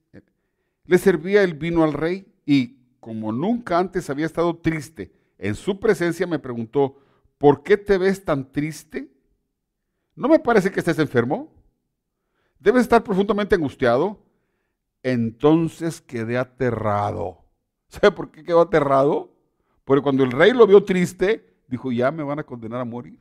le 0.85 0.97
servía 0.97 1.43
el 1.43 1.53
vino 1.53 1.83
al 1.83 1.93
rey 1.93 2.33
y, 2.45 2.77
como 2.99 3.31
nunca 3.31 3.77
antes 3.79 4.09
había 4.09 4.25
estado 4.25 4.57
triste, 4.57 5.11
en 5.37 5.55
su 5.55 5.79
presencia 5.79 6.27
me 6.27 6.39
preguntó, 6.39 6.97
¿por 7.37 7.63
qué 7.63 7.77
te 7.77 7.97
ves 7.97 8.23
tan 8.23 8.51
triste? 8.51 9.09
¿No 10.15 10.27
me 10.27 10.39
parece 10.39 10.71
que 10.71 10.79
estés 10.79 10.99
enfermo? 10.99 11.53
¿Debes 12.59 12.83
estar 12.83 13.03
profundamente 13.03 13.55
angustiado? 13.55 14.19
Entonces 15.03 16.01
quedé 16.01 16.37
aterrado. 16.37 17.45
¿Sabe 17.87 18.11
por 18.11 18.31
qué 18.31 18.43
quedó 18.43 18.61
aterrado? 18.61 19.31
Porque 19.85 20.01
cuando 20.01 20.23
el 20.23 20.31
rey 20.31 20.51
lo 20.51 20.67
vio 20.67 20.83
triste, 20.83 21.56
dijo, 21.67 21.91
ya 21.91 22.11
me 22.11 22.23
van 22.23 22.39
a 22.39 22.43
condenar 22.43 22.81
a 22.81 22.85
morir. 22.85 23.19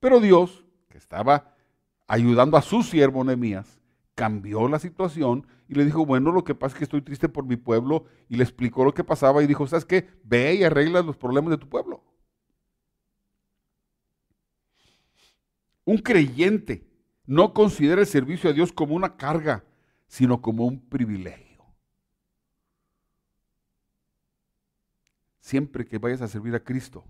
Pero 0.00 0.18
Dios, 0.20 0.64
que 0.88 0.98
estaba 0.98 1.54
ayudando 2.06 2.56
a 2.56 2.62
su 2.62 2.82
siervo 2.82 3.22
Nehemías, 3.22 3.80
cambió 4.14 4.68
la 4.68 4.78
situación 4.78 5.46
y 5.68 5.74
le 5.74 5.84
dijo, 5.84 6.04
bueno, 6.04 6.32
lo 6.32 6.42
que 6.42 6.54
pasa 6.54 6.74
es 6.74 6.78
que 6.78 6.84
estoy 6.84 7.02
triste 7.02 7.28
por 7.28 7.44
mi 7.44 7.56
pueblo 7.56 8.04
y 8.28 8.36
le 8.36 8.42
explicó 8.42 8.84
lo 8.84 8.92
que 8.92 9.04
pasaba 9.04 9.42
y 9.42 9.46
dijo, 9.46 9.66
¿sabes 9.66 9.84
qué? 9.84 10.08
Ve 10.24 10.54
y 10.54 10.64
arregla 10.64 11.02
los 11.02 11.16
problemas 11.16 11.50
de 11.50 11.58
tu 11.58 11.68
pueblo. 11.68 12.02
Un 15.84 15.98
creyente 15.98 16.86
no 17.26 17.54
considera 17.54 18.00
el 18.00 18.06
servicio 18.06 18.50
a 18.50 18.52
Dios 18.52 18.72
como 18.72 18.94
una 18.94 19.16
carga, 19.16 19.64
sino 20.06 20.42
como 20.42 20.66
un 20.66 20.80
privilegio. 20.80 21.49
Siempre 25.40 25.84
que 25.84 25.98
vayas 25.98 26.22
a 26.22 26.28
servir 26.28 26.54
a 26.54 26.62
Cristo, 26.62 27.04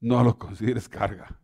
no 0.00 0.22
lo 0.22 0.38
consideres 0.38 0.88
carga. 0.88 1.38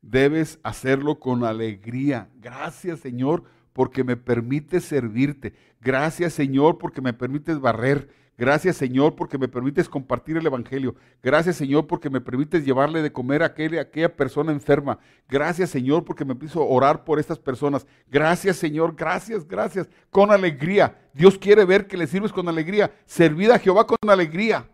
Debes 0.00 0.58
hacerlo 0.62 1.20
con 1.20 1.44
alegría. 1.44 2.28
Gracias 2.36 3.00
Señor 3.00 3.44
porque 3.72 4.04
me 4.04 4.16
permites 4.16 4.84
servirte. 4.84 5.54
Gracias 5.80 6.32
Señor 6.32 6.78
porque 6.78 7.00
me 7.00 7.12
permites 7.12 7.60
barrer. 7.60 8.10
Gracias 8.38 8.76
Señor 8.76 9.14
porque 9.14 9.36
me 9.36 9.46
permites 9.46 9.88
compartir 9.88 10.36
el 10.36 10.46
Evangelio. 10.46 10.94
Gracias 11.22 11.56
Señor 11.56 11.86
porque 11.86 12.08
me 12.08 12.20
permites 12.20 12.64
llevarle 12.64 13.02
de 13.02 13.12
comer 13.12 13.42
a 13.42 13.46
aquella, 13.46 14.16
persona 14.16 14.52
enferma. 14.52 14.98
Gracias 15.28 15.70
Señor 15.70 16.04
porque 16.04 16.24
me 16.24 16.34
a 16.34 16.64
orar 16.64 17.04
por 17.04 17.18
estas 17.18 17.38
personas. 17.38 17.86
Gracias 18.10 18.56
Señor, 18.56 18.94
gracias, 18.96 19.46
gracias. 19.46 19.88
Con 20.10 20.30
alegría. 20.30 20.98
Dios 21.12 21.36
quiere 21.36 21.64
ver 21.64 21.86
que 21.86 21.96
le 21.96 22.06
sirves 22.06 22.32
con 22.32 22.48
alegría. 22.48 22.92
Servid 23.04 23.50
a 23.50 23.58
Jehová 23.58 23.86
con 23.86 23.98
alegría. 24.08 24.66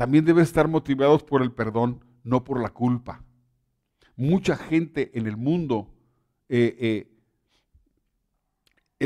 También 0.00 0.24
deben 0.24 0.42
estar 0.42 0.66
motivados 0.66 1.22
por 1.22 1.42
el 1.42 1.52
perdón, 1.52 2.02
no 2.24 2.42
por 2.42 2.58
la 2.60 2.70
culpa. 2.70 3.22
Mucha 4.16 4.56
gente 4.56 5.10
en 5.12 5.26
el 5.26 5.36
mundo, 5.36 5.88
eh, 6.48 6.74
eh, 6.80 7.09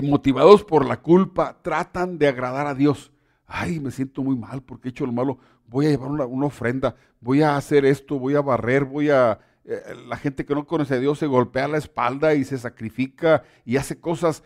motivados 0.03 0.65
por 0.65 0.87
la 0.87 1.01
culpa, 1.01 1.59
tratan 1.63 2.19
de 2.19 2.29
agradar 2.29 2.67
a 2.67 2.75
Dios. 2.75 3.13
Ay, 3.47 3.81
me 3.81 3.91
siento 3.91 4.23
muy 4.23 4.37
mal 4.37 4.63
porque 4.63 4.89
he 4.89 4.91
hecho 4.91 5.07
lo 5.07 5.13
malo. 5.13 5.39
Voy 5.67 5.87
a 5.87 5.91
llevar 5.91 6.11
una, 6.11 6.47
ofrenda, 6.47 6.97
voy 7.21 7.43
a 7.43 7.57
hacer 7.57 7.85
esto, 7.85 8.19
voy 8.19 8.35
a 8.35 8.41
barrer, 8.41 8.85
voy 8.85 9.11
a... 9.11 9.39
la 10.09 10.17
gente 10.17 10.45
que 10.45 10.55
no 10.55 10.67
conoce 10.67 10.95
a 10.95 10.99
Dios 10.99 11.19
se 11.19 11.27
golpea 11.27 11.69
la 11.69 11.79
espalda 11.79 12.35
y 12.35 12.45
se 12.45 12.59
sacrifica 12.59 13.43
y 13.65 13.77
hace 13.77 14.01
cosas 14.01 14.43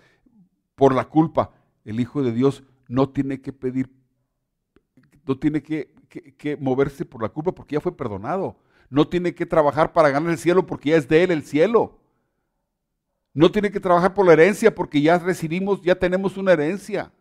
por 0.75 0.95
la 0.95 1.05
culpa. 1.05 1.53
El 1.85 2.01
Hijo 2.01 2.23
de 2.23 2.33
Dios 2.33 2.63
no 2.87 3.09
tiene 3.09 3.41
que 3.41 3.53
pedir, 3.53 3.91
no 5.27 5.39
tiene 5.39 5.63
que 5.63 5.93
que, 6.09 6.57
moverse 6.57 7.05
por 7.05 7.23
la 7.23 7.29
culpa 7.29 7.53
porque 7.53 7.75
ya 7.75 7.81
fue 7.81 7.97
perdonado. 7.97 8.57
No 8.91 9.07
tiene 9.07 9.35
que 9.35 9.47
trabajar 9.47 9.93
para 9.93 10.11
ganar 10.11 10.33
el 10.33 10.39
cielo 10.39 10.67
porque 10.67 10.91
ya 10.91 10.97
es 10.97 11.09
de 11.09 11.23
él 11.23 11.31
el 11.31 11.43
cielo. 11.43 11.99
No 13.35 13.51
tiene 13.51 13.71
que 13.71 13.81
trabajar 13.81 14.15
por 14.15 14.27
la 14.27 14.33
herencia 14.33 14.75
porque 14.75 15.01
ya 15.01 15.19
recibimos, 15.19 15.81
ya 15.83 15.95
tenemos 15.95 16.37
una 16.37 16.53
herencia. 16.53 17.13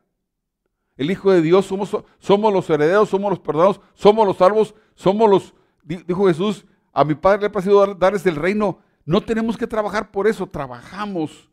El 0.96 1.12
Hijo 1.12 1.32
de 1.32 1.42
Dios, 1.42 1.66
somos, 1.66 1.96
somos 2.20 2.54
los 2.54 2.70
herederos, 2.70 3.10
somos 3.10 3.30
los 3.30 3.40
perdonados, 3.40 3.82
somos 3.94 4.26
los 4.26 4.38
salvos, 4.38 4.74
somos 4.96 5.30
los, 5.30 5.54
dijo 5.84 6.28
Jesús, 6.28 6.66
a 6.92 7.04
mi 7.04 7.14
Padre 7.14 7.42
le 7.42 7.46
ha 7.48 7.52
parecido 7.52 7.94
darles 7.94 8.26
el 8.26 8.36
reino. 8.36 8.80
No 9.06 9.22
tenemos 9.22 9.58
que 9.58 9.68
trabajar 9.68 10.12
por 10.12 10.28
eso, 10.28 10.48
trabajamos 10.48 11.50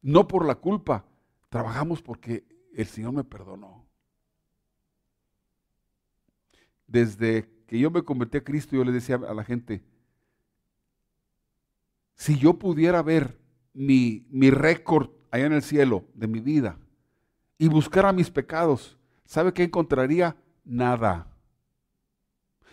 no 0.00 0.28
por 0.28 0.46
la 0.46 0.54
culpa, 0.54 1.04
trabajamos 1.48 2.00
porque 2.00 2.44
el 2.74 2.86
Señor 2.86 3.12
me 3.12 3.24
perdonó 3.24 3.82
desde 6.92 7.48
que 7.66 7.78
yo 7.78 7.90
me 7.90 8.02
convertí 8.02 8.36
a 8.36 8.44
Cristo, 8.44 8.76
yo 8.76 8.84
le 8.84 8.92
decía 8.92 9.16
a 9.16 9.32
la 9.32 9.44
gente, 9.44 9.82
si 12.14 12.38
yo 12.38 12.58
pudiera 12.58 13.02
ver 13.02 13.40
mi, 13.72 14.26
mi 14.30 14.50
récord 14.50 15.10
allá 15.30 15.46
en 15.46 15.52
el 15.52 15.62
cielo 15.62 16.04
de 16.14 16.28
mi 16.28 16.40
vida 16.40 16.78
y 17.58 17.68
buscara 17.68 18.12
mis 18.12 18.30
pecados, 18.30 18.98
¿sabe 19.24 19.52
qué 19.52 19.64
encontraría? 19.64 20.36
Nada. 20.64 21.28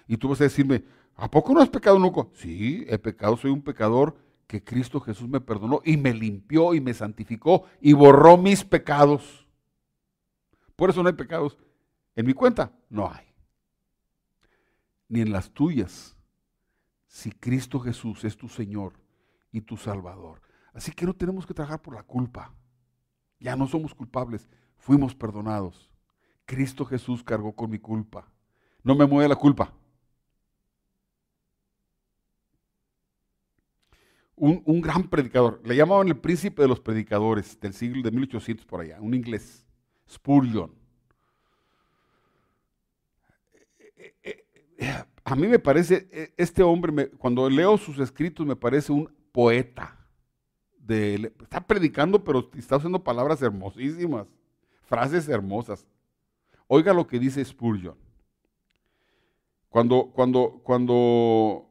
Y 0.08 0.18
tú 0.18 0.30
vas 0.30 0.42
a 0.42 0.46
decirme, 0.46 0.84
¿a 1.16 1.30
poco 1.30 1.54
no 1.54 1.62
has 1.62 1.70
pecado 1.70 2.00
nunca? 2.00 2.28
Sí, 2.34 2.86
he 2.88 2.98
pecado, 2.98 3.38
soy 3.38 3.52
un 3.52 3.62
pecador 3.62 4.18
que 4.48 4.64
Cristo 4.64 5.00
Jesús 5.00 5.30
me 5.30 5.40
perdonó 5.40 5.82
y 5.86 5.98
me 5.98 6.14
limpió 6.14 6.74
y 6.74 6.82
me 6.82 6.94
santificó 6.94 7.66
y 7.80 7.94
borró 7.94 8.38
mis 8.38 8.64
pecados. 8.64 9.48
Por 10.76 10.90
eso 10.90 11.04
no 11.04 11.10
hay 11.10 11.16
pecados. 11.16 11.58
En 12.16 12.26
mi 12.26 12.34
cuenta 12.34 12.72
no 12.90 13.12
hay 13.12 13.30
ni 15.10 15.22
en 15.22 15.32
las 15.32 15.52
tuyas, 15.52 16.16
si 17.08 17.32
Cristo 17.32 17.80
Jesús 17.80 18.24
es 18.24 18.38
tu 18.38 18.48
Señor 18.48 18.94
y 19.52 19.62
tu 19.62 19.76
Salvador. 19.76 20.42
Así 20.80 20.94
que 20.94 21.06
no 21.06 21.14
tenemos 21.14 21.46
que 21.46 21.54
trabajar 21.54 21.82
por 21.82 21.94
la 21.94 22.04
culpa. 22.04 22.54
Ya 23.38 23.54
no 23.54 23.68
somos 23.68 23.94
culpables, 23.94 24.48
fuimos 24.78 25.14
perdonados. 25.14 25.90
Cristo 26.46 26.86
Jesús 26.86 27.22
cargó 27.22 27.54
con 27.54 27.70
mi 27.70 27.80
culpa. 27.80 28.32
No 28.82 28.96
me 28.96 29.06
mueve 29.06 29.28
la 29.28 29.36
culpa. 29.36 29.74
Un, 34.38 34.64
un, 34.66 34.80
gran 34.80 35.10
predicador, 35.10 35.60
le 35.66 35.76
llamaban 35.76 36.08
el 36.08 36.16
príncipe 36.16 36.62
de 36.62 36.70
los 36.70 36.80
predicadores 36.80 37.60
del 37.60 37.74
siglo 37.74 38.02
de 38.02 38.12
1800 38.12 38.66
por 38.66 38.80
allá, 38.80 39.02
un 39.02 39.14
inglés, 39.14 39.66
Spurgeon. 40.10 40.72
a 45.26 45.36
mí 45.36 45.46
me 45.46 45.60
parece, 45.60 46.34
este 46.38 46.64
hombre, 46.64 47.10
cuando 47.18 47.50
leo 47.50 47.78
sus 47.78 48.00
escritos, 48.00 48.48
me 48.48 48.56
parece 48.56 48.94
un 48.94 49.14
poeta. 49.34 49.99
Está 50.90 51.62
predicando, 51.62 52.24
pero 52.24 52.50
está 52.56 52.78
usando 52.78 53.04
palabras 53.04 53.42
hermosísimas, 53.42 54.28
frases 54.84 55.28
hermosas. 55.28 55.86
Oiga 56.68 56.94
lo 56.94 57.08
que 57.08 57.20
dice 57.20 57.44
Spurgeon. 57.44 57.98
Cuando, 59.70 60.12
cuando, 60.14 60.62
cuando 60.64 61.70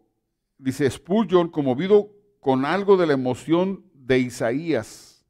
dice 0.56 0.88
Spurgeon, 0.90 1.48
conmovido 1.48 2.10
con 2.40 2.64
algo 2.64 2.96
de 2.96 3.06
la 3.06 3.14
emoción 3.14 3.84
de 3.94 4.18
Isaías. 4.20 5.24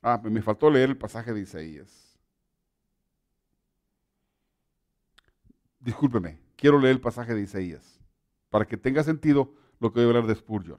Ah, 0.00 0.20
me 0.24 0.42
faltó 0.42 0.70
leer 0.70 0.90
el 0.90 0.96
pasaje 0.96 1.32
de 1.32 1.42
Isaías. 1.42 2.02
discúlpeme, 5.82 6.38
quiero 6.56 6.78
leer 6.78 6.96
el 6.96 7.00
pasaje 7.00 7.34
de 7.34 7.42
Isaías, 7.42 8.00
para 8.50 8.66
que 8.66 8.76
tenga 8.76 9.02
sentido 9.02 9.52
lo 9.80 9.92
que 9.92 10.00
voy 10.00 10.04
a 10.04 10.08
hablar 10.08 10.26
de 10.26 10.34
Spurgeon. 10.34 10.78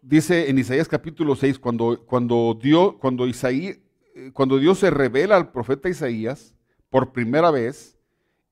Dice 0.00 0.48
en 0.48 0.58
Isaías 0.58 0.88
capítulo 0.88 1.34
6, 1.34 1.58
cuando, 1.58 2.04
cuando, 2.06 2.58
Dios, 2.60 2.94
cuando, 3.00 3.26
Isaías, 3.26 3.78
eh, 4.14 4.30
cuando 4.32 4.58
Dios 4.58 4.78
se 4.78 4.90
revela 4.90 5.36
al 5.36 5.50
profeta 5.50 5.88
Isaías, 5.88 6.54
por 6.88 7.12
primera 7.12 7.50
vez, 7.50 7.98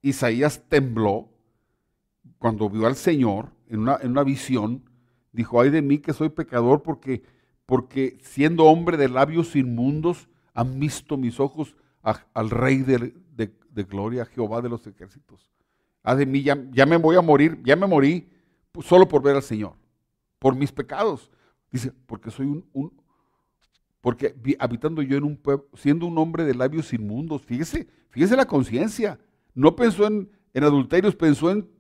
Isaías 0.03 0.63
tembló 0.69 1.29
cuando 2.39 2.69
vio 2.69 2.87
al 2.87 2.97
Señor 2.97 3.51
en 3.69 3.81
una, 3.81 3.99
en 4.03 4.11
una 4.11 4.25
visión, 4.25 4.83
dijo, 5.33 5.61
ay 5.61 5.71
de 5.71 5.83
mí 5.83 5.99
que 5.99 6.13
soy 6.13 6.31
pecador 6.31 6.83
porque, 6.83 7.23
porque 7.67 8.19
siendo 8.23 8.65
hombre 8.65 8.97
de 8.97 9.09
labios 9.09 9.55
inmundos, 9.55 10.29
han 10.55 10.81
visto 10.81 11.17
mis 11.17 11.39
ojos 11.41 11.77
al 12.03 12.51
Rey 12.51 12.79
de, 12.79 13.15
gloria, 13.85 14.27
Jehová 14.27 14.61
de 14.61 14.69
los 14.69 14.87
ejércitos. 14.87 15.49
Haz 16.03 16.19
de 16.19 16.27
mí, 16.27 16.43
ya, 16.43 16.55
me 16.87 16.97
voy 16.97 17.17
a 17.17 17.21
morir, 17.21 17.61
ya 17.65 17.77
me 17.77 17.87
morí 17.87 18.29
solo 18.83 19.09
por 19.09 19.23
ver 19.23 19.37
al 19.37 19.43
Señor, 19.43 19.75
por 20.41 20.57
mis 20.57 20.73
pecados. 20.73 21.31
Dice, 21.71 21.93
porque 22.07 22.33
soy 22.33 22.47
un, 22.47 22.93
porque 24.01 24.35
habitando 24.59 25.03
yo 25.03 25.17
en 25.17 25.23
un 25.23 25.37
pueblo, 25.37 25.69
siendo 25.75 26.07
un 26.07 26.19
hombre 26.19 26.45
de 26.45 26.55
labios 26.55 26.93
inmundos, 26.93 27.43
fíjese, 27.43 27.87
fíjese 28.09 28.35
la 28.35 28.47
conciencia. 28.47 29.21
No 29.55 29.77
pensó 29.77 30.07
en, 30.07 30.29
en, 30.53 30.65
adulterios, 30.65 31.15
pensó 31.15 31.53
en, 31.53 31.71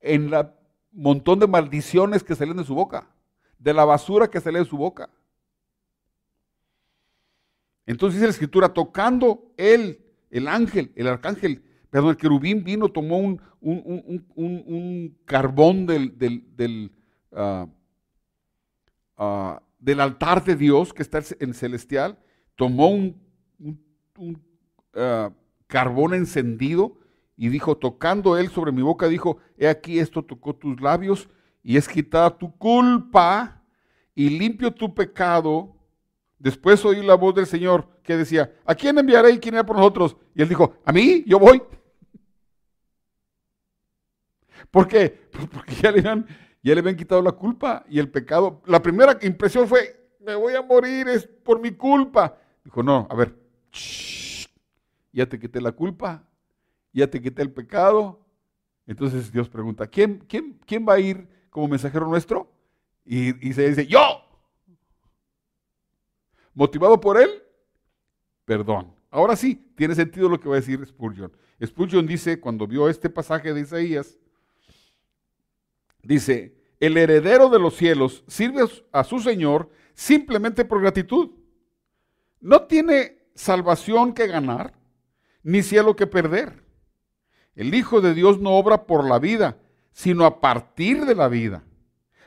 en 0.00 0.32
el 0.32 0.46
montón 0.92 1.40
de 1.40 1.48
maldiciones 1.48 2.22
que 2.22 2.36
salen 2.36 2.58
de 2.58 2.64
su 2.64 2.74
boca. 2.74 3.08
de 3.58 3.72
la 3.72 3.84
basura 3.84 4.28
que 4.28 4.40
sale 4.40 4.60
de 4.60 4.64
su 4.66 4.76
boca. 4.76 5.10
Entonces 7.86 8.16
dice 8.16 8.26
la 8.26 8.32
escritura, 8.32 8.74
tocando 8.74 9.52
él, 9.56 10.00
el 10.30 10.46
ángel, 10.46 10.92
el 10.94 11.08
arcángel, 11.08 11.62
perdón, 11.88 12.10
el 12.10 12.16
querubín 12.16 12.62
vino, 12.64 12.88
tomó 12.90 13.18
un, 13.18 13.40
un, 13.60 15.16
carbón 15.24 15.86
del, 15.86 16.18
del, 16.18 16.92
ah, 17.32 17.66
ah, 19.16 19.62
del, 19.78 20.00
altar 20.00 20.44
de 20.44 20.56
Dios 20.56 20.92
que 20.92 21.02
está 21.02 21.22
en 21.40 21.54
celestial, 21.54 22.18
tomó 22.54 22.88
un, 22.88 23.16
ah, 24.94 25.30
carbón 25.66 26.14
encendido 26.14 26.98
y 27.36 27.48
dijo, 27.48 27.76
tocando 27.76 28.38
él 28.38 28.48
sobre 28.48 28.72
mi 28.72 28.82
boca, 28.82 29.08
dijo, 29.08 29.38
he 29.58 29.68
aquí 29.68 29.98
esto 29.98 30.24
tocó 30.24 30.54
tus 30.54 30.80
labios 30.80 31.28
y 31.62 31.76
es 31.76 31.88
quitada 31.88 32.36
tu 32.36 32.56
culpa 32.56 33.62
y 34.14 34.30
limpio 34.30 34.72
tu 34.72 34.94
pecado. 34.94 35.76
Después 36.38 36.84
oí 36.84 37.04
la 37.04 37.14
voz 37.14 37.34
del 37.34 37.46
Señor 37.46 37.88
que 38.02 38.16
decía, 38.16 38.54
¿a 38.64 38.74
quién 38.74 38.98
enviaré 38.98 39.32
y 39.32 39.38
quién 39.38 39.54
irá 39.54 39.66
por 39.66 39.76
nosotros? 39.76 40.16
Y 40.34 40.42
él 40.42 40.48
dijo, 40.48 40.76
a 40.84 40.92
mí, 40.92 41.24
yo 41.26 41.38
voy. 41.38 41.60
¿Por 44.70 44.88
qué? 44.88 45.28
Pues 45.30 45.46
porque 45.48 45.74
ya 45.74 45.90
le, 45.90 45.98
habían, 45.98 46.26
ya 46.66 46.74
le 46.74 46.80
habían 46.80 46.96
quitado 46.96 47.22
la 47.22 47.30
culpa 47.30 47.84
y 47.88 48.00
el 48.00 48.10
pecado. 48.10 48.60
La 48.66 48.82
primera 48.82 49.16
impresión 49.22 49.68
fue, 49.68 50.10
me 50.18 50.34
voy 50.34 50.54
a 50.54 50.62
morir, 50.62 51.06
es 51.06 51.24
por 51.24 51.60
mi 51.60 51.70
culpa. 51.70 52.36
Dijo, 52.64 52.82
no, 52.82 53.06
a 53.08 53.14
ver, 53.14 53.36
ya 55.12 55.28
te 55.28 55.38
quité 55.38 55.60
la 55.60 55.70
culpa, 55.70 56.28
ya 56.92 57.08
te 57.08 57.22
quité 57.22 57.42
el 57.42 57.52
pecado. 57.52 58.20
Entonces 58.84 59.30
Dios 59.30 59.48
pregunta, 59.48 59.86
¿quién, 59.86 60.24
quién, 60.26 60.58
quién 60.66 60.84
va 60.84 60.94
a 60.94 60.98
ir 60.98 61.28
como 61.50 61.68
mensajero 61.68 62.08
nuestro? 62.08 62.52
Y, 63.04 63.48
y 63.48 63.52
se 63.52 63.68
dice, 63.68 63.86
yo. 63.86 64.24
Motivado 66.52 67.00
por 67.00 67.16
él, 67.16 67.30
perdón. 68.44 68.92
Ahora 69.08 69.36
sí, 69.36 69.70
tiene 69.76 69.94
sentido 69.94 70.28
lo 70.28 70.40
que 70.40 70.48
va 70.48 70.56
a 70.56 70.60
decir 70.60 70.84
Spurgeon. 70.84 71.30
Spurgeon 71.64 72.08
dice, 72.08 72.40
cuando 72.40 72.66
vio 72.66 72.88
este 72.88 73.08
pasaje 73.08 73.54
de 73.54 73.60
Isaías, 73.60 74.18
dice, 76.02 76.55
el 76.80 76.96
heredero 76.96 77.48
de 77.48 77.58
los 77.58 77.74
cielos 77.74 78.24
sirve 78.26 78.62
a 78.92 79.04
su 79.04 79.20
Señor 79.20 79.70
simplemente 79.94 80.64
por 80.64 80.80
gratitud. 80.80 81.30
No 82.40 82.62
tiene 82.62 83.18
salvación 83.34 84.12
que 84.12 84.26
ganar, 84.26 84.74
ni 85.42 85.62
cielo 85.62 85.96
que 85.96 86.06
perder. 86.06 86.64
El 87.54 87.74
Hijo 87.74 88.00
de 88.00 88.14
Dios 88.14 88.38
no 88.38 88.52
obra 88.52 88.86
por 88.86 89.06
la 89.06 89.18
vida, 89.18 89.58
sino 89.92 90.26
a 90.26 90.40
partir 90.40 91.06
de 91.06 91.14
la 91.14 91.28
vida. 91.28 91.64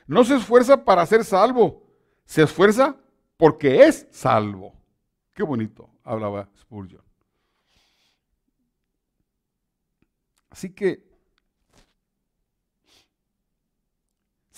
No 0.08 0.24
se 0.24 0.38
esfuerza 0.38 0.84
para 0.84 1.06
ser 1.06 1.24
salvo, 1.24 1.84
se 2.26 2.43
esfuerza 2.43 2.97
porque 3.38 3.84
es 3.84 4.08
salvo. 4.10 4.74
Qué 5.36 5.43
bonito, 5.43 5.89
hablaba 6.04 6.50
Spurgeon. 6.58 7.04
Así 10.50 10.72
que 10.72 11.09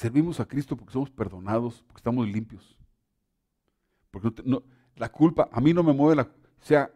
servimos 0.01 0.39
a 0.39 0.47
Cristo 0.47 0.75
porque 0.75 0.93
somos 0.93 1.11
perdonados, 1.11 1.83
porque 1.83 1.99
estamos 1.99 2.27
limpios. 2.27 2.77
Porque 4.09 4.33
la 4.95 5.09
culpa, 5.09 5.47
a 5.51 5.61
mí 5.61 5.73
no 5.73 5.83
me 5.83 5.93
mueve 5.93 6.15
la, 6.15 6.23
o 6.23 6.63
sea, 6.63 6.91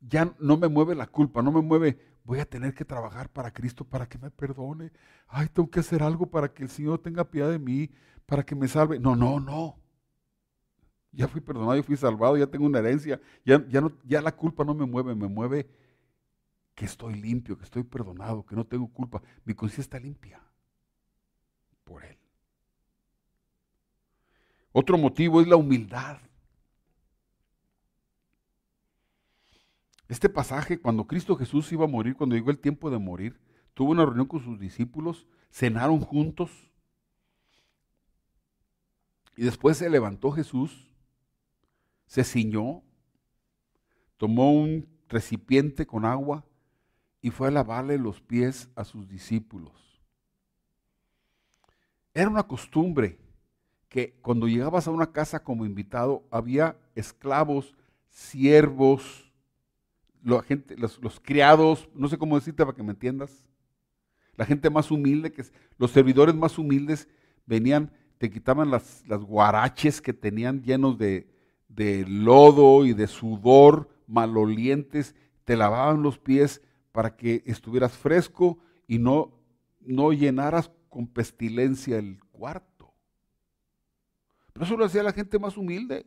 ya 0.00 0.32
no 0.38 0.56
me 0.56 0.68
mueve 0.68 0.94
la 0.94 1.08
culpa, 1.08 1.42
no 1.42 1.50
me 1.50 1.60
mueve, 1.60 1.98
voy 2.22 2.38
a 2.38 2.48
tener 2.48 2.74
que 2.74 2.84
trabajar 2.84 3.28
para 3.28 3.52
Cristo 3.52 3.84
para 3.84 4.08
que 4.08 4.18
me 4.18 4.30
perdone. 4.30 4.92
Ay, 5.26 5.48
tengo 5.48 5.68
que 5.68 5.80
hacer 5.80 6.00
algo 6.00 6.26
para 6.26 6.52
que 6.54 6.62
el 6.62 6.68
Señor 6.68 7.00
tenga 7.00 7.28
piedad 7.28 7.50
de 7.50 7.58
mí, 7.58 7.90
para 8.24 8.44
que 8.44 8.54
me 8.54 8.68
salve. 8.68 9.00
No, 9.00 9.16
no, 9.16 9.40
no. 9.40 9.76
Ya 11.10 11.26
fui 11.26 11.40
perdonado, 11.40 11.74
ya 11.74 11.82
fui 11.82 11.96
salvado, 11.96 12.36
ya 12.36 12.46
tengo 12.46 12.66
una 12.66 12.78
herencia. 12.78 13.20
Ya 13.44 14.20
la 14.22 14.36
culpa 14.36 14.64
no 14.64 14.74
me 14.74 14.86
mueve, 14.86 15.14
me 15.16 15.26
mueve 15.26 15.68
que 16.76 16.84
estoy 16.84 17.14
limpio, 17.14 17.58
que 17.58 17.64
estoy 17.64 17.82
perdonado, 17.82 18.46
que 18.46 18.54
no 18.54 18.64
tengo 18.64 18.86
culpa. 18.92 19.20
Mi 19.44 19.54
conciencia 19.54 19.82
está 19.82 19.98
limpia 19.98 20.40
por 21.82 22.04
Él. 22.04 22.17
Otro 24.72 24.98
motivo 24.98 25.40
es 25.40 25.48
la 25.48 25.56
humildad. 25.56 26.18
Este 30.08 30.28
pasaje, 30.28 30.80
cuando 30.80 31.06
Cristo 31.06 31.36
Jesús 31.36 31.70
iba 31.72 31.84
a 31.84 31.88
morir, 31.88 32.16
cuando 32.16 32.34
llegó 32.34 32.50
el 32.50 32.58
tiempo 32.58 32.90
de 32.90 32.98
morir, 32.98 33.38
tuvo 33.74 33.92
una 33.92 34.04
reunión 34.04 34.26
con 34.26 34.42
sus 34.42 34.58
discípulos, 34.58 35.26
cenaron 35.52 36.00
juntos. 36.00 36.50
Y 39.36 39.44
después 39.44 39.76
se 39.76 39.90
levantó 39.90 40.32
Jesús, 40.32 40.88
se 42.06 42.24
ciñó, 42.24 42.82
tomó 44.16 44.52
un 44.52 44.88
recipiente 45.08 45.86
con 45.86 46.04
agua 46.04 46.44
y 47.20 47.30
fue 47.30 47.48
a 47.48 47.52
lavarle 47.52 47.98
los 47.98 48.20
pies 48.20 48.70
a 48.74 48.84
sus 48.84 49.08
discípulos. 49.08 50.02
Era 52.14 52.30
una 52.30 52.44
costumbre 52.44 53.18
que 53.88 54.14
cuando 54.20 54.46
llegabas 54.46 54.86
a 54.86 54.90
una 54.90 55.12
casa 55.12 55.42
como 55.42 55.64
invitado 55.64 56.24
había 56.30 56.76
esclavos, 56.94 57.74
siervos, 58.10 59.32
gente, 60.46 60.76
los, 60.76 61.20
criados, 61.20 61.88
no 61.94 62.08
sé 62.08 62.18
cómo 62.18 62.36
decirte 62.36 62.64
para 62.64 62.76
que 62.76 62.82
me 62.82 62.92
entiendas, 62.92 63.48
la 64.36 64.44
gente 64.44 64.70
más 64.70 64.90
humilde, 64.90 65.32
que 65.32 65.44
los 65.78 65.90
servidores 65.90 66.34
más 66.34 66.58
humildes 66.58 67.08
venían, 67.46 67.92
te 68.18 68.30
quitaban 68.30 68.70
las, 68.70 69.04
las 69.06 69.20
guaraches 69.22 70.00
que 70.00 70.12
tenían 70.12 70.62
llenos 70.62 70.98
de, 70.98 71.28
de 71.68 72.04
lodo 72.06 72.84
y 72.84 72.92
de 72.92 73.06
sudor, 73.06 73.88
malolientes, 74.06 75.14
te 75.44 75.56
lavaban 75.56 76.02
los 76.02 76.18
pies 76.18 76.62
para 76.92 77.16
que 77.16 77.42
estuvieras 77.46 77.92
fresco 77.92 78.58
y 78.86 78.98
no, 78.98 79.32
no 79.80 80.12
llenaras 80.12 80.70
con 80.88 81.06
pestilencia 81.06 81.98
el 81.98 82.20
cuarto. 82.30 82.67
Pero 84.58 84.66
eso 84.66 84.76
lo 84.76 84.86
hacía 84.86 85.04
la 85.04 85.12
gente 85.12 85.38
más 85.38 85.56
humilde. 85.56 86.04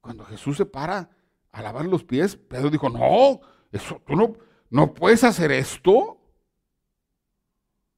Cuando 0.00 0.24
Jesús 0.24 0.56
se 0.56 0.66
para 0.66 1.08
a 1.52 1.62
lavar 1.62 1.84
los 1.84 2.02
pies, 2.02 2.34
Pedro 2.34 2.70
dijo, 2.70 2.88
no, 2.88 3.40
eso, 3.70 4.02
tú 4.04 4.16
no, 4.16 4.34
no 4.68 4.94
puedes 4.94 5.22
hacer 5.22 5.52
esto. 5.52 6.20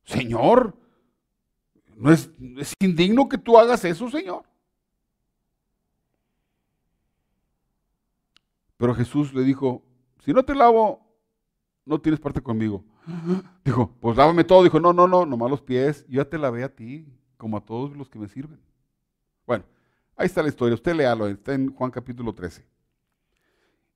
Señor, 0.04 0.76
no 1.96 2.12
es, 2.12 2.30
es 2.58 2.74
indigno 2.80 3.26
que 3.26 3.38
tú 3.38 3.56
hagas 3.56 3.86
eso, 3.86 4.10
Señor. 4.10 4.44
Pero 8.76 8.94
Jesús 8.94 9.32
le 9.32 9.44
dijo, 9.44 9.82
si 10.26 10.34
no 10.34 10.44
te 10.44 10.54
lavo, 10.54 11.10
no 11.86 11.98
tienes 11.98 12.20
parte 12.20 12.42
conmigo. 12.42 12.84
Dijo, 13.64 13.96
pues 13.98 14.14
lávame 14.18 14.44
todo. 14.44 14.62
Dijo, 14.62 14.78
no, 14.78 14.92
no, 14.92 15.08
no, 15.08 15.24
nomás 15.24 15.50
los 15.50 15.62
pies. 15.62 16.04
Yo 16.06 16.22
ya 16.22 16.28
te 16.28 16.36
lavé 16.36 16.64
a 16.64 16.76
ti, 16.76 17.10
como 17.40 17.56
a 17.56 17.64
todos 17.64 17.96
los 17.96 18.10
que 18.10 18.18
me 18.18 18.28
sirven. 18.28 18.60
Bueno, 19.46 19.64
ahí 20.14 20.26
está 20.26 20.42
la 20.42 20.50
historia. 20.50 20.74
Usted 20.74 20.94
léalo, 20.94 21.26
está 21.26 21.54
en 21.54 21.72
Juan 21.74 21.90
capítulo 21.90 22.34
13. 22.34 22.62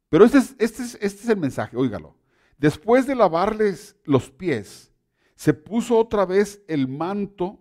Pero 0.09 0.25
este 0.25 0.39
es, 0.39 0.57
este, 0.59 0.83
es, 0.83 0.95
este 0.95 1.23
es 1.23 1.29
el 1.29 1.37
mensaje, 1.37 1.77
óigalo. 1.77 2.17
Después 2.57 3.07
de 3.07 3.15
lavarles 3.15 3.97
los 4.05 4.31
pies, 4.31 4.91
se 5.35 5.53
puso 5.53 5.99
otra 5.99 6.25
vez 6.25 6.63
el 6.69 6.89
manto, 6.89 7.59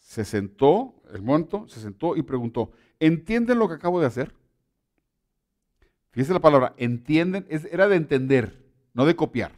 se 0.00 0.24
sentó, 0.24 1.00
el 1.14 1.22
manto, 1.22 1.68
se 1.68 1.80
sentó 1.80 2.16
y 2.16 2.22
preguntó, 2.22 2.72
¿entienden 2.98 3.60
lo 3.60 3.68
que 3.68 3.74
acabo 3.74 4.00
de 4.00 4.06
hacer? 4.06 4.34
Fíjense 6.10 6.32
la 6.32 6.40
palabra, 6.40 6.74
entienden, 6.78 7.46
era 7.48 7.86
de 7.86 7.94
entender, 7.94 8.66
no 8.92 9.06
de 9.06 9.14
copiar. 9.14 9.52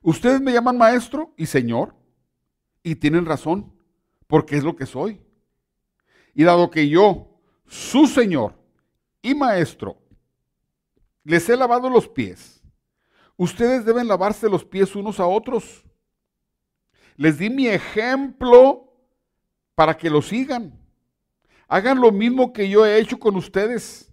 Ustedes 0.00 0.40
me 0.40 0.52
llaman 0.52 0.78
maestro 0.78 1.34
y 1.36 1.46
señor, 1.46 1.96
y 2.82 2.96
tienen 2.96 3.26
razón, 3.26 3.72
porque 4.26 4.56
es 4.56 4.64
lo 4.64 4.76
que 4.76 4.86
soy. 4.86 5.20
Y 6.34 6.44
dado 6.44 6.70
que 6.70 6.88
yo, 6.88 7.38
su 7.66 8.06
señor, 8.06 8.54
y 9.20 9.34
maestro, 9.34 9.96
les 11.24 11.48
he 11.48 11.56
lavado 11.56 11.88
los 11.88 12.08
pies. 12.08 12.62
Ustedes 13.36 13.84
deben 13.84 14.08
lavarse 14.08 14.48
los 14.48 14.64
pies 14.64 14.94
unos 14.96 15.20
a 15.20 15.26
otros. 15.26 15.84
Les 17.16 17.38
di 17.38 17.50
mi 17.50 17.68
ejemplo 17.68 18.92
para 19.74 19.96
que 19.96 20.10
lo 20.10 20.22
sigan. 20.22 20.78
Hagan 21.68 22.00
lo 22.00 22.12
mismo 22.12 22.52
que 22.52 22.68
yo 22.68 22.84
he 22.84 22.98
hecho 22.98 23.18
con 23.18 23.36
ustedes. 23.36 24.12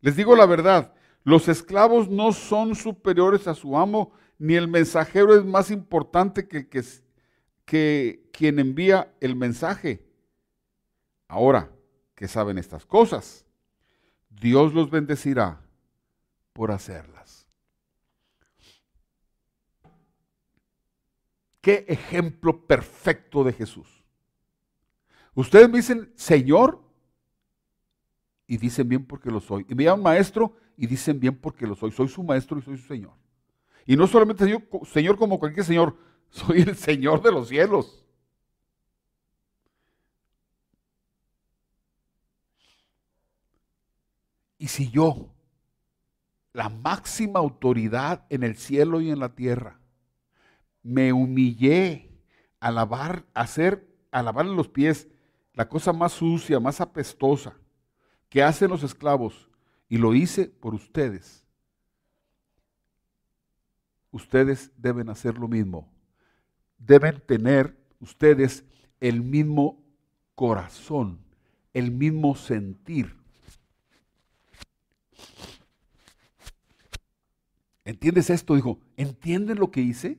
Les 0.00 0.16
digo 0.16 0.34
la 0.34 0.46
verdad, 0.46 0.92
los 1.22 1.48
esclavos 1.48 2.08
no 2.08 2.32
son 2.32 2.74
superiores 2.74 3.46
a 3.48 3.54
su 3.54 3.76
amo, 3.76 4.12
ni 4.38 4.54
el 4.54 4.68
mensajero 4.68 5.34
es 5.34 5.44
más 5.44 5.70
importante 5.70 6.46
que, 6.46 6.68
que, 6.68 6.82
que 7.64 8.28
quien 8.32 8.58
envía 8.58 9.14
el 9.20 9.36
mensaje. 9.36 10.04
Ahora 11.28 11.70
que 12.14 12.28
saben 12.28 12.58
estas 12.58 12.86
cosas, 12.86 13.46
Dios 14.28 14.74
los 14.74 14.90
bendecirá 14.90 15.60
por 16.52 16.70
hacerlas. 16.70 17.44
qué 21.64 21.86
ejemplo 21.88 22.66
perfecto 22.66 23.42
de 23.42 23.54
Jesús. 23.54 24.04
Ustedes 25.34 25.66
me 25.70 25.78
dicen, 25.78 26.12
Señor, 26.14 26.84
y 28.46 28.58
dicen 28.58 28.86
bien 28.86 29.06
porque 29.06 29.30
lo 29.30 29.40
soy. 29.40 29.64
Y 29.70 29.74
me 29.74 29.84
llaman 29.84 30.02
maestro 30.02 30.54
y 30.76 30.86
dicen 30.86 31.18
bien 31.18 31.34
porque 31.40 31.66
lo 31.66 31.74
soy. 31.74 31.90
Soy 31.90 32.08
su 32.08 32.22
maestro 32.22 32.58
y 32.58 32.62
soy 32.62 32.76
su 32.76 32.86
Señor. 32.86 33.14
Y 33.86 33.96
no 33.96 34.06
solamente 34.06 34.44
señor, 34.44 34.62
señor 34.84 35.16
como 35.16 35.38
cualquier 35.38 35.64
Señor, 35.64 35.96
soy 36.34 36.62
el 36.62 36.74
Señor 36.74 37.22
de 37.22 37.30
los 37.30 37.48
cielos. 37.48 38.04
Y 44.58 44.66
si 44.66 44.90
yo, 44.90 45.32
la 46.52 46.68
máxima 46.68 47.38
autoridad 47.38 48.26
en 48.30 48.42
el 48.42 48.56
cielo 48.56 49.00
y 49.00 49.10
en 49.10 49.20
la 49.20 49.36
tierra, 49.36 49.78
me 50.82 51.12
humillé 51.12 52.10
a 52.58 52.72
lavar, 52.72 53.24
a 53.32 53.42
hacer, 53.42 53.88
a 54.10 54.20
lavarle 54.20 54.56
los 54.56 54.68
pies, 54.68 55.06
la 55.52 55.68
cosa 55.68 55.92
más 55.92 56.12
sucia, 56.12 56.58
más 56.58 56.80
apestosa 56.80 57.56
que 58.28 58.42
hacen 58.42 58.70
los 58.70 58.82
esclavos, 58.82 59.48
y 59.88 59.98
lo 59.98 60.14
hice 60.14 60.46
por 60.46 60.74
ustedes. 60.74 61.44
Ustedes 64.10 64.72
deben 64.76 65.08
hacer 65.10 65.38
lo 65.38 65.46
mismo. 65.46 65.93
Deben 66.78 67.20
tener 67.20 67.76
ustedes 68.00 68.64
el 69.00 69.22
mismo 69.22 69.82
corazón, 70.34 71.18
el 71.72 71.90
mismo 71.90 72.34
sentir. 72.34 73.14
¿Entiendes 77.84 78.30
esto? 78.30 78.54
Dijo, 78.54 78.80
¿entienden 78.96 79.58
lo 79.58 79.70
que 79.70 79.80
hice? 79.80 80.18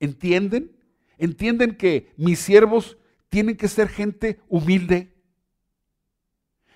¿Entienden? 0.00 0.76
¿Entienden 1.18 1.76
que 1.76 2.12
mis 2.16 2.38
siervos 2.38 2.98
tienen 3.28 3.56
que 3.56 3.68
ser 3.68 3.88
gente 3.88 4.40
humilde? 4.48 5.14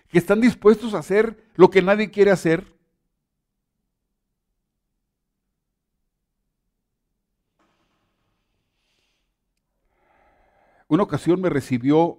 ¿Que 0.08 0.18
están 0.18 0.40
dispuestos 0.40 0.94
a 0.94 0.98
hacer 0.98 1.44
lo 1.54 1.70
que 1.70 1.82
nadie 1.82 2.10
quiere 2.10 2.30
hacer? 2.30 2.79
Una 10.90 11.04
ocasión 11.04 11.40
me 11.40 11.48
recibió, 11.48 12.18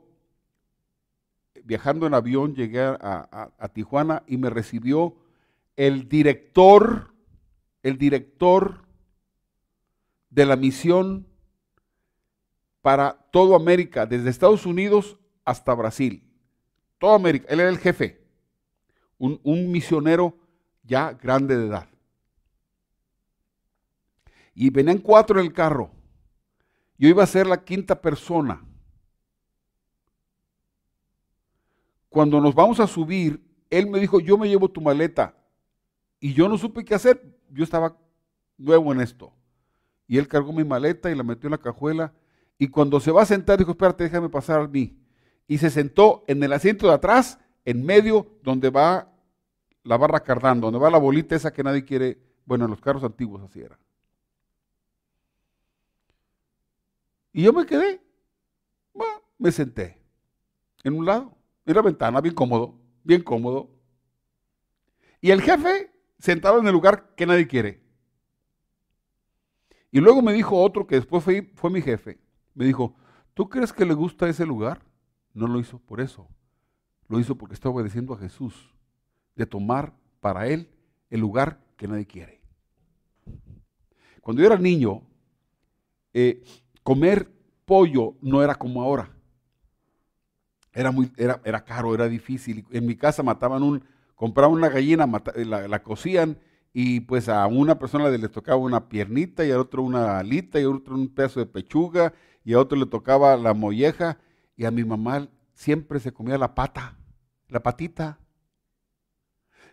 viajando 1.66 2.08
en 2.08 2.14
avión, 2.14 2.56
llegué 2.56 2.80
a, 2.80 3.70
Tijuana 3.74 4.24
y 4.28 4.38
me 4.38 4.50
recibió 4.50 5.18
el 5.76 6.08
director, 6.08 7.14
el 7.84 7.98
director 7.98 8.86
de 10.30 10.46
la 10.46 10.56
misión 10.56 11.28
para 12.82 13.28
toda 13.34 13.58
América, 13.58 14.06
desde 14.06 14.30
Estados 14.30 14.66
Unidos 14.66 15.20
hasta 15.44 15.74
Brasil. 15.74 16.24
Toda 16.98 17.18
América. 17.18 17.48
Él 17.50 17.60
era 17.60 17.70
el 17.70 17.78
jefe. 17.78 18.22
Un, 19.18 19.38
un 19.44 19.70
misionero 19.70 20.38
ya 20.86 21.12
grande 21.12 21.58
de 21.58 21.68
edad. 21.68 21.90
Y 24.56 24.70
venían 24.70 25.00
cuatro 25.00 25.42
en 25.42 25.48
el 25.48 25.52
carro. 25.52 25.92
Yo 27.02 27.10
iba 27.10 27.24
a 27.24 27.26
ser 27.26 27.48
la 27.48 27.64
quinta 27.64 28.00
persona. 28.00 28.64
Cuando 32.10 32.40
nos 32.40 32.54
vamos 32.54 32.80
a 32.80 32.86
subir, 32.86 33.44
él 33.72 33.90
me 33.90 34.00
dijo, 34.00 34.20
yo 34.20 34.38
me 34.38 34.48
llevo 34.48 34.70
tu 34.70 34.82
maleta. 34.82 35.36
Y 36.20 36.36
yo 36.36 36.48
no 36.48 36.60
supe 36.60 36.86
qué 36.86 36.94
hacer. 36.94 37.40
Yo 37.50 37.64
estaba 37.64 37.98
nuevo 38.56 38.94
en 38.94 39.02
esto. 39.02 39.34
Y 40.08 40.20
él 40.20 40.28
cargó 40.28 40.54
mi 40.54 40.64
maleta 40.64 41.10
y 41.10 41.16
la 41.16 41.24
metió 41.24 41.48
en 41.48 41.54
la 41.54 41.58
cajuela. 41.58 42.14
Y 42.60 42.68
cuando 42.68 43.00
se 43.00 43.10
va 43.10 43.24
a 43.24 43.26
sentar, 43.26 43.58
dijo, 43.58 43.72
espérate, 43.72 44.04
déjame 44.04 44.30
pasar 44.30 44.62
a 44.62 44.68
mí. 44.68 44.96
Y 45.48 45.58
se 45.58 45.72
sentó 45.72 46.24
en 46.28 46.44
el 46.44 46.54
asiento 46.54 46.88
de 46.88 46.94
atrás, 46.94 47.40
en 47.66 47.84
medio, 47.84 48.28
donde 48.44 48.70
va 48.70 49.12
la 49.84 49.98
barra 49.98 50.20
cardando, 50.20 50.68
donde 50.68 50.80
va 50.80 50.92
la 50.92 51.00
bolita 51.00 51.36
esa 51.36 51.52
que 51.52 51.64
nadie 51.64 51.84
quiere. 51.84 52.20
Bueno, 52.46 52.66
en 52.66 52.70
los 52.70 52.80
carros 52.80 53.04
antiguos 53.04 53.42
así 53.42 53.60
era. 53.60 53.80
Y 57.34 57.44
yo 57.44 57.54
me 57.54 57.66
quedé. 57.66 58.02
Me 59.38 59.52
senté 59.52 60.00
en 60.84 60.94
un 60.94 61.06
lado, 61.06 61.36
en 61.66 61.76
la 61.76 61.82
ventana, 61.82 62.22
bien 62.22 62.36
cómodo, 62.36 62.80
bien 63.04 63.24
cómodo. 63.24 63.70
Y 65.20 65.32
el 65.32 65.42
jefe 65.42 65.92
sentado 66.20 66.60
en 66.60 66.68
el 66.68 66.74
lugar 66.74 67.16
que 67.16 67.26
nadie 67.26 67.48
quiere. 67.48 67.82
Y 69.92 70.00
luego 70.00 70.22
me 70.22 70.34
dijo 70.34 70.62
otro 70.62 70.88
que 70.88 70.96
después 70.96 71.24
fue, 71.24 71.52
fue 71.56 71.70
mi 71.70 71.82
jefe. 71.82 72.20
Me 72.54 72.66
dijo, 72.66 72.96
¿tú 73.34 73.50
crees 73.50 73.74
que 73.74 73.86
le 73.86 73.94
gusta 73.94 74.30
ese 74.30 74.46
lugar? 74.46 74.84
No 75.34 75.48
lo 75.48 75.60
hizo 75.60 75.80
por 75.80 76.02
eso. 76.02 76.28
Lo 77.08 77.20
hizo 77.20 77.36
porque 77.36 77.56
está 77.56 77.70
obedeciendo 77.70 78.14
a 78.14 78.18
Jesús. 78.18 78.74
De 79.36 79.46
tomar 79.46 79.94
para 80.20 80.48
él 80.48 80.70
el 81.10 81.20
lugar 81.20 81.60
que 81.78 81.88
nadie 81.88 82.06
quiere. 82.06 82.42
Cuando 84.22 84.42
yo 84.42 84.48
era 84.48 84.58
niño, 84.58 85.02
eh, 86.14 86.44
comer 86.84 87.30
pollo 87.66 88.16
no 88.22 88.44
era 88.44 88.56
como 88.56 88.82
ahora. 88.82 89.12
Era, 90.74 90.92
muy, 90.92 91.12
era, 91.18 91.42
era 91.44 91.64
caro, 91.64 91.94
era 91.94 92.08
difícil. 92.08 92.66
En 92.72 92.86
mi 92.86 92.96
casa 92.96 93.24
mataban 93.24 93.64
un, 93.64 93.84
compraban 94.16 94.54
una 94.54 94.70
gallina, 94.70 95.10
la, 95.36 95.68
la 95.68 95.84
cocían 95.84 96.38
y 96.74 97.02
pues 97.02 97.28
a 97.28 97.46
una 97.48 97.78
persona 97.78 98.10
le 98.10 98.30
tocaba 98.30 98.58
una 98.58 98.88
piernita 98.88 99.46
y 99.46 99.52
a 99.52 99.60
otro 99.60 99.84
una 99.84 100.20
alita 100.20 100.60
y 100.60 100.64
a 100.64 100.70
otro 100.70 100.96
un 100.96 101.10
pedazo 101.10 101.40
de 101.40 101.46
pechuga 101.46 102.14
y 102.44 102.54
a 102.54 102.60
otro 102.60 102.78
le 102.78 102.86
tocaba 102.86 103.36
la 103.36 103.54
molleja 103.54 104.18
y 104.56 104.66
a 104.66 104.72
mi 104.72 104.84
mamá 104.84 105.28
siempre 105.54 106.00
se 106.00 106.14
comía 106.14 106.38
la 106.38 106.56
pata, 106.56 106.98
la 107.50 107.62
patita. 107.62 108.20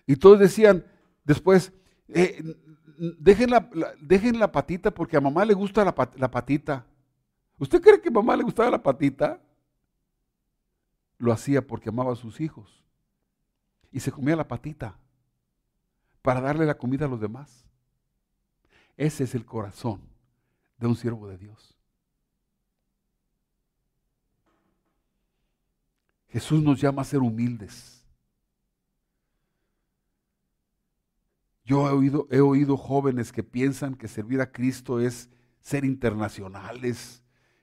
Y 0.07 0.17
todos 0.17 0.39
decían 0.39 0.85
después, 1.25 1.73
eh, 2.09 2.43
dejen, 3.19 3.51
la, 3.51 3.71
dejen, 4.01 4.39
la, 4.41 4.51
patita 4.51 4.91
porque 4.91 5.17
a 5.17 5.21
mamá 5.21 5.45
le 5.45 5.55
gusta 5.55 5.85
la, 5.85 5.95
la 6.17 6.31
patita. 6.31 6.87
¿Usted 7.59 7.81
cree 7.81 8.01
que 8.01 8.11
mamá 8.11 8.37
le 8.37 8.45
gustaba 8.45 8.71
la 8.71 8.83
patita? 8.83 9.41
Lo 11.19 11.33
hacía 11.33 11.67
porque 11.67 11.89
amaba 11.89 12.13
a 12.13 12.17
sus 12.17 12.41
hijos. 12.41 12.85
Y 13.91 14.01
se 14.01 14.13
comía 14.13 14.37
la 14.37 14.47
patita 14.47 14.97
para 16.23 16.41
darle 16.41 16.67
la 16.67 16.77
comida 16.77 17.07
a 17.07 17.09
los 17.09 17.21
demás. 17.21 17.65
Ese 18.97 19.25
es 19.25 19.35
el 19.35 19.45
corazón 19.45 20.01
de 20.79 20.87
un 20.87 20.97
siervo 20.97 21.29
de 21.29 21.39
Dios. 21.39 21.75
Jesús 26.29 26.63
nos 26.63 26.81
llama 26.81 27.03
a 27.03 27.07
ser 27.07 27.21
humildes. 27.21 28.05
Yo 31.65 31.89
he 31.89 31.93
oído, 31.93 32.29
he 32.31 32.41
oído 32.41 32.77
jóvenes 32.77 33.33
que 33.33 33.43
piensan 33.43 33.95
que 33.95 34.09
servir 34.09 34.41
a 34.41 34.53
Cristo 34.53 35.01
es 35.01 35.29
ser 35.61 35.85
internacionales, 35.85 37.23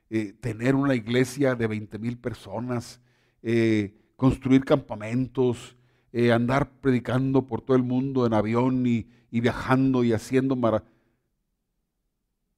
eh, 0.09 0.33
tener 0.33 0.75
una 0.75 0.95
iglesia 0.95 1.55
de 1.55 1.67
20 1.67 1.97
mil 1.99 2.17
personas, 2.17 3.01
eh, 3.41 3.97
construir 4.15 4.63
campamentos, 4.63 5.75
eh, 6.11 6.31
andar 6.31 6.79
predicando 6.79 7.47
por 7.47 7.61
todo 7.61 7.75
el 7.75 7.83
mundo 7.83 8.25
en 8.25 8.33
avión 8.33 8.85
y, 8.85 9.07
viajando 9.31 10.03
y 10.03 10.13
haciendo 10.13 10.55
maravillas. 10.55 10.93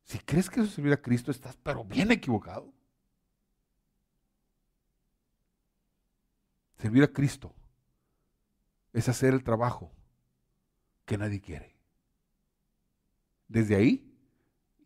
Si 0.03 0.19
crees 0.19 0.49
que 0.49 0.59
eso 0.59 0.69
es 0.69 0.75
servir 0.75 0.93
a 0.93 1.01
Cristo, 1.01 1.31
estás 1.31 1.57
pero 1.63 1.83
bien 1.83 2.11
equivocado. 2.11 2.71
Servir 6.77 7.03
a 7.03 7.07
Cristo 7.07 7.53
es 8.93 9.09
hacer 9.09 9.33
el 9.33 9.43
trabajo 9.43 9.91
que 11.05 11.17
nadie 11.17 11.41
quiere. 11.41 11.75
Desde 13.47 13.75
ahí, 13.75 14.13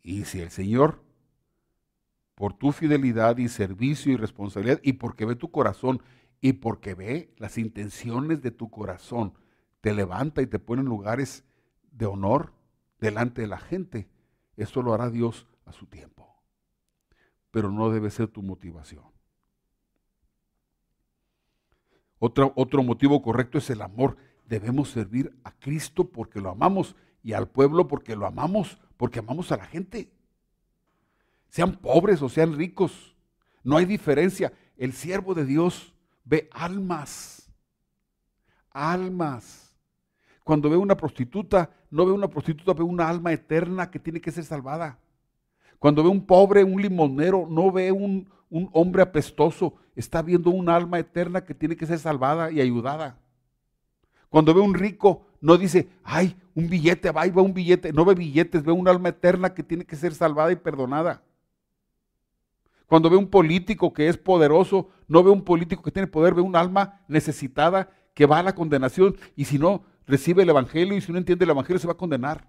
y 0.02 0.24
si 0.24 0.40
el 0.40 0.50
Señor, 0.50 1.04
por 2.42 2.54
tu 2.54 2.72
fidelidad 2.72 3.38
y 3.38 3.48
servicio 3.48 4.12
y 4.12 4.16
responsabilidad, 4.16 4.80
y 4.82 4.94
porque 4.94 5.24
ve 5.24 5.36
tu 5.36 5.52
corazón 5.52 6.02
y 6.40 6.54
porque 6.54 6.92
ve 6.92 7.32
las 7.36 7.56
intenciones 7.56 8.42
de 8.42 8.50
tu 8.50 8.68
corazón, 8.68 9.34
te 9.80 9.94
levanta 9.94 10.42
y 10.42 10.48
te 10.48 10.58
pone 10.58 10.82
en 10.82 10.88
lugares 10.88 11.44
de 11.92 12.06
honor 12.06 12.52
delante 12.98 13.42
de 13.42 13.46
la 13.46 13.58
gente. 13.58 14.08
Eso 14.56 14.82
lo 14.82 14.92
hará 14.92 15.08
Dios 15.08 15.46
a 15.66 15.72
su 15.72 15.86
tiempo. 15.86 16.34
Pero 17.52 17.70
no 17.70 17.90
debe 17.90 18.10
ser 18.10 18.26
tu 18.26 18.42
motivación. 18.42 19.04
Otro, 22.18 22.52
otro 22.56 22.82
motivo 22.82 23.22
correcto 23.22 23.58
es 23.58 23.70
el 23.70 23.82
amor. 23.82 24.16
Debemos 24.48 24.90
servir 24.90 25.32
a 25.44 25.52
Cristo 25.52 26.10
porque 26.10 26.40
lo 26.40 26.50
amamos 26.50 26.96
y 27.22 27.34
al 27.34 27.46
pueblo 27.46 27.86
porque 27.86 28.16
lo 28.16 28.26
amamos, 28.26 28.80
porque 28.96 29.20
amamos 29.20 29.52
a 29.52 29.58
la 29.58 29.64
gente. 29.64 30.10
Sean 31.52 31.74
pobres 31.76 32.22
o 32.22 32.30
sean 32.30 32.56
ricos, 32.56 33.14
no 33.62 33.76
hay 33.76 33.84
diferencia. 33.84 34.54
El 34.78 34.94
siervo 34.94 35.34
de 35.34 35.44
Dios 35.44 35.92
ve 36.24 36.48
almas, 36.50 37.52
almas. 38.70 39.76
Cuando 40.44 40.70
ve 40.70 40.78
una 40.78 40.96
prostituta, 40.96 41.70
no 41.90 42.06
ve 42.06 42.12
una 42.12 42.28
prostituta, 42.28 42.72
ve 42.72 42.82
una 42.82 43.06
alma 43.06 43.34
eterna 43.34 43.90
que 43.90 43.98
tiene 43.98 44.18
que 44.18 44.32
ser 44.32 44.44
salvada. 44.44 44.98
Cuando 45.78 46.02
ve 46.02 46.08
un 46.08 46.24
pobre, 46.24 46.64
un 46.64 46.80
limonero, 46.80 47.46
no 47.46 47.70
ve 47.70 47.92
un, 47.92 48.30
hombre 48.72 49.02
apestoso, 49.02 49.74
está 49.94 50.22
viendo 50.22 50.48
un 50.48 50.70
alma 50.70 51.00
eterna 51.00 51.44
que 51.44 51.52
tiene 51.52 51.76
que 51.76 51.86
ser 51.86 51.98
salvada 51.98 52.50
y 52.50 52.62
ayudada. 52.62 53.18
Cuando 54.30 54.54
ve 54.54 54.62
un 54.62 54.72
rico, 54.72 55.26
no 55.42 55.58
dice, 55.58 55.90
ay, 56.02 56.34
un 56.54 56.70
billete, 56.70 57.10
va, 57.10 57.26
va 57.26 57.42
un 57.42 57.52
billete. 57.52 57.92
No 57.92 58.06
ve 58.06 58.14
billetes, 58.14 58.64
ve 58.64 58.72
un 58.72 58.88
alma 58.88 59.10
eterna 59.10 59.52
que 59.52 59.62
tiene 59.62 59.84
que 59.84 59.96
ser 59.96 60.14
salvada 60.14 60.50
y 60.50 60.56
perdonada. 60.56 61.22
Cuando 62.92 63.08
ve 63.08 63.16
un 63.16 63.30
político 63.30 63.94
que 63.94 64.06
es 64.06 64.18
poderoso, 64.18 64.90
no 65.08 65.24
ve 65.24 65.30
un 65.30 65.42
político 65.42 65.82
que 65.82 65.90
tiene 65.90 66.06
poder, 66.06 66.34
ve 66.34 66.42
un 66.42 66.54
alma 66.54 67.00
necesitada 67.08 67.90
que 68.12 68.26
va 68.26 68.40
a 68.40 68.42
la 68.42 68.54
condenación. 68.54 69.16
Y 69.34 69.46
si 69.46 69.58
no 69.58 69.86
recibe 70.06 70.42
el 70.42 70.50
Evangelio 70.50 70.94
y 70.94 71.00
si 71.00 71.10
no 71.10 71.16
entiende 71.16 71.44
el 71.46 71.52
Evangelio, 71.52 71.78
se 71.78 71.86
va 71.86 71.94
a 71.94 71.96
condenar. 71.96 72.46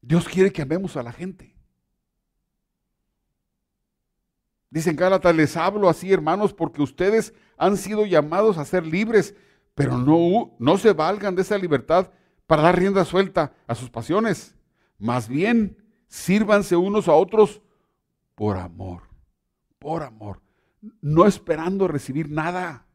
Dios 0.00 0.28
quiere 0.28 0.52
que 0.52 0.62
amemos 0.62 0.96
a 0.96 1.02
la 1.02 1.12
gente. 1.12 1.52
Dicen 4.70 4.94
Gálatas, 4.94 5.34
les 5.34 5.56
hablo 5.56 5.88
así, 5.88 6.12
hermanos, 6.12 6.54
porque 6.54 6.82
ustedes 6.82 7.34
han 7.56 7.76
sido 7.76 8.06
llamados 8.06 8.58
a 8.58 8.64
ser 8.64 8.86
libres, 8.86 9.34
pero 9.74 9.98
no, 9.98 10.54
no 10.60 10.78
se 10.78 10.92
valgan 10.92 11.34
de 11.34 11.42
esa 11.42 11.58
libertad 11.58 12.12
para 12.46 12.62
dar 12.62 12.78
rienda 12.78 13.04
suelta 13.04 13.54
a 13.66 13.74
sus 13.74 13.90
pasiones. 13.90 14.54
Más 14.98 15.28
bien, 15.28 15.76
sírvanse 16.06 16.76
unos 16.76 17.08
a 17.08 17.14
otros 17.14 17.60
por 18.34 18.56
amor, 18.56 19.02
por 19.78 20.02
amor, 20.02 20.42
no 21.00 21.26
esperando 21.26 21.88
recibir 21.88 22.30
nada. 22.30 22.86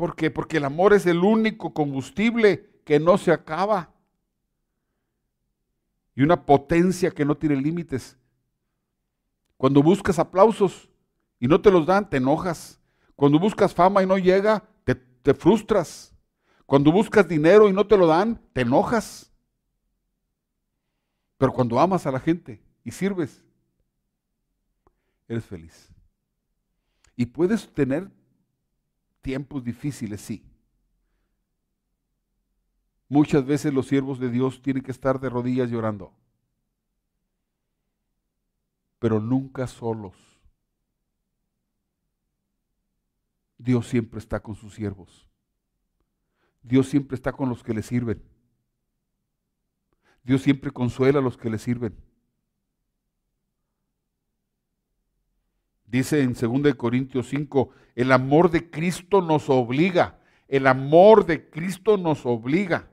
¿Por 0.00 0.16
qué? 0.16 0.30
Porque 0.30 0.56
el 0.56 0.64
amor 0.64 0.94
es 0.94 1.04
el 1.04 1.18
único 1.18 1.74
combustible 1.74 2.80
que 2.86 2.98
no 2.98 3.18
se 3.18 3.32
acaba. 3.32 3.92
Y 6.14 6.22
una 6.22 6.46
potencia 6.46 7.10
que 7.10 7.26
no 7.26 7.36
tiene 7.36 7.56
límites. 7.56 8.16
Cuando 9.58 9.82
buscas 9.82 10.18
aplausos 10.18 10.88
y 11.38 11.46
no 11.46 11.60
te 11.60 11.70
los 11.70 11.84
dan, 11.84 12.08
te 12.08 12.16
enojas. 12.16 12.79
Cuando 13.20 13.38
buscas 13.38 13.74
fama 13.74 14.02
y 14.02 14.06
no 14.06 14.16
llega, 14.16 14.66
te, 14.82 14.94
te 14.94 15.34
frustras. 15.34 16.16
Cuando 16.64 16.90
buscas 16.90 17.28
dinero 17.28 17.68
y 17.68 17.72
no 17.74 17.86
te 17.86 17.98
lo 17.98 18.06
dan, 18.06 18.40
te 18.54 18.62
enojas. 18.62 19.30
Pero 21.36 21.52
cuando 21.52 21.78
amas 21.78 22.06
a 22.06 22.12
la 22.12 22.18
gente 22.18 22.62
y 22.82 22.90
sirves, 22.90 23.44
eres 25.28 25.44
feliz. 25.44 25.92
Y 27.14 27.26
puedes 27.26 27.70
tener 27.74 28.10
tiempos 29.20 29.64
difíciles, 29.64 30.22
sí. 30.22 30.42
Muchas 33.06 33.44
veces 33.44 33.74
los 33.74 33.86
siervos 33.86 34.18
de 34.18 34.30
Dios 34.30 34.62
tienen 34.62 34.82
que 34.82 34.92
estar 34.92 35.20
de 35.20 35.28
rodillas 35.28 35.68
llorando, 35.68 36.14
pero 38.98 39.20
nunca 39.20 39.66
solos. 39.66 40.29
Dios 43.62 43.88
siempre 43.88 44.18
está 44.18 44.40
con 44.40 44.54
sus 44.54 44.74
siervos. 44.74 45.28
Dios 46.62 46.88
siempre 46.88 47.14
está 47.14 47.32
con 47.32 47.50
los 47.50 47.62
que 47.62 47.74
le 47.74 47.82
sirven. 47.82 48.22
Dios 50.22 50.40
siempre 50.40 50.70
consuela 50.70 51.18
a 51.18 51.22
los 51.22 51.36
que 51.36 51.50
le 51.50 51.58
sirven. 51.58 51.94
Dice 55.84 56.22
en 56.22 56.32
2 56.32 56.74
Corintios 56.74 57.28
5, 57.28 57.70
el 57.96 58.12
amor 58.12 58.50
de 58.50 58.70
Cristo 58.70 59.20
nos 59.20 59.50
obliga, 59.50 60.20
el 60.48 60.66
amor 60.66 61.26
de 61.26 61.50
Cristo 61.50 61.98
nos 61.98 62.24
obliga, 62.24 62.88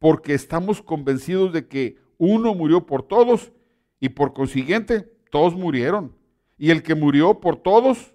porque 0.00 0.34
estamos 0.34 0.82
convencidos 0.82 1.52
de 1.52 1.68
que 1.68 1.98
uno 2.18 2.54
murió 2.54 2.84
por 2.84 3.04
todos 3.04 3.52
y 4.00 4.08
por 4.08 4.32
consiguiente 4.32 5.02
todos 5.30 5.54
murieron. 5.54 6.16
Y 6.58 6.70
el 6.70 6.82
que 6.82 6.96
murió 6.96 7.40
por 7.40 7.56
todos, 7.56 8.12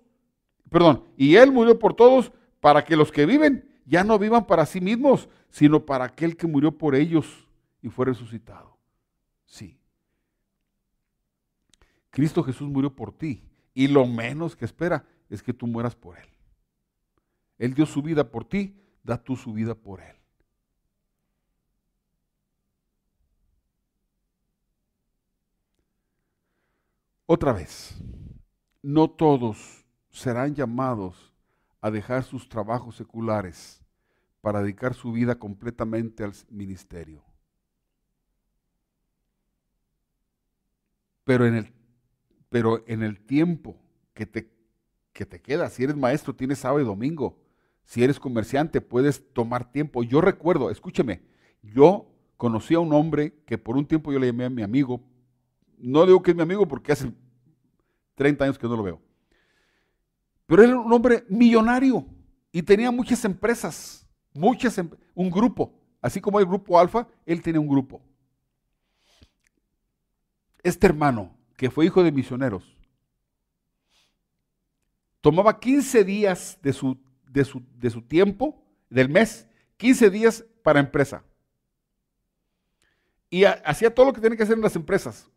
perdón, 0.75 1.05
y 1.15 1.37
él 1.37 1.53
murió 1.53 1.79
por 1.79 1.93
todos 1.93 2.33
para 2.59 2.83
que 2.83 2.97
los 2.97 3.09
que 3.09 3.25
viven 3.25 3.65
ya 3.85 4.03
no 4.03 4.19
vivan 4.19 4.45
para 4.45 4.65
sí 4.65 4.81
mismos, 4.81 5.29
sino 5.49 5.85
para 5.85 6.03
aquel 6.03 6.35
que 6.35 6.47
murió 6.47 6.77
por 6.77 6.95
ellos 6.95 7.47
y 7.81 7.87
fue 7.87 8.07
resucitado. 8.07 8.77
Sí. 9.45 9.79
Cristo 12.09 12.43
Jesús 12.43 12.67
murió 12.67 12.93
por 12.93 13.13
ti 13.13 13.41
y 13.73 13.87
lo 13.87 14.05
menos 14.05 14.57
que 14.57 14.65
espera 14.65 15.05
es 15.29 15.41
que 15.41 15.53
tú 15.53 15.65
mueras 15.65 15.95
por 15.95 16.17
Él. 16.17 16.27
Él 17.57 17.73
dio 17.73 17.85
su 17.85 18.01
vida 18.01 18.29
por 18.29 18.43
ti, 18.43 18.75
da 19.01 19.17
tú 19.17 19.37
su 19.37 19.53
vida 19.53 19.75
por 19.75 20.01
Él. 20.01 20.17
Otra 27.27 27.53
vez, 27.53 27.95
no 28.81 29.09
todos 29.09 29.84
serán 30.15 30.55
llamados 30.55 31.33
a 31.81 31.91
dejar 31.91 32.23
sus 32.23 32.47
trabajos 32.49 32.95
seculares 32.95 33.83
para 34.41 34.61
dedicar 34.61 34.93
su 34.93 35.11
vida 35.11 35.35
completamente 35.35 36.23
al 36.23 36.33
ministerio. 36.49 37.23
Pero 41.23 41.45
en 41.45 41.55
el 41.55 41.73
pero 42.55 42.85
en 42.87 43.03
el 43.03 43.19
tiempo 43.19 43.75
que 44.13 44.25
te, 44.25 44.49
que 45.11 45.25
te 45.25 45.41
queda, 45.41 45.69
si 45.69 45.83
eres 45.83 45.97
maestro, 45.97 46.33
tienes 46.33 46.59
sábado 46.59 46.79
y 46.79 46.85
domingo. 46.85 47.37
Si 47.83 48.01
eres 48.01 48.17
comerciante, 48.17 48.79
puedes 48.79 49.33
tomar 49.33 49.69
tiempo. 49.73 50.03
Yo 50.03 50.21
recuerdo, 50.21 50.69
escúcheme, 50.69 51.21
yo 51.61 52.07
conocí 52.37 52.73
a 52.73 52.79
un 52.79 52.93
hombre 52.93 53.33
que 53.45 53.57
por 53.57 53.75
un 53.75 53.85
tiempo 53.85 54.13
yo 54.13 54.19
le 54.19 54.27
llamé 54.27 54.45
a 54.45 54.49
mi 54.49 54.61
amigo. 54.61 55.01
No 55.77 56.05
digo 56.05 56.23
que 56.23 56.31
es 56.31 56.37
mi 56.37 56.43
amigo 56.43 56.65
porque 56.65 56.93
hace 56.93 57.11
30 58.15 58.45
años 58.45 58.57
que 58.57 58.67
no 58.67 58.77
lo 58.77 58.83
veo. 58.83 59.04
Pero 60.45 60.63
era 60.63 60.77
un 60.77 60.91
hombre 60.91 61.25
millonario 61.29 62.05
y 62.51 62.61
tenía 62.61 62.91
muchas 62.91 63.23
empresas, 63.25 64.07
muchas, 64.33 64.77
em, 64.77 64.89
un 65.13 65.29
grupo. 65.29 65.73
Así 66.01 66.21
como 66.21 66.39
el 66.39 66.45
grupo 66.45 66.79
Alfa, 66.79 67.07
él 67.25 67.41
tenía 67.41 67.59
un 67.59 67.67
grupo. 67.67 68.01
Este 70.61 70.87
hermano 70.87 71.35
que 71.57 71.69
fue 71.69 71.85
hijo 71.85 72.03
de 72.03 72.11
misioneros, 72.11 72.75
tomaba 75.21 75.59
15 75.59 76.03
días 76.03 76.59
de 76.61 76.73
su, 76.73 76.97
de 77.27 77.45
su, 77.45 77.63
de 77.77 77.89
su 77.89 78.01
tiempo, 78.01 78.63
del 78.89 79.09
mes, 79.09 79.47
15 79.77 80.09
días 80.09 80.45
para 80.63 80.79
empresa. 80.79 81.23
Y 83.29 83.43
hacía 83.43 83.93
todo 83.93 84.07
lo 84.07 84.13
que 84.13 84.21
tenía 84.21 84.37
que 84.37 84.43
hacer 84.43 84.55
en 84.55 84.61
las 84.61 84.75
empresas. 84.75 85.29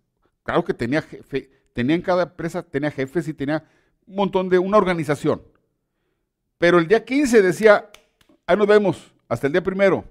Claro 0.42 0.64
que 0.64 0.74
tenía 0.74 1.02
jefe, 1.02 1.50
tenía 1.72 1.96
en 1.96 2.02
cada 2.02 2.24
empresa, 2.24 2.62
tenía 2.62 2.90
jefes 2.90 3.28
y 3.28 3.34
tenía 3.34 3.66
un 4.08 4.16
montón 4.16 4.48
de 4.48 4.58
una 4.58 4.78
organización. 4.78 5.42
Pero 6.56 6.78
el 6.78 6.88
día 6.88 7.04
15 7.04 7.42
decía, 7.42 7.90
ahí 8.46 8.56
nos 8.56 8.66
vemos, 8.66 9.14
hasta 9.28 9.46
el 9.46 9.52
día 9.52 9.62
primero. 9.62 10.04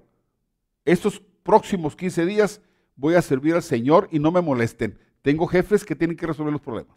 Estos 0.85 1.21
próximos 1.43 1.95
15 1.95 2.25
días 2.25 2.61
voy 2.95 3.15
a 3.15 3.21
servir 3.21 3.55
al 3.55 3.63
Señor 3.63 4.07
y 4.11 4.19
no 4.19 4.31
me 4.31 4.41
molesten. 4.41 4.97
Tengo 5.21 5.47
jefes 5.47 5.83
que 5.83 5.95
tienen 5.95 6.15
que 6.15 6.27
resolver 6.27 6.53
los 6.53 6.61
problemas. 6.61 6.95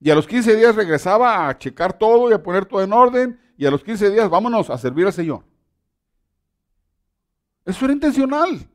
Y 0.00 0.10
a 0.10 0.14
los 0.14 0.26
15 0.26 0.56
días 0.56 0.74
regresaba 0.74 1.48
a 1.48 1.58
checar 1.58 1.96
todo 1.96 2.30
y 2.30 2.32
a 2.32 2.42
poner 2.42 2.64
todo 2.64 2.82
en 2.82 2.92
orden. 2.92 3.38
Y 3.58 3.66
a 3.66 3.70
los 3.70 3.84
15 3.84 4.10
días 4.10 4.30
vámonos 4.30 4.70
a 4.70 4.78
servir 4.78 5.06
al 5.06 5.12
Señor. 5.12 5.44
Eso 7.66 7.84
era 7.84 7.92
intencional. 7.92 8.66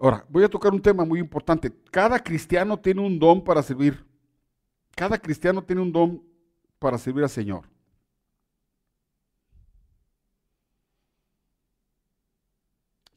Ahora, 0.00 0.24
voy 0.28 0.44
a 0.44 0.48
tocar 0.48 0.72
un 0.72 0.80
tema 0.80 1.04
muy 1.04 1.18
importante. 1.18 1.72
Cada 1.90 2.22
cristiano 2.22 2.78
tiene 2.78 3.00
un 3.00 3.18
don 3.18 3.42
para 3.42 3.62
servir. 3.62 4.04
Cada 4.94 5.18
cristiano 5.18 5.62
tiene 5.62 5.82
un 5.82 5.92
don 5.92 6.22
para 6.78 6.98
servir 6.98 7.24
al 7.24 7.30
Señor. 7.30 7.64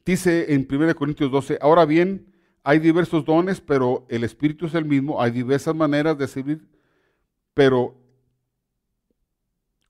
Dice 0.04 0.52
en 0.52 0.66
1 0.68 0.94
Corintios 0.96 1.30
12, 1.30 1.58
ahora 1.60 1.84
bien, 1.84 2.34
hay 2.64 2.80
diversos 2.80 3.24
dones, 3.24 3.60
pero 3.60 4.04
el 4.08 4.24
Espíritu 4.24 4.66
es 4.66 4.74
el 4.74 4.84
mismo, 4.84 5.20
hay 5.20 5.30
diversas 5.30 5.74
maneras 5.76 6.18
de 6.18 6.26
servir, 6.26 6.68
pero 7.54 7.94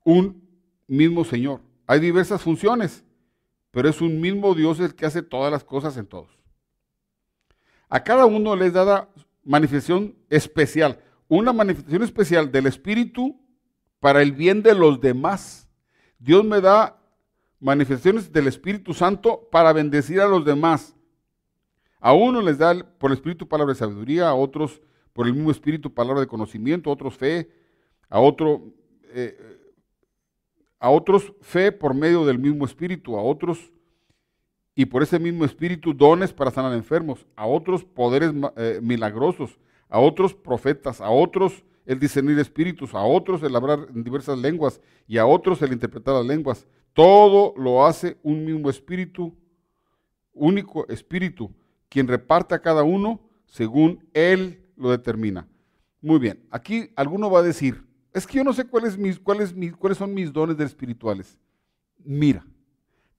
un 0.03 0.47
mismo 0.87 1.23
Señor. 1.23 1.61
Hay 1.87 1.99
diversas 1.99 2.41
funciones, 2.41 3.03
pero 3.71 3.89
es 3.89 4.01
un 4.01 4.21
mismo 4.21 4.53
Dios 4.53 4.79
el 4.79 4.93
que 4.93 5.07
hace 5.07 5.23
todas 5.23 5.51
las 5.51 5.63
cosas 5.63 5.97
en 5.97 6.05
todos. 6.05 6.42
A 7.93 8.03
cada 8.03 8.25
uno 8.25 8.55
les 8.55 8.73
da 8.73 9.07
manifestación 9.43 10.15
especial, 10.31 10.99
una 11.27 11.53
manifestación 11.53 12.01
especial 12.01 12.51
del 12.51 12.65
Espíritu 12.65 13.39
para 13.99 14.23
el 14.23 14.31
bien 14.31 14.63
de 14.63 14.73
los 14.73 14.99
demás. 14.99 15.69
Dios 16.17 16.43
me 16.43 16.59
da 16.59 16.99
manifestaciones 17.59 18.31
del 18.33 18.47
Espíritu 18.47 18.95
Santo 18.95 19.47
para 19.51 19.71
bendecir 19.73 20.21
a 20.21 20.27
los 20.27 20.43
demás. 20.43 20.95
A 21.99 22.13
uno 22.13 22.41
les 22.41 22.57
da 22.57 22.73
por 22.97 23.11
el 23.11 23.17
Espíritu 23.17 23.47
palabra 23.47 23.75
de 23.75 23.79
sabiduría, 23.79 24.27
a 24.27 24.33
otros 24.33 24.81
por 25.13 25.27
el 25.27 25.33
mismo 25.35 25.51
Espíritu 25.51 25.93
palabra 25.93 26.21
de 26.21 26.25
conocimiento, 26.25 26.89
a 26.89 26.93
otros 26.93 27.15
fe, 27.15 27.51
a 28.09 28.19
otro 28.19 28.73
eh, 29.09 29.37
a 30.79 30.89
otros 30.89 31.31
fe 31.41 31.71
por 31.71 31.93
medio 31.93 32.25
del 32.25 32.39
mismo 32.39 32.65
Espíritu, 32.65 33.17
a 33.17 33.21
otros 33.21 33.71
y 34.75 34.85
por 34.85 35.03
ese 35.03 35.19
mismo 35.19 35.45
Espíritu 35.45 35.93
dones 35.93 36.33
para 36.33 36.51
sanar 36.51 36.73
enfermos, 36.73 37.25
a 37.35 37.45
otros 37.45 37.83
poderes 37.83 38.31
eh, 38.57 38.79
milagrosos, 38.81 39.59
a 39.89 39.99
otros 39.99 40.33
profetas, 40.33 41.01
a 41.01 41.09
otros 41.09 41.63
el 41.85 41.99
discernir 41.99 42.39
espíritus, 42.39 42.93
a 42.93 43.01
otros 43.03 43.43
el 43.43 43.55
hablar 43.55 43.87
en 43.93 44.03
diversas 44.03 44.37
lenguas 44.37 44.81
y 45.07 45.17
a 45.17 45.25
otros 45.25 45.61
el 45.61 45.73
interpretar 45.73 46.15
las 46.15 46.25
lenguas. 46.25 46.65
Todo 46.93 47.53
lo 47.57 47.85
hace 47.85 48.17
un 48.23 48.45
mismo 48.45 48.69
espíritu, 48.69 49.35
único 50.33 50.87
espíritu, 50.87 51.51
quien 51.89 52.07
reparte 52.07 52.55
a 52.55 52.61
cada 52.61 52.83
uno 52.83 53.19
según 53.45 54.07
él 54.13 54.65
lo 54.75 54.89
determina. 54.91 55.47
Muy 56.01 56.19
bien, 56.19 56.43
aquí 56.49 56.89
alguno 56.95 57.29
va 57.29 57.39
a 57.39 57.43
decir, 57.43 57.85
es 58.13 58.25
que 58.25 58.37
yo 58.37 58.43
no 58.43 58.53
sé 58.53 58.65
cuáles, 58.65 58.97
mis, 58.97 59.19
cuáles, 59.19 59.53
cuáles 59.77 59.97
son 59.97 60.13
mis 60.13 60.31
dones 60.31 60.59
espirituales. 60.59 61.37
Mira, 62.03 62.45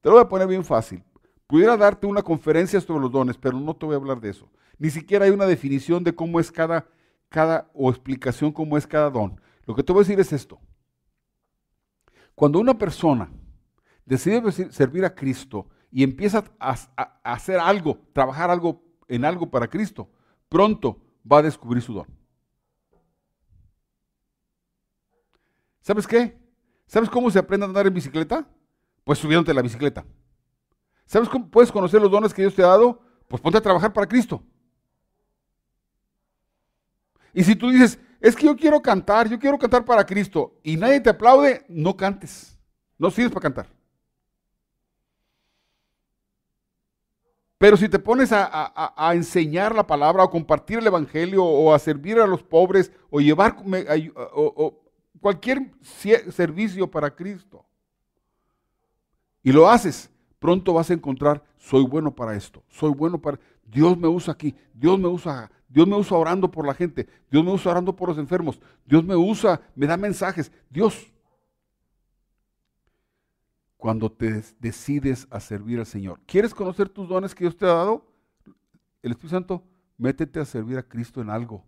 te 0.00 0.08
lo 0.08 0.16
voy 0.16 0.22
a 0.22 0.28
poner 0.28 0.46
bien 0.48 0.64
fácil. 0.64 1.02
Pudiera 1.46 1.76
darte 1.76 2.06
una 2.06 2.22
conferencia 2.22 2.80
sobre 2.80 3.00
los 3.00 3.12
dones, 3.12 3.36
pero 3.36 3.58
no 3.58 3.74
te 3.74 3.86
voy 3.86 3.94
a 3.94 3.98
hablar 3.98 4.20
de 4.20 4.30
eso. 4.30 4.50
Ni 4.78 4.90
siquiera 4.90 5.26
hay 5.26 5.30
una 5.30 5.46
definición 5.46 6.02
de 6.02 6.14
cómo 6.14 6.40
es 6.40 6.50
cada, 6.50 6.86
cada 7.28 7.70
o 7.74 7.90
explicación 7.90 8.50
cómo 8.50 8.76
es 8.76 8.86
cada 8.86 9.10
don. 9.10 9.40
Lo 9.66 9.74
que 9.74 9.82
te 9.82 9.92
voy 9.92 10.00
a 10.00 10.04
decir 10.04 10.20
es 10.20 10.32
esto. 10.32 10.58
Cuando 12.34 12.58
una 12.58 12.76
persona 12.76 13.30
decide 14.04 14.50
servir 14.70 15.04
a 15.04 15.14
Cristo 15.14 15.68
y 15.90 16.02
empieza 16.02 16.44
a, 16.58 16.76
hacer 17.22 17.58
algo, 17.60 17.98
trabajar 18.12 18.50
algo 18.50 18.82
en 19.06 19.24
algo 19.24 19.50
para 19.50 19.68
Cristo, 19.68 20.08
pronto 20.48 21.00
va 21.30 21.38
a 21.38 21.42
descubrir 21.42 21.82
su 21.82 21.94
don. 21.94 22.06
¿Sabes 25.80 26.06
qué? 26.06 26.36
¿Sabes 26.86 27.10
cómo 27.10 27.30
se 27.30 27.38
aprende 27.38 27.64
a 27.64 27.68
andar 27.68 27.86
en 27.86 27.94
bicicleta? 27.94 28.48
Pues 29.04 29.18
subiéndote 29.18 29.52
la 29.52 29.62
bicicleta. 29.62 30.04
¿Sabes 31.06 31.28
cómo 31.28 31.48
puedes 31.48 31.70
conocer 31.70 32.00
los 32.00 32.10
dones 32.10 32.32
que 32.32 32.42
Dios 32.42 32.54
te 32.54 32.62
ha 32.62 32.68
dado? 32.68 33.00
Pues 33.28 33.42
ponte 33.42 33.58
a 33.58 33.62
trabajar 33.62 33.92
para 33.92 34.06
Cristo. 34.06 34.42
Y 37.32 37.42
si 37.42 37.56
tú 37.56 37.70
dices, 37.70 37.98
es 38.20 38.34
que 38.34 38.46
yo 38.46 38.56
quiero 38.56 38.80
cantar, 38.80 39.28
yo 39.28 39.38
quiero 39.38 39.58
cantar 39.58 39.84
para 39.84 40.06
Cristo, 40.06 40.58
y 40.62 40.76
nadie 40.76 41.00
te 41.00 41.10
aplaude, 41.10 41.64
no 41.68 41.96
cantes. 41.96 42.58
No 42.96 43.10
sirves 43.10 43.32
para 43.32 43.42
cantar. 43.42 43.66
Pero 47.58 47.76
si 47.76 47.88
te 47.88 47.98
pones 47.98 48.30
a, 48.32 49.12
enseñar 49.14 49.74
la 49.74 49.86
palabra, 49.86 50.24
o 50.24 50.30
compartir 50.30 50.78
el 50.78 50.86
evangelio, 50.86 51.44
o 51.44 51.74
a 51.74 51.78
servir 51.78 52.18
a 52.18 52.26
los 52.26 52.42
pobres, 52.42 52.92
o 53.10 53.20
llevar, 53.20 53.56
o, 54.32 54.82
cualquier 55.20 55.70
servicio 55.82 56.90
para 56.90 57.14
Cristo, 57.14 57.64
y 59.42 59.52
lo 59.52 59.68
haces, 59.68 60.10
pronto 60.44 60.74
vas 60.74 60.90
a 60.90 60.92
encontrar, 60.92 61.42
soy 61.56 61.84
bueno 61.84 62.14
para 62.14 62.36
esto, 62.36 62.62
soy 62.68 62.90
bueno 62.90 63.18
para... 63.18 63.40
Dios 63.64 63.96
me 63.96 64.08
usa 64.08 64.34
aquí, 64.34 64.54
Dios 64.74 64.98
me 64.98 65.08
usa, 65.08 65.50
Dios 65.70 65.88
me 65.88 65.96
usa 65.96 66.18
orando 66.18 66.50
por 66.50 66.66
la 66.66 66.74
gente, 66.74 67.08
Dios 67.30 67.42
me 67.42 67.50
usa 67.50 67.70
orando 67.70 67.96
por 67.96 68.10
los 68.10 68.18
enfermos, 68.18 68.60
Dios 68.84 69.02
me 69.02 69.16
usa, 69.16 69.62
me 69.74 69.86
da 69.86 69.96
mensajes, 69.96 70.52
Dios. 70.68 71.10
Cuando 73.78 74.12
te 74.12 74.42
decides 74.60 75.26
a 75.30 75.40
servir 75.40 75.78
al 75.78 75.86
Señor, 75.86 76.20
¿quieres 76.26 76.54
conocer 76.54 76.90
tus 76.90 77.08
dones 77.08 77.34
que 77.34 77.44
Dios 77.44 77.56
te 77.56 77.64
ha 77.64 77.68
dado? 77.68 78.04
El 79.00 79.12
Espíritu 79.12 79.34
Santo, 79.34 79.64
métete 79.96 80.40
a 80.40 80.44
servir 80.44 80.76
a 80.76 80.82
Cristo 80.82 81.22
en 81.22 81.30
algo. 81.30 81.64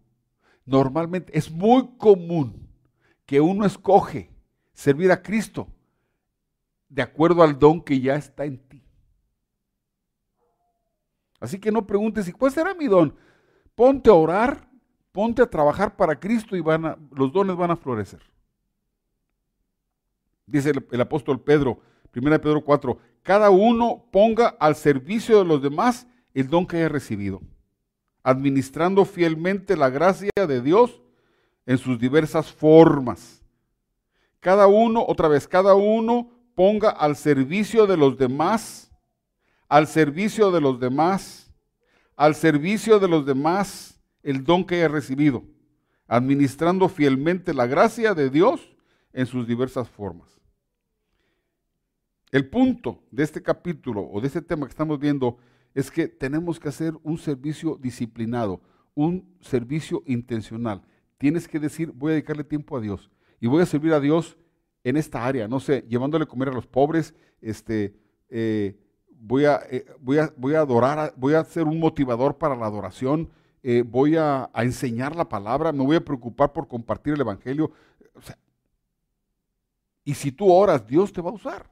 Normalmente 0.66 1.32
es 1.34 1.50
muy 1.50 1.96
común 1.96 2.68
que 3.24 3.40
uno 3.40 3.64
escoge 3.64 4.30
servir 4.74 5.10
a 5.12 5.22
Cristo 5.22 5.66
de 6.88 7.02
acuerdo 7.02 7.42
al 7.42 7.58
don 7.58 7.82
que 7.82 8.00
ya 8.00 8.16
está 8.16 8.44
en 8.44 8.58
ti. 8.58 8.82
Así 11.40 11.58
que 11.58 11.70
no 11.70 11.86
preguntes, 11.86 12.28
¿y 12.28 12.32
cuál 12.32 12.52
será 12.52 12.74
mi 12.74 12.86
don? 12.86 13.14
Ponte 13.74 14.10
a 14.10 14.14
orar, 14.14 14.68
ponte 15.12 15.42
a 15.42 15.50
trabajar 15.50 15.96
para 15.96 16.18
Cristo 16.18 16.56
y 16.56 16.60
van 16.60 17.08
los 17.10 17.32
dones 17.32 17.56
van 17.56 17.70
a 17.70 17.76
florecer. 17.76 18.20
Dice 20.46 20.70
el, 20.70 20.86
el 20.90 21.00
apóstol 21.00 21.40
Pedro, 21.40 21.80
1 22.14 22.40
Pedro 22.40 22.64
4, 22.64 22.98
cada 23.22 23.50
uno 23.50 24.06
ponga 24.10 24.48
al 24.48 24.76
servicio 24.76 25.38
de 25.38 25.44
los 25.44 25.60
demás 25.60 26.06
el 26.32 26.48
don 26.48 26.66
que 26.66 26.76
haya 26.76 26.88
recibido, 26.88 27.42
administrando 28.22 29.04
fielmente 29.04 29.76
la 29.76 29.90
gracia 29.90 30.30
de 30.34 30.60
Dios 30.62 31.02
en 31.66 31.78
sus 31.78 31.98
diversas 31.98 32.52
formas. 32.52 33.42
Cada 34.40 34.68
uno, 34.68 35.04
otra 35.06 35.28
vez, 35.28 35.48
cada 35.48 35.74
uno 35.74 36.30
ponga 36.56 36.90
al 36.90 37.14
servicio 37.14 37.86
de 37.86 37.96
los 37.96 38.18
demás, 38.18 38.90
al 39.68 39.86
servicio 39.86 40.50
de 40.50 40.60
los 40.60 40.80
demás, 40.80 41.54
al 42.16 42.34
servicio 42.34 42.98
de 42.98 43.06
los 43.06 43.24
demás 43.24 44.00
el 44.24 44.42
don 44.42 44.64
que 44.64 44.74
haya 44.74 44.88
recibido, 44.88 45.44
administrando 46.08 46.88
fielmente 46.88 47.54
la 47.54 47.66
gracia 47.66 48.12
de 48.12 48.28
Dios 48.28 48.76
en 49.12 49.26
sus 49.26 49.46
diversas 49.46 49.88
formas. 49.88 50.28
El 52.32 52.48
punto 52.50 53.04
de 53.12 53.22
este 53.22 53.40
capítulo 53.40 54.02
o 54.10 54.20
de 54.20 54.26
este 54.26 54.42
tema 54.42 54.66
que 54.66 54.70
estamos 54.72 54.98
viendo 54.98 55.38
es 55.74 55.92
que 55.92 56.08
tenemos 56.08 56.58
que 56.58 56.70
hacer 56.70 56.92
un 57.04 57.18
servicio 57.18 57.78
disciplinado, 57.80 58.60
un 58.96 59.36
servicio 59.40 60.02
intencional 60.06 60.82
tienes 61.18 61.48
que 61.48 61.58
decir, 61.58 61.92
voy 61.92 62.10
a 62.10 62.14
dedicarle 62.14 62.44
tiempo 62.44 62.76
a 62.76 62.80
Dios 62.80 63.10
y 63.40 63.46
voy 63.46 63.62
a 63.62 63.66
servir 63.66 63.92
a 63.92 64.00
Dios 64.00 64.36
en 64.88 64.96
esta 64.96 65.24
área, 65.24 65.48
no 65.48 65.58
sé, 65.58 65.84
llevándole 65.88 66.24
a 66.24 66.28
comer 66.28 66.48
a 66.48 66.52
los 66.52 66.66
pobres, 66.66 67.14
este, 67.40 67.96
eh, 68.28 68.78
voy, 69.10 69.44
a, 69.44 69.60
eh, 69.70 69.84
voy, 70.00 70.18
a, 70.18 70.32
voy 70.36 70.54
a 70.54 70.60
adorar, 70.60 71.12
voy 71.16 71.34
a 71.34 71.44
ser 71.44 71.64
un 71.64 71.80
motivador 71.80 72.38
para 72.38 72.54
la 72.54 72.66
adoración, 72.66 73.30
eh, 73.62 73.82
voy 73.82 74.16
a, 74.16 74.48
a, 74.52 74.62
enseñar 74.62 75.16
la 75.16 75.28
palabra, 75.28 75.72
me 75.72 75.84
voy 75.84 75.96
a 75.96 76.04
preocupar 76.04 76.52
por 76.52 76.68
compartir 76.68 77.14
el 77.14 77.20
Evangelio. 77.20 77.72
y 80.04 80.14
si 80.14 80.30
tú 80.30 80.52
oras, 80.52 80.86
Dios 80.86 81.12
te 81.12 81.20
va 81.20 81.30
a 81.30 81.34
usar. 81.34 81.68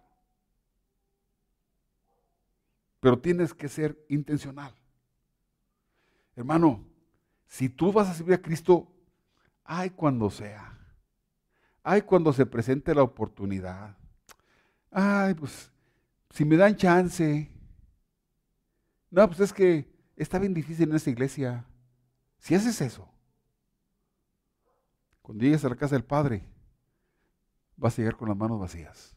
Pero 2.98 3.18
tienes 3.18 3.54
que 3.54 3.68
ser 3.68 3.96
intencional. 4.08 4.74
Hermano, 6.34 6.84
si 7.46 7.68
tú 7.68 7.92
vas 7.92 8.08
a 8.08 8.14
servir 8.14 8.34
a 8.34 8.42
Cristo, 8.42 8.88
Ay, 9.64 9.90
cuando 9.90 10.28
sea. 10.28 10.73
Ay, 11.84 12.02
cuando 12.02 12.32
se 12.32 12.46
presente 12.46 12.94
la 12.94 13.02
oportunidad. 13.02 13.94
Ay, 14.90 15.34
pues, 15.34 15.70
si 16.30 16.44
me 16.44 16.56
dan 16.56 16.74
chance. 16.76 17.52
No, 19.10 19.28
pues 19.28 19.40
es 19.40 19.52
que 19.52 19.86
está 20.16 20.38
bien 20.38 20.54
difícil 20.54 20.88
en 20.88 20.96
esta 20.96 21.10
iglesia. 21.10 21.66
Si 22.38 22.54
haces 22.54 22.80
eso, 22.80 23.06
cuando 25.20 25.44
llegues 25.44 25.64
a 25.64 25.68
la 25.68 25.76
casa 25.76 25.94
del 25.94 26.04
Padre, 26.04 26.48
vas 27.76 27.94
a 27.94 27.96
llegar 27.98 28.16
con 28.16 28.28
las 28.28 28.36
manos 28.36 28.58
vacías. 28.58 29.14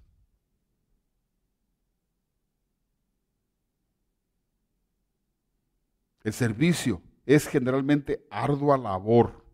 El 6.23 6.33
servicio 6.33 7.01
es 7.25 7.47
generalmente 7.47 8.27
ardua 8.29 8.77
labor. 8.77 9.46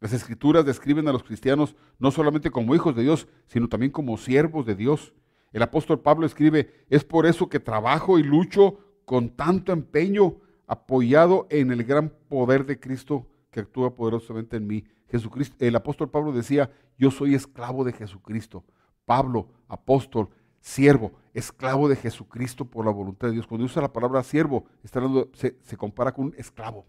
Las 0.00 0.12
escrituras 0.12 0.64
describen 0.64 1.08
a 1.08 1.12
los 1.12 1.24
cristianos 1.24 1.74
no 1.98 2.10
solamente 2.10 2.50
como 2.50 2.74
hijos 2.74 2.94
de 2.94 3.02
Dios, 3.02 3.26
sino 3.46 3.68
también 3.68 3.90
como 3.90 4.16
siervos 4.16 4.64
de 4.64 4.76
Dios. 4.76 5.12
El 5.52 5.62
apóstol 5.62 6.00
Pablo 6.00 6.26
escribe, 6.26 6.84
es 6.88 7.04
por 7.04 7.26
eso 7.26 7.48
que 7.48 7.58
trabajo 7.58 8.18
y 8.18 8.22
lucho 8.22 8.78
con 9.04 9.30
tanto 9.30 9.72
empeño, 9.72 10.36
apoyado 10.66 11.46
en 11.50 11.72
el 11.72 11.82
gran 11.82 12.10
poder 12.28 12.66
de 12.66 12.78
Cristo 12.78 13.26
que 13.50 13.60
actúa 13.60 13.94
poderosamente 13.94 14.58
en 14.58 14.66
mí. 14.66 14.84
Jesucristo, 15.08 15.56
el 15.60 15.74
apóstol 15.74 16.10
Pablo 16.10 16.32
decía, 16.32 16.70
yo 16.98 17.10
soy 17.10 17.34
esclavo 17.34 17.84
de 17.84 17.94
Jesucristo. 17.94 18.64
Pablo, 19.06 19.48
apóstol, 19.66 20.28
siervo, 20.60 21.12
esclavo 21.32 21.88
de 21.88 21.96
Jesucristo 21.96 22.66
por 22.66 22.84
la 22.84 22.92
voluntad 22.92 23.28
de 23.28 23.34
Dios. 23.34 23.46
Cuando 23.46 23.64
usa 23.64 23.80
la 23.80 23.92
palabra 23.92 24.22
siervo, 24.22 24.66
está 24.84 25.00
se, 25.32 25.56
se 25.62 25.76
compara 25.78 26.12
con 26.12 26.26
un 26.26 26.34
esclavo. 26.36 26.84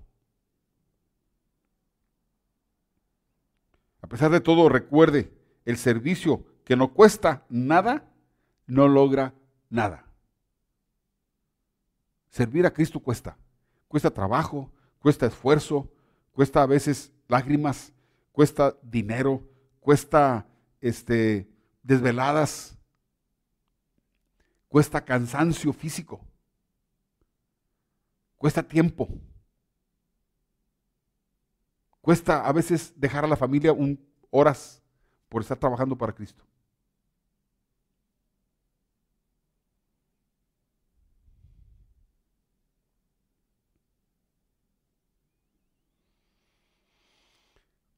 Pesar 4.10 4.32
de 4.32 4.42
todo, 4.42 4.70
recuerde, 4.70 5.32
el 5.66 5.78
servicio 5.78 6.46
que 6.66 6.76
no 6.76 6.94
cuesta 6.94 7.46
nada, 7.50 8.12
no 8.68 8.88
logra 8.88 9.34
nada. 9.70 10.06
Servir 12.30 12.66
a 12.66 12.74
Cristo 12.74 13.00
cuesta. 13.00 13.38
Cuesta 13.88 14.12
trabajo, 14.12 14.72
cuesta 15.00 15.26
esfuerzo, 15.26 15.92
cuesta 16.32 16.62
a 16.62 16.68
veces 16.68 17.12
lágrimas, 17.28 17.94
cuesta 18.32 18.76
dinero, 18.84 19.44
cuesta 19.80 20.46
este, 20.82 21.50
desveladas, 21.84 22.78
cuesta 24.68 25.04
cansancio 25.04 25.74
físico. 25.74 26.22
Cuesta 28.38 28.64
tiempo. 28.64 29.10
Cuesta 32.02 32.46
a 32.46 32.52
veces 32.54 32.94
dejar 32.96 33.26
a 33.26 33.28
la 33.28 33.36
familia 33.36 33.74
un, 33.74 34.00
horas 34.30 34.82
por 35.28 35.42
estar 35.42 35.58
trabajando 35.58 35.98
para 35.98 36.14
Cristo. 36.14 36.44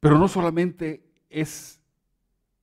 Pero 0.02 0.18
no 0.18 0.28
solamente 0.28 1.04
es, 1.30 1.80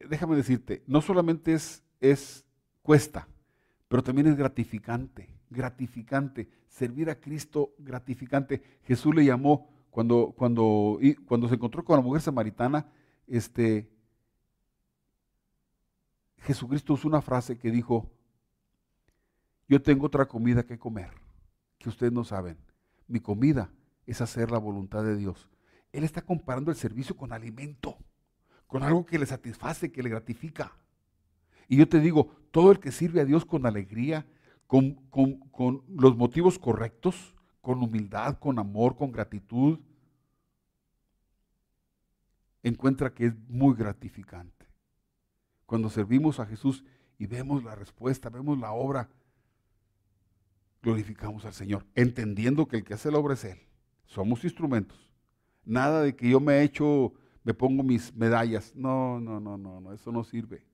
déjame 0.00 0.34
decirte, 0.34 0.82
no 0.88 1.00
solamente 1.00 1.54
es, 1.54 1.84
es 2.00 2.44
cuesta, 2.82 3.28
pero 3.86 4.02
también 4.02 4.26
es 4.26 4.36
gratificante, 4.36 5.28
gratificante. 5.48 6.48
Servir 6.68 7.10
a 7.10 7.20
Cristo, 7.20 7.74
gratificante. 7.78 8.60
Jesús 8.82 9.14
le 9.14 9.24
llamó, 9.24 9.70
cuando, 9.98 10.32
cuando, 10.36 11.00
cuando 11.26 11.48
se 11.48 11.56
encontró 11.56 11.84
con 11.84 11.96
la 11.96 12.02
mujer 12.04 12.22
samaritana, 12.22 12.86
este, 13.26 13.90
Jesucristo 16.36 16.92
usó 16.92 17.08
una 17.08 17.20
frase 17.20 17.58
que 17.58 17.72
dijo, 17.72 18.08
yo 19.66 19.82
tengo 19.82 20.06
otra 20.06 20.28
comida 20.28 20.62
que 20.62 20.78
comer, 20.78 21.10
que 21.78 21.88
ustedes 21.88 22.12
no 22.12 22.22
saben. 22.22 22.56
Mi 23.08 23.18
comida 23.18 23.72
es 24.06 24.20
hacer 24.20 24.52
la 24.52 24.58
voluntad 24.58 25.02
de 25.02 25.16
Dios. 25.16 25.48
Él 25.90 26.04
está 26.04 26.22
comparando 26.22 26.70
el 26.70 26.76
servicio 26.76 27.16
con 27.16 27.32
alimento, 27.32 27.98
con 28.68 28.84
algo 28.84 29.04
que 29.04 29.18
le 29.18 29.26
satisface, 29.26 29.90
que 29.90 30.04
le 30.04 30.10
gratifica. 30.10 30.76
Y 31.66 31.76
yo 31.76 31.88
te 31.88 31.98
digo, 31.98 32.36
todo 32.52 32.70
el 32.70 32.78
que 32.78 32.92
sirve 32.92 33.20
a 33.20 33.24
Dios 33.24 33.44
con 33.44 33.66
alegría, 33.66 34.28
con, 34.68 34.94
con 35.10 35.82
los 35.88 36.16
motivos 36.16 36.56
correctos, 36.56 37.34
con 37.60 37.82
humildad, 37.82 38.38
con 38.38 38.60
amor, 38.60 38.94
con 38.96 39.10
gratitud, 39.10 39.80
encuentra 42.62 43.14
que 43.14 43.26
es 43.26 43.34
muy 43.48 43.74
gratificante. 43.74 44.66
Cuando 45.66 45.90
servimos 45.90 46.40
a 46.40 46.46
Jesús 46.46 46.84
y 47.18 47.26
vemos 47.26 47.62
la 47.64 47.74
respuesta, 47.74 48.30
vemos 48.30 48.58
la 48.58 48.72
obra, 48.72 49.10
glorificamos 50.82 51.44
al 51.44 51.52
Señor, 51.52 51.86
entendiendo 51.94 52.66
que 52.66 52.78
el 52.78 52.84
que 52.84 52.94
hace 52.94 53.10
la 53.10 53.18
obra 53.18 53.34
es 53.34 53.44
Él. 53.44 53.60
Somos 54.06 54.44
instrumentos. 54.44 55.10
Nada 55.64 56.02
de 56.02 56.16
que 56.16 56.30
yo 56.30 56.40
me 56.40 56.54
he 56.54 56.62
hecho, 56.62 57.12
me 57.44 57.52
pongo 57.52 57.82
mis 57.82 58.14
medallas. 58.14 58.74
No, 58.74 59.20
no, 59.20 59.38
no, 59.40 59.58
no, 59.58 59.80
no, 59.80 59.92
eso 59.92 60.10
no 60.10 60.24
sirve. 60.24 60.64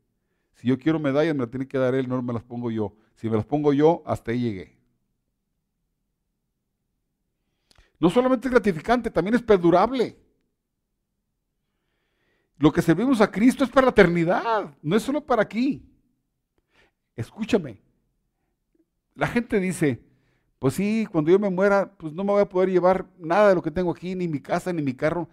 Si 0.54 0.68
yo 0.68 0.78
quiero 0.78 1.00
medallas, 1.00 1.34
me 1.34 1.40
las 1.40 1.50
tiene 1.50 1.66
que 1.66 1.78
dar 1.78 1.94
él, 1.94 2.08
no 2.08 2.22
me 2.22 2.32
las 2.32 2.44
pongo 2.44 2.70
yo. 2.70 2.94
Si 3.16 3.28
me 3.28 3.36
las 3.36 3.44
pongo 3.44 3.72
yo, 3.72 4.02
hasta 4.06 4.30
ahí 4.30 4.40
llegué. 4.40 4.78
No 7.98 8.10
solamente 8.10 8.48
es 8.48 8.52
gratificante, 8.52 9.10
también 9.10 9.34
es 9.34 9.42
perdurable. 9.42 10.16
Lo 12.58 12.72
que 12.72 12.82
servimos 12.82 13.20
a 13.20 13.30
Cristo 13.30 13.64
es 13.64 13.70
para 13.70 13.86
la 13.86 13.90
eternidad, 13.90 14.74
no 14.80 14.96
es 14.96 15.02
solo 15.02 15.24
para 15.24 15.42
aquí. 15.42 15.88
Escúchame. 17.16 17.82
La 19.14 19.26
gente 19.26 19.60
dice, 19.60 20.02
pues 20.58 20.74
sí, 20.74 21.06
cuando 21.10 21.30
yo 21.30 21.38
me 21.38 21.50
muera, 21.50 21.92
pues 21.96 22.12
no 22.12 22.24
me 22.24 22.32
voy 22.32 22.42
a 22.42 22.48
poder 22.48 22.70
llevar 22.70 23.06
nada 23.18 23.48
de 23.48 23.54
lo 23.54 23.62
que 23.62 23.70
tengo 23.70 23.90
aquí, 23.90 24.14
ni 24.14 24.28
mi 24.28 24.40
casa, 24.40 24.72
ni 24.72 24.82
mi 24.82 24.94
carro. 24.94 25.28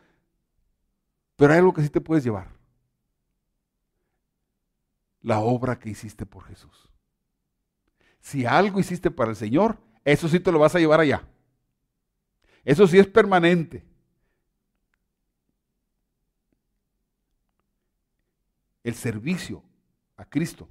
Pero 1.35 1.53
hay 1.53 1.59
algo 1.59 1.73
que 1.73 1.81
sí 1.81 1.89
te 1.89 2.01
puedes 2.01 2.23
llevar. 2.23 2.49
La 5.21 5.39
obra 5.39 5.77
que 5.79 5.89
hiciste 5.89 6.25
por 6.25 6.43
Jesús. 6.45 6.89
Si 8.19 8.45
algo 8.45 8.79
hiciste 8.79 9.09
para 9.09 9.31
el 9.31 9.35
Señor, 9.35 9.77
eso 10.03 10.27
sí 10.27 10.39
te 10.39 10.51
lo 10.51 10.59
vas 10.59 10.75
a 10.75 10.79
llevar 10.79 10.99
allá. 10.99 11.27
Eso 12.63 12.85
sí 12.87 12.99
es 12.99 13.07
permanente. 13.07 13.85
El 18.83 18.95
servicio 18.95 19.63
a 20.17 20.25
Cristo 20.25 20.67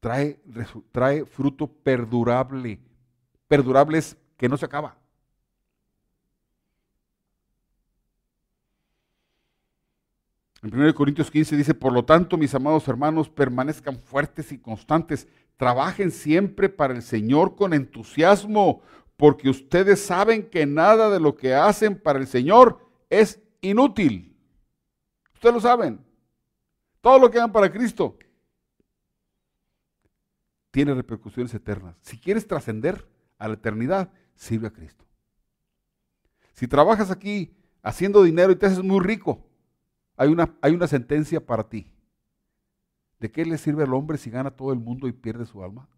trae, 0.00 0.40
trae 0.92 1.24
fruto 1.24 1.66
perdurable 1.66 2.80
perdurables 3.50 4.16
que 4.36 4.48
no 4.48 4.56
se 4.56 4.64
acaba. 4.64 4.96
En 10.62 10.72
1 10.72 10.94
Corintios 10.94 11.32
15 11.32 11.56
dice, 11.56 11.74
por 11.74 11.92
lo 11.92 12.04
tanto, 12.04 12.36
mis 12.36 12.54
amados 12.54 12.86
hermanos, 12.86 13.28
permanezcan 13.28 13.98
fuertes 13.98 14.52
y 14.52 14.58
constantes, 14.58 15.26
trabajen 15.56 16.12
siempre 16.12 16.68
para 16.68 16.94
el 16.94 17.02
Señor 17.02 17.56
con 17.56 17.74
entusiasmo, 17.74 18.82
porque 19.16 19.50
ustedes 19.50 20.00
saben 20.00 20.48
que 20.48 20.64
nada 20.64 21.10
de 21.10 21.18
lo 21.18 21.34
que 21.34 21.54
hacen 21.54 22.00
para 22.00 22.20
el 22.20 22.28
Señor 22.28 22.78
es 23.08 23.42
inútil. 23.60 24.36
Ustedes 25.34 25.54
lo 25.54 25.60
saben. 25.60 26.09
Todo 27.00 27.18
lo 27.18 27.30
que 27.30 27.38
hagan 27.38 27.52
para 27.52 27.72
Cristo 27.72 28.18
tiene 30.70 30.94
repercusiones 30.94 31.52
eternas. 31.54 31.96
Si 32.02 32.18
quieres 32.18 32.46
trascender, 32.46 33.08
a 33.40 33.48
la 33.48 33.54
eternidad, 33.54 34.12
sirve 34.36 34.68
a 34.68 34.72
Cristo. 34.72 35.04
Si 36.52 36.68
trabajas 36.68 37.10
aquí 37.10 37.56
haciendo 37.82 38.22
dinero 38.22 38.52
y 38.52 38.56
te 38.56 38.66
haces 38.66 38.84
muy 38.84 39.00
rico, 39.00 39.48
hay 40.14 40.28
una, 40.28 40.54
hay 40.60 40.74
una 40.74 40.86
sentencia 40.86 41.44
para 41.44 41.68
ti. 41.68 41.90
¿De 43.18 43.32
qué 43.32 43.46
le 43.46 43.56
sirve 43.56 43.82
al 43.82 43.94
hombre 43.94 44.18
si 44.18 44.30
gana 44.30 44.50
todo 44.50 44.72
el 44.72 44.78
mundo 44.78 45.08
y 45.08 45.12
pierde 45.12 45.46
su 45.46 45.64
alma? 45.64 45.88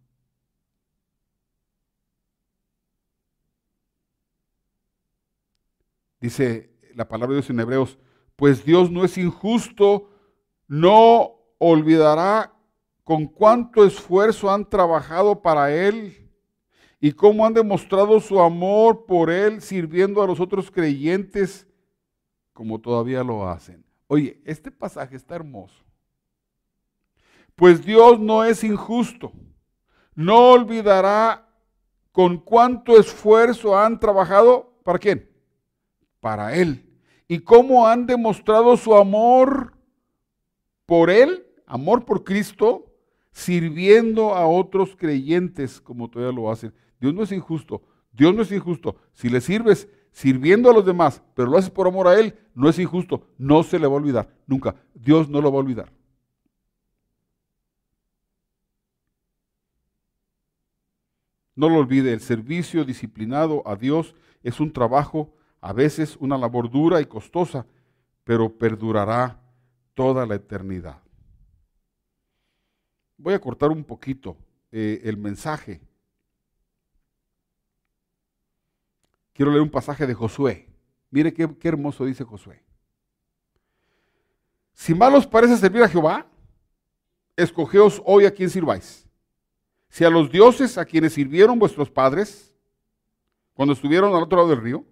Dice 6.21 6.71
la 6.95 7.09
palabra 7.09 7.35
de 7.35 7.41
Dios 7.41 7.51
en 7.51 7.59
Hebreos, 7.59 7.99
pues 8.37 8.65
Dios 8.65 8.89
no 8.93 9.05
es 9.05 9.19
injusto, 9.19 10.12
no 10.73 11.35
olvidará 11.59 12.51
con 13.05 13.27
cuánto 13.27 13.85
esfuerzo 13.85 14.51
han 14.51 14.67
trabajado 14.67 15.43
para 15.43 15.71
Él 15.71 16.31
y 16.99 17.13
cómo 17.13 17.45
han 17.45 17.53
demostrado 17.53 18.19
su 18.21 18.41
amor 18.41 19.05
por 19.05 19.29
Él 19.29 19.61
sirviendo 19.61 20.23
a 20.23 20.27
los 20.27 20.41
otros 20.41 20.71
creyentes 20.71 21.69
como 22.55 22.81
todavía 22.81 23.23
lo 23.23 23.47
hacen. 23.47 23.85
Oye, 24.07 24.41
este 24.47 24.71
pasaje 24.71 25.15
está 25.15 25.35
hermoso. 25.35 25.85
Pues 27.55 27.85
Dios 27.85 28.19
no 28.19 28.43
es 28.43 28.65
injusto. 28.65 29.31
No 30.15 30.53
olvidará 30.53 31.51
con 32.13 32.39
cuánto 32.39 32.99
esfuerzo 32.99 33.79
han 33.79 34.01
trabajado. 34.01 34.73
¿Para 34.85 34.99
quién? 34.99 35.31
Para 36.19 36.57
Él. 36.57 36.99
Y 37.29 37.41
cómo 37.41 37.87
han 37.87 38.07
demostrado 38.07 38.79
su 38.79 38.95
amor 38.95 39.82
por 40.87 41.11
Él, 41.11 41.47
amor 41.67 42.05
por 42.05 42.25
Cristo, 42.25 42.87
sirviendo 43.33 44.35
a 44.35 44.47
otros 44.47 44.95
creyentes 44.97 45.81
como 45.81 46.09
todavía 46.09 46.35
lo 46.35 46.51
hacen. 46.51 46.75
Dios 47.01 47.15
no 47.15 47.23
es 47.23 47.33
injusto. 47.33 47.83
Dios 48.13 48.35
no 48.35 48.43
es 48.43 48.53
injusto. 48.53 48.97
Si 49.13 49.29
le 49.29 49.41
sirves 49.41 49.89
sirviendo 50.11 50.71
a 50.71 50.75
los 50.75 50.85
demás, 50.85 51.23
pero 51.35 51.51
lo 51.51 51.59
haces 51.59 51.71
por 51.71 51.87
amor 51.87 52.07
a 52.09 52.19
Él, 52.19 52.39
no 52.55 52.69
es 52.69 52.79
injusto. 52.79 53.27
No 53.39 53.63
se 53.63 53.79
le 53.79 53.87
va 53.87 53.95
a 53.95 53.97
olvidar. 53.97 54.29
Nunca. 54.47 54.77
Dios 54.95 55.29
no 55.29 55.41
lo 55.41 55.51
va 55.51 55.59
a 55.59 55.63
olvidar. 55.63 55.93
No 61.55 61.69
lo 61.69 61.77
olvide, 61.77 62.13
el 62.13 62.21
servicio 62.21 62.85
disciplinado 62.85 63.63
a 63.67 63.77
Dios 63.77 64.15
es 64.43 64.59
un 64.59 64.73
trabajo, 64.73 65.35
a 65.61 65.73
veces 65.73 66.17
una 66.19 66.39
labor 66.39 66.71
dura 66.71 67.01
y 67.01 67.07
costosa, 67.07 67.67
pero 68.25 68.57
perdurará 68.57 69.42
toda 69.95 70.27
la 70.27 70.37
eternidad. 70.37 71.03
Voy 73.17 73.35
a 73.35 73.41
cortar 73.41 73.71
un 73.71 73.85
poquito 73.85 74.37
eh, 74.71 75.01
el 75.05 75.17
mensaje 75.17 75.81
Quiero 79.33 79.51
leer 79.51 79.63
un 79.63 79.71
pasaje 79.71 80.07
de 80.07 80.15
Josué. 80.15 80.69
Mire 81.11 81.33
qué, 81.33 81.49
hermoso 81.63 82.05
dice 82.05 82.25
Josué. 82.25 82.63
Si 84.75 84.95
mal 84.95 85.15
os 85.15 85.27
parece 85.27 85.57
servir 85.57 85.83
a 85.83 85.89
Jehová, 85.89 86.27
escogeos 87.37 88.03
hoy 88.05 88.27
a 88.27 88.31
quien 88.31 88.51
sirváis. 88.51 89.07
Si 89.89 90.05
a 90.05 90.11
los 90.11 90.31
dioses 90.31 90.79
a 90.79 90.85
quienes 90.85 91.13
sirvieron 91.13 91.59
vuestros 91.59 91.91
padres 91.91 92.55
cuando 93.53 93.75
estuvieron 93.75 94.15
al 94.15 94.23
otro 94.23 94.39
lado 94.39 94.49
del 94.49 94.63
río, 94.63 94.85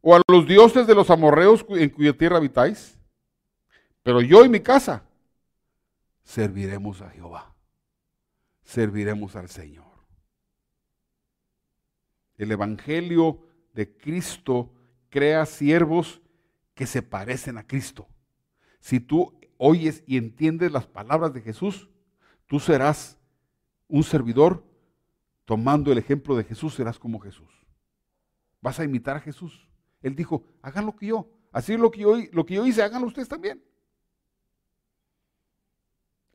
o 0.00 0.14
a 0.14 0.22
los 0.28 0.46
dioses 0.46 0.86
de 0.86 0.94
los 0.94 1.10
amorreos 1.10 1.64
en 1.70 1.90
cuya 1.90 2.16
tierra 2.16 2.36
habitáis, 2.36 2.97
pero 4.08 4.22
yo 4.22 4.42
y 4.42 4.48
mi 4.48 4.60
casa 4.60 5.04
serviremos 6.24 7.02
a 7.02 7.10
Jehová, 7.10 7.54
serviremos 8.62 9.36
al 9.36 9.50
Señor. 9.50 9.84
El 12.38 12.50
Evangelio 12.50 13.38
de 13.74 13.94
Cristo 13.98 14.72
crea 15.10 15.44
siervos 15.44 16.22
que 16.72 16.86
se 16.86 17.02
parecen 17.02 17.58
a 17.58 17.66
Cristo. 17.66 18.08
Si 18.80 18.98
tú 18.98 19.38
oyes 19.58 20.02
y 20.06 20.16
entiendes 20.16 20.72
las 20.72 20.86
palabras 20.86 21.34
de 21.34 21.42
Jesús, 21.42 21.90
tú 22.46 22.60
serás 22.60 23.18
un 23.88 24.04
servidor 24.04 24.64
tomando 25.44 25.92
el 25.92 25.98
ejemplo 25.98 26.34
de 26.34 26.44
Jesús, 26.44 26.76
serás 26.76 26.98
como 26.98 27.20
Jesús. 27.20 27.50
Vas 28.62 28.80
a 28.80 28.84
imitar 28.84 29.18
a 29.18 29.20
Jesús. 29.20 29.68
Él 30.00 30.16
dijo, 30.16 30.44
hagan 30.62 30.86
lo 30.86 30.96
que 30.96 31.08
yo. 31.08 31.28
Así 31.52 31.76
lo 31.76 31.90
que 31.90 32.00
yo, 32.00 32.16
lo 32.32 32.46
que 32.46 32.54
yo 32.54 32.64
hice, 32.64 32.82
háganlo 32.82 33.08
ustedes 33.08 33.28
también. 33.28 33.67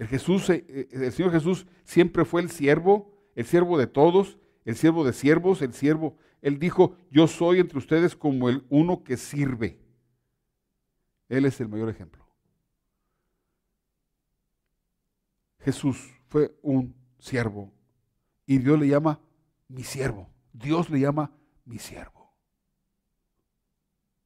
El, 0.04 0.10
Jesús, 0.10 0.50
eh, 0.50 0.66
eh, 0.68 0.90
el 0.92 1.14
Señor 1.14 1.32
Jesús 1.32 1.66
siempre 1.86 2.26
fue 2.26 2.42
el 2.42 2.52
siervo, 2.52 3.10
el 3.36 3.46
siervo 3.46 3.78
de 3.78 3.88
todos, 3.88 4.38
el 4.66 4.76
siervo 4.76 5.06
de 5.06 5.14
siervos, 5.14 5.62
el 5.62 5.74
siervo. 5.74 6.18
Él 6.42 6.60
dijo, 6.60 6.98
yo 7.10 7.26
soy 7.26 7.60
entre 7.60 7.78
ustedes 7.78 8.14
como 8.14 8.50
el 8.50 8.66
uno 8.68 9.06
que 9.06 9.16
sirve. 9.16 9.80
Él 11.30 11.46
es 11.46 11.62
el 11.62 11.70
mayor 11.70 11.88
ejemplo. 11.88 12.28
Jesús 15.60 16.12
fue 16.28 16.54
un 16.62 16.94
siervo 17.18 17.72
y 18.46 18.58
Dios 18.58 18.78
le 18.78 18.90
llama 18.90 19.22
mi 19.70 19.84
siervo. 19.84 20.30
Dios 20.52 20.90
le 20.90 21.00
llama 21.00 21.32
mi 21.64 21.80
siervo. 21.80 22.30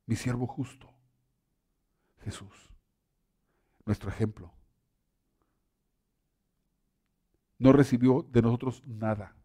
Mi 0.07 0.15
siervo 0.15 0.47
justo. 0.47 0.89
Jesús. 2.23 2.71
Nuestro 3.85 4.09
ejemplo. 4.09 4.56
No 7.59 7.71
recibió 7.71 8.25
de 8.31 8.41
nosotros 8.41 8.83
nada. 8.85 9.35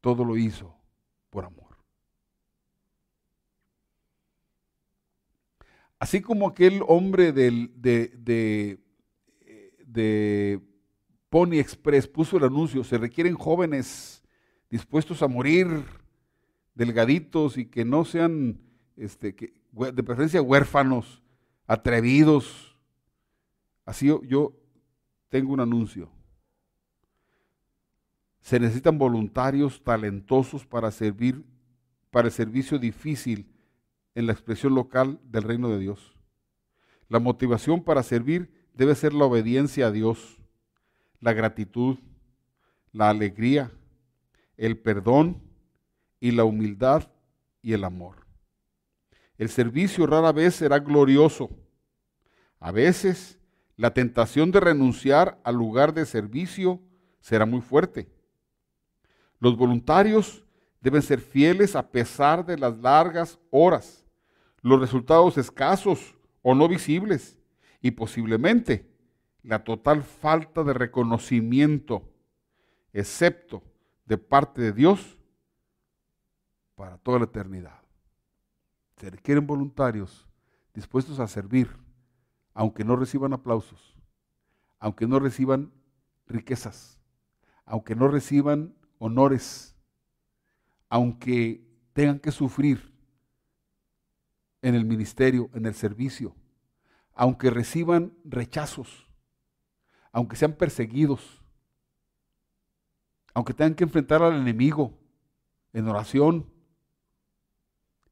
Todo 0.00 0.24
lo 0.24 0.36
hizo 0.36 0.74
por 1.30 1.44
amor. 1.44 1.66
Así 5.98 6.20
como 6.20 6.48
aquel 6.48 6.82
hombre 6.86 7.32
del, 7.32 7.72
de, 7.74 8.78
de, 9.86 10.60
Pony 11.30 11.54
Express 11.54 12.06
puso 12.06 12.36
el 12.36 12.44
anuncio, 12.44 12.84
se 12.84 12.98
requieren 12.98 13.34
jóvenes 13.34 14.22
dispuestos 14.68 15.22
a 15.22 15.28
morir, 15.28 15.66
delgaditos 16.74 17.56
y 17.56 17.66
que 17.66 17.84
no 17.84 18.04
sean, 18.04 18.60
este, 18.96 19.34
de 19.34 20.02
preferencia, 20.02 20.42
huérfanos, 20.42 21.22
atrevidos. 21.66 22.76
Así 23.84 24.06
yo 24.06 24.52
tengo 25.28 25.52
un 25.54 25.60
anuncio. 25.60 26.10
Se 28.46 28.60
necesitan 28.60 28.96
voluntarios 28.96 29.82
talentosos 29.82 30.64
para 30.64 30.92
servir, 30.92 31.44
para 32.12 32.28
el 32.28 32.32
servicio 32.32 32.78
difícil 32.78 33.52
en 34.14 34.26
la 34.26 34.32
expresión 34.32 34.72
local 34.72 35.18
del 35.24 35.42
reino 35.42 35.68
de 35.68 35.80
Dios. 35.80 36.14
La 37.08 37.18
motivación 37.18 37.82
para 37.82 38.04
servir 38.04 38.48
debe 38.72 38.94
ser 38.94 39.14
la 39.14 39.24
obediencia 39.24 39.88
a 39.88 39.90
Dios, 39.90 40.38
la 41.18 41.32
gratitud, 41.32 41.98
la 42.92 43.10
alegría, 43.10 43.72
el 44.56 44.78
perdón 44.78 45.42
y 46.20 46.30
la 46.30 46.44
humildad 46.44 47.10
y 47.62 47.72
el 47.72 47.82
amor. 47.82 48.28
El 49.38 49.48
servicio 49.48 50.06
rara 50.06 50.30
vez 50.30 50.54
será 50.54 50.78
glorioso. 50.78 51.50
A 52.60 52.70
veces 52.70 53.40
la 53.74 53.92
tentación 53.92 54.52
de 54.52 54.60
renunciar 54.60 55.40
al 55.42 55.56
lugar 55.56 55.92
de 55.92 56.06
servicio 56.06 56.80
será 57.18 57.44
muy 57.44 57.60
fuerte. 57.60 58.14
Los 59.38 59.56
voluntarios 59.56 60.44
deben 60.80 61.02
ser 61.02 61.20
fieles 61.20 61.76
a 61.76 61.90
pesar 61.90 62.46
de 62.46 62.58
las 62.58 62.78
largas 62.78 63.38
horas, 63.50 64.04
los 64.62 64.80
resultados 64.80 65.36
escasos 65.38 66.14
o 66.42 66.54
no 66.54 66.68
visibles 66.68 67.38
y 67.80 67.90
posiblemente 67.92 68.90
la 69.42 69.62
total 69.64 70.02
falta 70.02 70.64
de 70.64 70.72
reconocimiento, 70.72 72.08
excepto 72.92 73.62
de 74.04 74.18
parte 74.18 74.62
de 74.62 74.72
Dios, 74.72 75.18
para 76.74 76.98
toda 76.98 77.18
la 77.18 77.24
eternidad. 77.24 77.80
Se 78.96 79.10
requieren 79.10 79.46
voluntarios 79.46 80.28
dispuestos 80.74 81.18
a 81.20 81.26
servir, 81.26 81.70
aunque 82.54 82.84
no 82.84 82.96
reciban 82.96 83.32
aplausos, 83.32 83.94
aunque 84.78 85.06
no 85.06 85.18
reciban 85.18 85.72
riquezas, 86.26 87.00
aunque 87.64 87.94
no 87.94 88.08
reciban 88.08 88.74
honores, 88.98 89.74
aunque 90.88 91.64
tengan 91.92 92.18
que 92.18 92.30
sufrir 92.30 92.92
en 94.62 94.74
el 94.74 94.84
ministerio, 94.84 95.50
en 95.54 95.66
el 95.66 95.74
servicio, 95.74 96.34
aunque 97.14 97.50
reciban 97.50 98.12
rechazos, 98.24 99.08
aunque 100.12 100.36
sean 100.36 100.52
perseguidos, 100.52 101.42
aunque 103.32 103.54
tengan 103.54 103.74
que 103.74 103.84
enfrentar 103.84 104.22
al 104.22 104.40
enemigo 104.40 104.92
en 105.72 105.86
oración, 105.88 106.46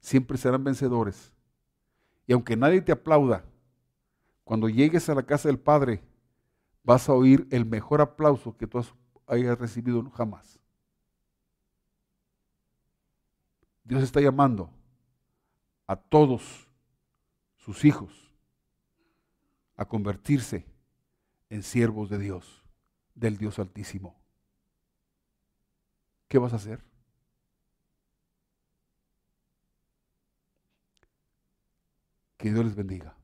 siempre 0.00 0.36
serán 0.36 0.64
vencedores. 0.64 1.32
Y 2.26 2.32
aunque 2.32 2.56
nadie 2.56 2.82
te 2.82 2.92
aplauda, 2.92 3.44
cuando 4.44 4.68
llegues 4.68 5.08
a 5.08 5.14
la 5.14 5.22
casa 5.22 5.48
del 5.48 5.58
Padre, 5.58 6.02
vas 6.82 7.08
a 7.08 7.14
oír 7.14 7.48
el 7.50 7.64
mejor 7.64 8.02
aplauso 8.02 8.56
que 8.56 8.66
tú 8.66 8.84
hayas 9.26 9.58
recibido 9.58 10.08
jamás. 10.10 10.60
Dios 13.84 14.02
está 14.02 14.20
llamando 14.20 14.70
a 15.86 15.96
todos 15.96 16.68
sus 17.56 17.84
hijos 17.84 18.32
a 19.76 19.84
convertirse 19.84 20.66
en 21.50 21.62
siervos 21.62 22.08
de 22.08 22.18
Dios, 22.18 22.64
del 23.14 23.36
Dios 23.36 23.58
Altísimo. 23.58 24.16
¿Qué 26.28 26.38
vas 26.38 26.52
a 26.52 26.56
hacer? 26.56 26.82
Que 32.38 32.50
Dios 32.50 32.64
les 32.64 32.74
bendiga. 32.74 33.16